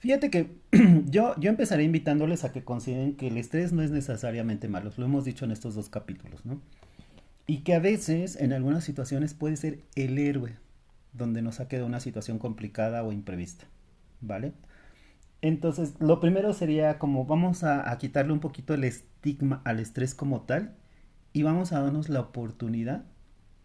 Fíjate 0.00 0.30
que 0.30 0.56
yo, 1.10 1.38
yo 1.38 1.50
empezaré 1.50 1.84
invitándoles 1.84 2.44
a 2.44 2.52
que 2.52 2.64
consideren 2.64 3.16
que 3.16 3.28
el 3.28 3.36
estrés 3.36 3.72
no 3.72 3.82
es 3.82 3.90
necesariamente 3.90 4.66
malo, 4.66 4.90
lo 4.96 5.04
hemos 5.04 5.26
dicho 5.26 5.44
en 5.44 5.50
estos 5.50 5.74
dos 5.74 5.90
capítulos, 5.90 6.44
¿no? 6.46 6.60
Y 7.46 7.58
que 7.58 7.74
a 7.74 7.80
veces, 7.80 8.36
en 8.36 8.54
algunas 8.54 8.82
situaciones, 8.82 9.34
puede 9.34 9.56
ser 9.58 9.82
el 9.96 10.18
héroe 10.18 10.56
donde 11.12 11.42
nos 11.42 11.56
saque 11.56 11.76
de 11.76 11.82
una 11.82 12.00
situación 12.00 12.38
complicada 12.38 13.02
o 13.04 13.12
imprevista, 13.12 13.66
¿vale? 14.22 14.54
Entonces, 15.42 15.92
lo 15.98 16.18
primero 16.18 16.54
sería 16.54 16.98
como 16.98 17.26
vamos 17.26 17.62
a, 17.62 17.90
a 17.90 17.98
quitarle 17.98 18.32
un 18.32 18.40
poquito 18.40 18.72
el 18.72 18.84
estigma 18.84 19.60
al 19.64 19.80
estrés 19.80 20.14
como 20.14 20.42
tal 20.42 20.76
y 21.34 21.42
vamos 21.42 21.72
a 21.72 21.80
darnos 21.80 22.08
la 22.08 22.20
oportunidad 22.20 23.04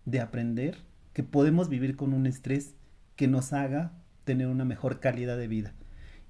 de 0.03 0.19
aprender 0.19 0.79
que 1.13 1.23
podemos 1.23 1.69
vivir 1.69 1.95
con 1.95 2.13
un 2.13 2.27
estrés 2.27 2.75
que 3.15 3.29
nos 3.29 3.53
haga 3.53 3.93
tener 4.25 4.47
una 4.47 4.65
mejor 4.65 4.99
calidad 4.99 5.37
de 5.37 5.47
vida 5.47 5.73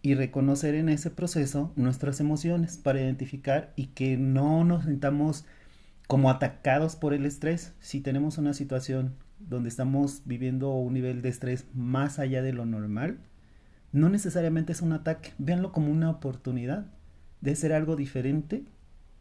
y 0.06 0.14
reconocer 0.14 0.76
en 0.76 0.88
ese 0.88 1.10
proceso 1.10 1.74
nuestras 1.76 2.20
emociones 2.20 2.78
para 2.78 3.02
identificar 3.02 3.74
y 3.76 3.88
que 3.88 4.18
no 4.18 4.64
nos 4.64 4.86
sintamos 4.86 5.46
como 6.06 6.30
atacados 6.30 6.96
por 6.96 7.16
el 7.16 7.26
estrés. 7.26 7.74
Si 7.80 8.02
tenemos 8.02 8.38
una 8.38 8.54
situación 8.54 9.16
donde 9.40 9.68
estamos 9.68 10.22
viviendo 10.26 10.70
un 10.74 10.94
nivel 10.94 11.24
de 11.24 11.30
estrés 11.30 11.66
más 11.74 12.20
allá 12.20 12.44
de 12.44 12.54
lo 12.54 12.68
normal, 12.68 13.18
no 13.94 14.10
necesariamente 14.10 14.74
es 14.74 14.84
un 14.84 14.94
ataque, 14.94 15.34
véanlo 15.40 15.72
como 15.72 15.92
una 15.92 16.12
oportunidad 16.12 16.86
de 17.42 17.54
hacer 17.54 17.74
algo 17.74 17.96
diferente 17.96 18.64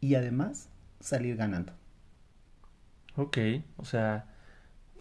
y 0.01 0.13
además 0.13 0.69
salir 0.99 1.35
ganando. 1.35 1.73
Ok, 3.15 3.39
o 3.77 3.85
sea, 3.85 4.27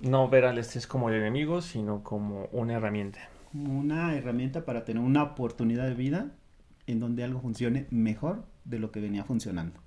no 0.01 0.31
ver 0.31 0.47
al 0.47 0.57
estrés 0.57 0.87
como 0.87 1.11
el 1.11 1.17
enemigo, 1.17 1.61
sino 1.61 2.03
como 2.03 2.47
una 2.53 2.73
herramienta 2.73 3.34
una 3.55 4.15
herramienta 4.17 4.65
para 4.65 4.85
tener 4.85 5.03
una 5.03 5.23
oportunidad 5.23 5.87
de 5.87 5.95
vida 5.95 6.33
en 6.87 7.01
donde 7.01 7.25
algo 7.25 7.41
funcione 7.41 7.87
mejor 7.91 8.45
de 8.65 8.79
lo 8.79 8.91
que 8.91 9.01
venía 9.01 9.25
funcionando. 9.25 9.81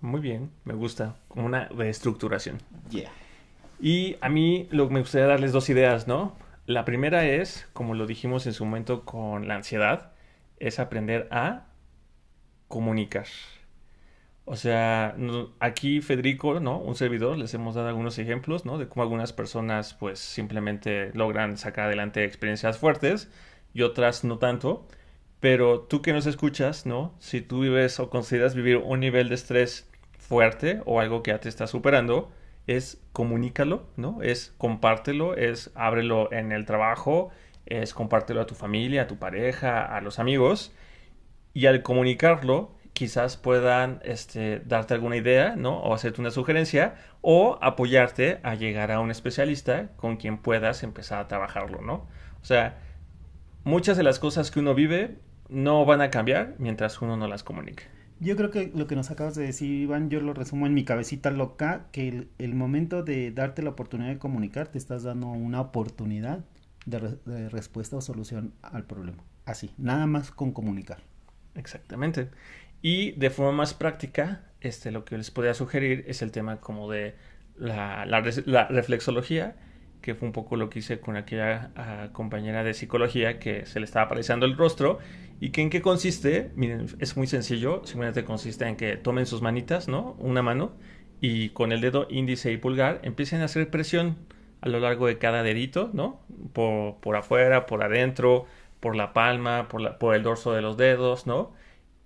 Muy 0.00 0.20
bien, 0.20 0.50
me 0.64 0.74
gusta, 0.74 1.16
como 1.28 1.46
una 1.46 1.68
reestructuración. 1.68 2.58
Yeah. 2.90 3.10
Y 3.80 4.16
a 4.20 4.28
mí 4.28 4.68
lo 4.70 4.88
que 4.88 4.94
me 4.94 5.00
gustaría 5.00 5.26
darles 5.26 5.52
dos 5.52 5.68
ideas, 5.68 6.06
¿no? 6.08 6.36
La 6.66 6.84
primera 6.84 7.26
es, 7.26 7.68
como 7.72 7.94
lo 7.94 8.06
dijimos 8.06 8.46
en 8.46 8.54
su 8.54 8.64
momento 8.64 9.04
con 9.04 9.48
la 9.48 9.56
ansiedad, 9.56 10.12
es 10.58 10.78
aprender 10.78 11.28
a 11.30 11.66
comunicar. 12.68 13.26
O 14.46 14.56
sea, 14.56 15.16
aquí 15.58 16.02
Federico, 16.02 16.60
¿no? 16.60 16.78
Un 16.78 16.94
servidor, 16.96 17.38
les 17.38 17.54
hemos 17.54 17.74
dado 17.74 17.88
algunos 17.88 18.18
ejemplos, 18.18 18.66
¿no? 18.66 18.76
De 18.76 18.88
cómo 18.88 19.02
algunas 19.02 19.32
personas 19.32 19.94
pues 19.94 20.18
simplemente 20.18 21.10
logran 21.14 21.56
sacar 21.56 21.86
adelante 21.86 22.24
experiencias 22.24 22.78
fuertes, 22.78 23.30
y 23.72 23.82
otras 23.82 24.24
no 24.24 24.38
tanto. 24.38 24.86
Pero 25.40 25.80
tú 25.80 26.02
que 26.02 26.12
nos 26.12 26.26
escuchas, 26.26 26.86
¿no? 26.86 27.14
Si 27.18 27.40
tú 27.42 27.60
vives 27.60 28.00
o 28.00 28.10
consideras 28.10 28.54
vivir 28.54 28.78
un 28.78 29.00
nivel 29.00 29.28
de 29.28 29.34
estrés 29.34 29.90
fuerte 30.18 30.80
o 30.86 31.00
algo 31.00 31.22
que 31.22 31.32
ya 31.32 31.40
te 31.40 31.48
está 31.48 31.66
superando, 31.66 32.30
es 32.66 33.02
comunícalo, 33.12 33.86
¿no? 33.96 34.22
Es 34.22 34.54
compártelo, 34.58 35.36
es 35.36 35.70
ábrelo 35.74 36.32
en 36.32 36.52
el 36.52 36.64
trabajo, 36.64 37.30
es 37.66 37.94
compártelo 37.94 38.40
a 38.40 38.46
tu 38.46 38.54
familia, 38.54 39.02
a 39.02 39.06
tu 39.06 39.18
pareja, 39.18 39.84
a 39.84 40.00
los 40.00 40.18
amigos. 40.18 40.72
Y 41.52 41.66
al 41.66 41.82
comunicarlo, 41.82 42.74
quizás 42.94 43.36
puedan 43.36 44.00
este, 44.04 44.60
darte 44.60 44.94
alguna 44.94 45.16
idea, 45.16 45.56
¿no? 45.56 45.80
O 45.80 45.92
hacerte 45.92 46.20
una 46.20 46.30
sugerencia 46.30 46.94
o 47.20 47.58
apoyarte 47.60 48.40
a 48.42 48.54
llegar 48.54 48.92
a 48.92 49.00
un 49.00 49.10
especialista 49.10 49.90
con 49.96 50.16
quien 50.16 50.38
puedas 50.38 50.82
empezar 50.82 51.18
a 51.18 51.28
trabajarlo, 51.28 51.82
¿no? 51.82 52.06
O 52.40 52.44
sea, 52.44 52.78
muchas 53.64 53.96
de 53.96 54.04
las 54.04 54.18
cosas 54.18 54.50
que 54.50 54.60
uno 54.60 54.74
vive 54.74 55.18
no 55.48 55.84
van 55.84 56.00
a 56.00 56.10
cambiar 56.10 56.54
mientras 56.58 57.02
uno 57.02 57.16
no 57.16 57.26
las 57.26 57.42
comunique. 57.42 57.84
Yo 58.20 58.36
creo 58.36 58.50
que 58.50 58.70
lo 58.74 58.86
que 58.86 58.94
nos 58.94 59.10
acabas 59.10 59.34
de 59.34 59.44
decir, 59.44 59.70
Iván, 59.70 60.08
yo 60.08 60.20
lo 60.20 60.32
resumo 60.32 60.66
en 60.66 60.72
mi 60.72 60.84
cabecita 60.84 61.32
loca, 61.32 61.86
que 61.90 62.28
el, 62.38 62.54
momento 62.54 63.02
de 63.02 63.32
darte 63.32 63.60
la 63.60 63.70
oportunidad 63.70 64.10
de 64.10 64.18
comunicar, 64.18 64.68
te 64.68 64.78
estás 64.78 65.02
dando 65.02 65.26
una 65.26 65.60
oportunidad 65.60 66.44
de, 66.86 67.18
de 67.26 67.48
respuesta 67.48 67.96
o 67.96 68.00
solución 68.00 68.54
al 68.62 68.84
problema. 68.84 69.24
Así, 69.46 69.72
nada 69.78 70.06
más 70.06 70.30
con 70.30 70.52
comunicar. 70.52 70.98
Exactamente. 71.54 72.30
Y 72.84 73.12
de 73.12 73.30
forma 73.30 73.52
más 73.52 73.72
práctica, 73.72 74.42
este, 74.60 74.90
lo 74.90 75.06
que 75.06 75.16
les 75.16 75.30
podría 75.30 75.54
sugerir 75.54 76.04
es 76.06 76.20
el 76.20 76.30
tema 76.32 76.60
como 76.60 76.90
de 76.90 77.14
la, 77.56 78.04
la, 78.04 78.68
reflexología, 78.68 79.56
que 80.02 80.14
fue 80.14 80.28
un 80.28 80.32
poco 80.32 80.56
lo 80.56 80.68
que 80.68 80.80
hice 80.80 81.00
con 81.00 81.16
aquella 81.16 81.70
ah, 81.76 82.08
compañera 82.12 82.62
de 82.62 82.74
psicología 82.74 83.38
que 83.38 83.64
se 83.64 83.80
le 83.80 83.86
estaba 83.86 84.04
apareciendo 84.04 84.44
el 84.44 84.54
rostro. 84.54 84.98
¿Y 85.40 85.48
que 85.48 85.62
en 85.62 85.70
qué 85.70 85.80
consiste? 85.80 86.50
Miren, 86.56 86.88
es 86.98 87.16
muy 87.16 87.26
sencillo. 87.26 87.80
Simplemente 87.86 88.22
consiste 88.26 88.66
en 88.66 88.76
que 88.76 88.98
tomen 88.98 89.24
sus 89.24 89.40
manitas, 89.40 89.88
¿no? 89.88 90.14
Una 90.18 90.42
mano 90.42 90.72
y 91.22 91.48
con 91.48 91.72
el 91.72 91.80
dedo 91.80 92.06
índice 92.10 92.52
y 92.52 92.58
pulgar 92.58 93.00
empiecen 93.02 93.40
a 93.40 93.46
hacer 93.46 93.70
presión 93.70 94.18
a 94.60 94.68
lo 94.68 94.78
largo 94.78 95.06
de 95.06 95.16
cada 95.16 95.42
dedito, 95.42 95.88
¿no? 95.94 96.20
Por, 96.52 96.96
por 96.96 97.16
afuera, 97.16 97.64
por 97.64 97.82
adentro, 97.82 98.44
por 98.80 98.94
la 98.94 99.14
palma, 99.14 99.68
por, 99.68 99.80
la, 99.80 99.98
por 99.98 100.14
el 100.14 100.22
dorso 100.22 100.52
de 100.52 100.60
los 100.60 100.76
dedos, 100.76 101.26
¿no? 101.26 101.63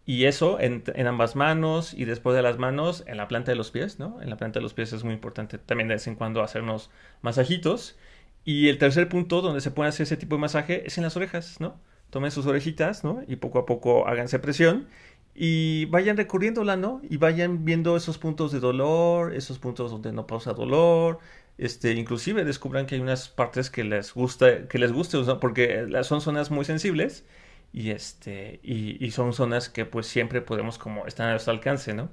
Y 0.09 0.25
eso 0.25 0.59
en, 0.59 0.83
ambas 1.07 1.37
manos 1.37 1.93
y 1.93 2.07
después 2.07 2.35
de 2.35 2.41
las 2.41 2.57
manos 2.57 3.05
en 3.07 3.19
la 3.19 3.29
planta 3.29 3.53
de 3.53 3.57
los 3.57 3.71
pies, 3.71 3.99
¿no? 3.99 4.23
En 4.23 4.31
la 4.31 4.39
planta 4.39 4.59
de 4.59 4.63
los 4.63 4.73
pies 4.73 4.95
es 4.95 5.05
muy 5.05 5.13
importante 5.13 5.59
también 5.59 5.87
de 5.89 5.97
vez 5.97 6.07
en 6.07 6.15
cuando 6.15 6.43
hacernos 6.43 6.91
masajitos. 7.21 7.99
Y 8.43 8.71
el 8.71 8.79
tercer 8.79 9.11
punto 9.11 9.43
donde 9.43 9.61
se 9.61 9.71
puede 9.71 9.91
hacer 9.91 10.05
ese 10.05 10.17
tipo 10.17 10.37
de 10.37 10.41
masaje 10.41 10.87
es 10.87 10.97
en 10.97 11.05
las 11.05 11.15
orejas, 11.19 11.61
¿no? 11.61 11.79
Tomen 12.09 12.31
sus 12.31 12.47
orejitas, 12.47 13.05
¿no? 13.05 13.23
Y 13.29 13.37
poco 13.37 13.59
a 13.59 13.67
poco 13.67 14.09
háganse 14.09 14.39
presión 14.39 14.89
y 15.35 15.85
vayan 15.91 16.17
recorriéndola, 16.17 16.77
¿no? 16.77 17.03
Y 17.11 17.19
vayan 17.19 17.67
viendo 17.67 17.95
esos 17.95 18.17
puntos 18.17 18.51
de 18.51 18.61
dolor, 18.61 19.35
esos 19.35 19.59
puntos 19.59 19.91
donde 19.91 20.13
no 20.13 20.27
pausa 20.27 20.55
dolor, 20.55 21.19
este, 21.59 21.93
inclusive 21.93 22.47
descubran 22.47 22.87
que 22.87 22.95
hay 22.95 23.03
unas 23.03 23.29
partes 23.29 23.69
que 23.69 23.85
les 23.85 24.15
gusta, 24.15 24.69
que 24.69 24.79
les 24.79 24.91
guste, 24.91 25.19
porque 25.39 25.87
son 26.03 26.23
zonas 26.23 26.51
muy 26.51 26.65
sensibles 26.65 27.27
y 27.73 27.91
este 27.91 28.61
y, 28.63 29.11
son 29.11 29.33
zonas 29.33 29.69
que 29.69 29.85
pues 29.85 30.07
siempre 30.07 30.41
podemos 30.43 30.79
como 30.79 31.07
están 31.07 31.29
a 31.29 31.31
nuestro 31.33 31.53
alcance, 31.53 31.95
¿no? 31.95 32.11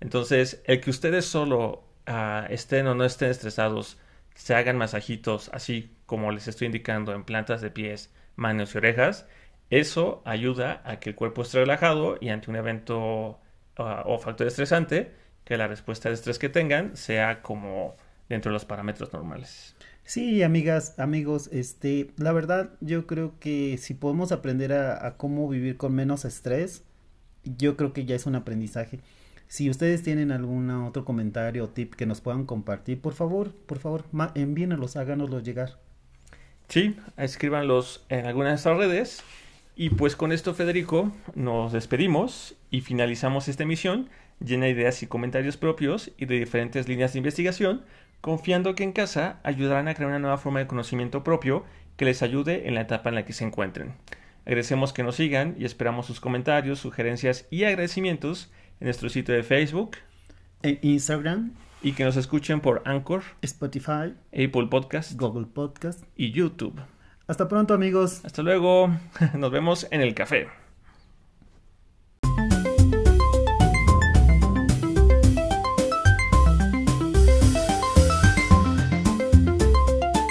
Entonces, 0.00 0.62
el 0.66 0.80
que 0.80 0.90
ustedes 0.90 1.24
solo 1.26 1.84
ah, 2.06 2.46
estén 2.50 2.86
o 2.86 2.94
no 2.94 3.04
estén 3.04 3.30
estresados, 3.30 3.98
se 4.34 4.54
hagan 4.54 4.76
masajitos 4.78 5.50
así 5.52 5.96
como 6.06 6.32
les 6.32 6.48
estoy 6.48 6.66
indicando 6.66 7.12
en 7.14 7.24
plantas 7.24 7.60
de 7.60 7.70
pies, 7.70 8.12
manos 8.36 8.74
y 8.74 8.78
orejas, 8.78 9.26
eso 9.70 10.22
ayuda 10.24 10.82
a 10.84 11.00
que 11.00 11.10
el 11.10 11.16
cuerpo 11.16 11.42
esté 11.42 11.58
relajado 11.60 12.18
y 12.20 12.28
ante 12.30 12.50
un 12.50 12.56
evento 12.56 13.40
ah, 13.78 14.02
o 14.06 14.18
factor 14.18 14.46
estresante, 14.46 15.12
que 15.44 15.56
la 15.56 15.68
respuesta 15.68 16.08
de 16.08 16.14
estrés 16.16 16.38
que 16.38 16.48
tengan 16.48 16.96
sea 16.96 17.42
como 17.42 17.96
dentro 18.28 18.50
de 18.50 18.54
los 18.54 18.64
parámetros 18.64 19.12
normales. 19.12 19.76
Sí, 20.04 20.42
amigas, 20.42 20.98
amigos, 20.98 21.48
este, 21.52 22.10
la 22.16 22.32
verdad, 22.32 22.70
yo 22.80 23.06
creo 23.06 23.38
que 23.38 23.78
si 23.78 23.94
podemos 23.94 24.32
aprender 24.32 24.72
a, 24.72 25.16
cómo 25.16 25.48
vivir 25.48 25.76
con 25.76 25.94
menos 25.94 26.24
estrés, 26.24 26.84
yo 27.44 27.76
creo 27.76 27.92
que 27.92 28.04
ya 28.04 28.16
es 28.16 28.26
un 28.26 28.34
aprendizaje. 28.34 29.00
Si 29.46 29.70
ustedes 29.70 30.02
tienen 30.02 30.32
algún 30.32 30.70
otro 30.70 31.04
comentario 31.04 31.64
o 31.64 31.68
tip 31.68 31.94
que 31.94 32.06
nos 32.06 32.20
puedan 32.20 32.46
compartir, 32.46 33.00
por 33.00 33.14
favor, 33.14 33.54
por 33.54 33.78
favor, 33.78 34.04
envíenlos, 34.34 34.96
háganoslos 34.96 35.44
llegar. 35.44 35.78
Sí, 36.68 36.96
escríbanlos 37.16 38.04
en 38.08 38.26
alguna 38.26 38.50
de 38.50 38.54
estas 38.56 38.76
redes. 38.76 39.22
Y 39.76 39.90
pues 39.90 40.16
con 40.16 40.32
esto, 40.32 40.54
Federico, 40.54 41.12
nos 41.34 41.72
despedimos 41.72 42.54
y 42.70 42.80
finalizamos 42.80 43.48
esta 43.48 43.62
emisión 43.62 44.08
llena 44.40 44.66
de 44.66 44.72
ideas 44.72 45.02
y 45.02 45.06
comentarios 45.06 45.56
propios 45.56 46.10
y 46.18 46.26
de 46.26 46.38
diferentes 46.38 46.88
líneas 46.88 47.12
de 47.12 47.18
investigación 47.18 47.82
confiando 48.22 48.74
que 48.74 48.84
en 48.84 48.92
casa 48.92 49.40
ayudarán 49.42 49.88
a 49.88 49.94
crear 49.94 50.08
una 50.08 50.18
nueva 50.18 50.38
forma 50.38 50.60
de 50.60 50.66
conocimiento 50.66 51.22
propio 51.22 51.64
que 51.96 52.06
les 52.06 52.22
ayude 52.22 52.66
en 52.68 52.74
la 52.74 52.80
etapa 52.80 53.10
en 53.10 53.16
la 53.16 53.26
que 53.26 53.34
se 53.34 53.44
encuentren. 53.44 53.96
Agradecemos 54.46 54.94
que 54.94 55.02
nos 55.02 55.16
sigan 55.16 55.54
y 55.58 55.66
esperamos 55.66 56.06
sus 56.06 56.20
comentarios, 56.20 56.78
sugerencias 56.78 57.46
y 57.50 57.64
agradecimientos 57.64 58.50
en 58.80 58.86
nuestro 58.86 59.10
sitio 59.10 59.34
de 59.34 59.42
Facebook, 59.42 59.98
en 60.62 60.78
Instagram 60.82 61.52
y 61.82 61.92
que 61.92 62.04
nos 62.04 62.16
escuchen 62.16 62.60
por 62.60 62.82
Anchor, 62.86 63.22
Spotify, 63.42 64.14
Apple 64.32 64.68
Podcast, 64.70 65.12
Google 65.20 65.46
Podcast 65.46 66.02
y 66.16 66.30
YouTube. 66.30 66.80
Hasta 67.26 67.48
pronto 67.48 67.74
amigos. 67.74 68.24
Hasta 68.24 68.42
luego. 68.42 68.90
Nos 69.34 69.50
vemos 69.50 69.86
en 69.90 70.00
el 70.00 70.14
café. 70.14 70.61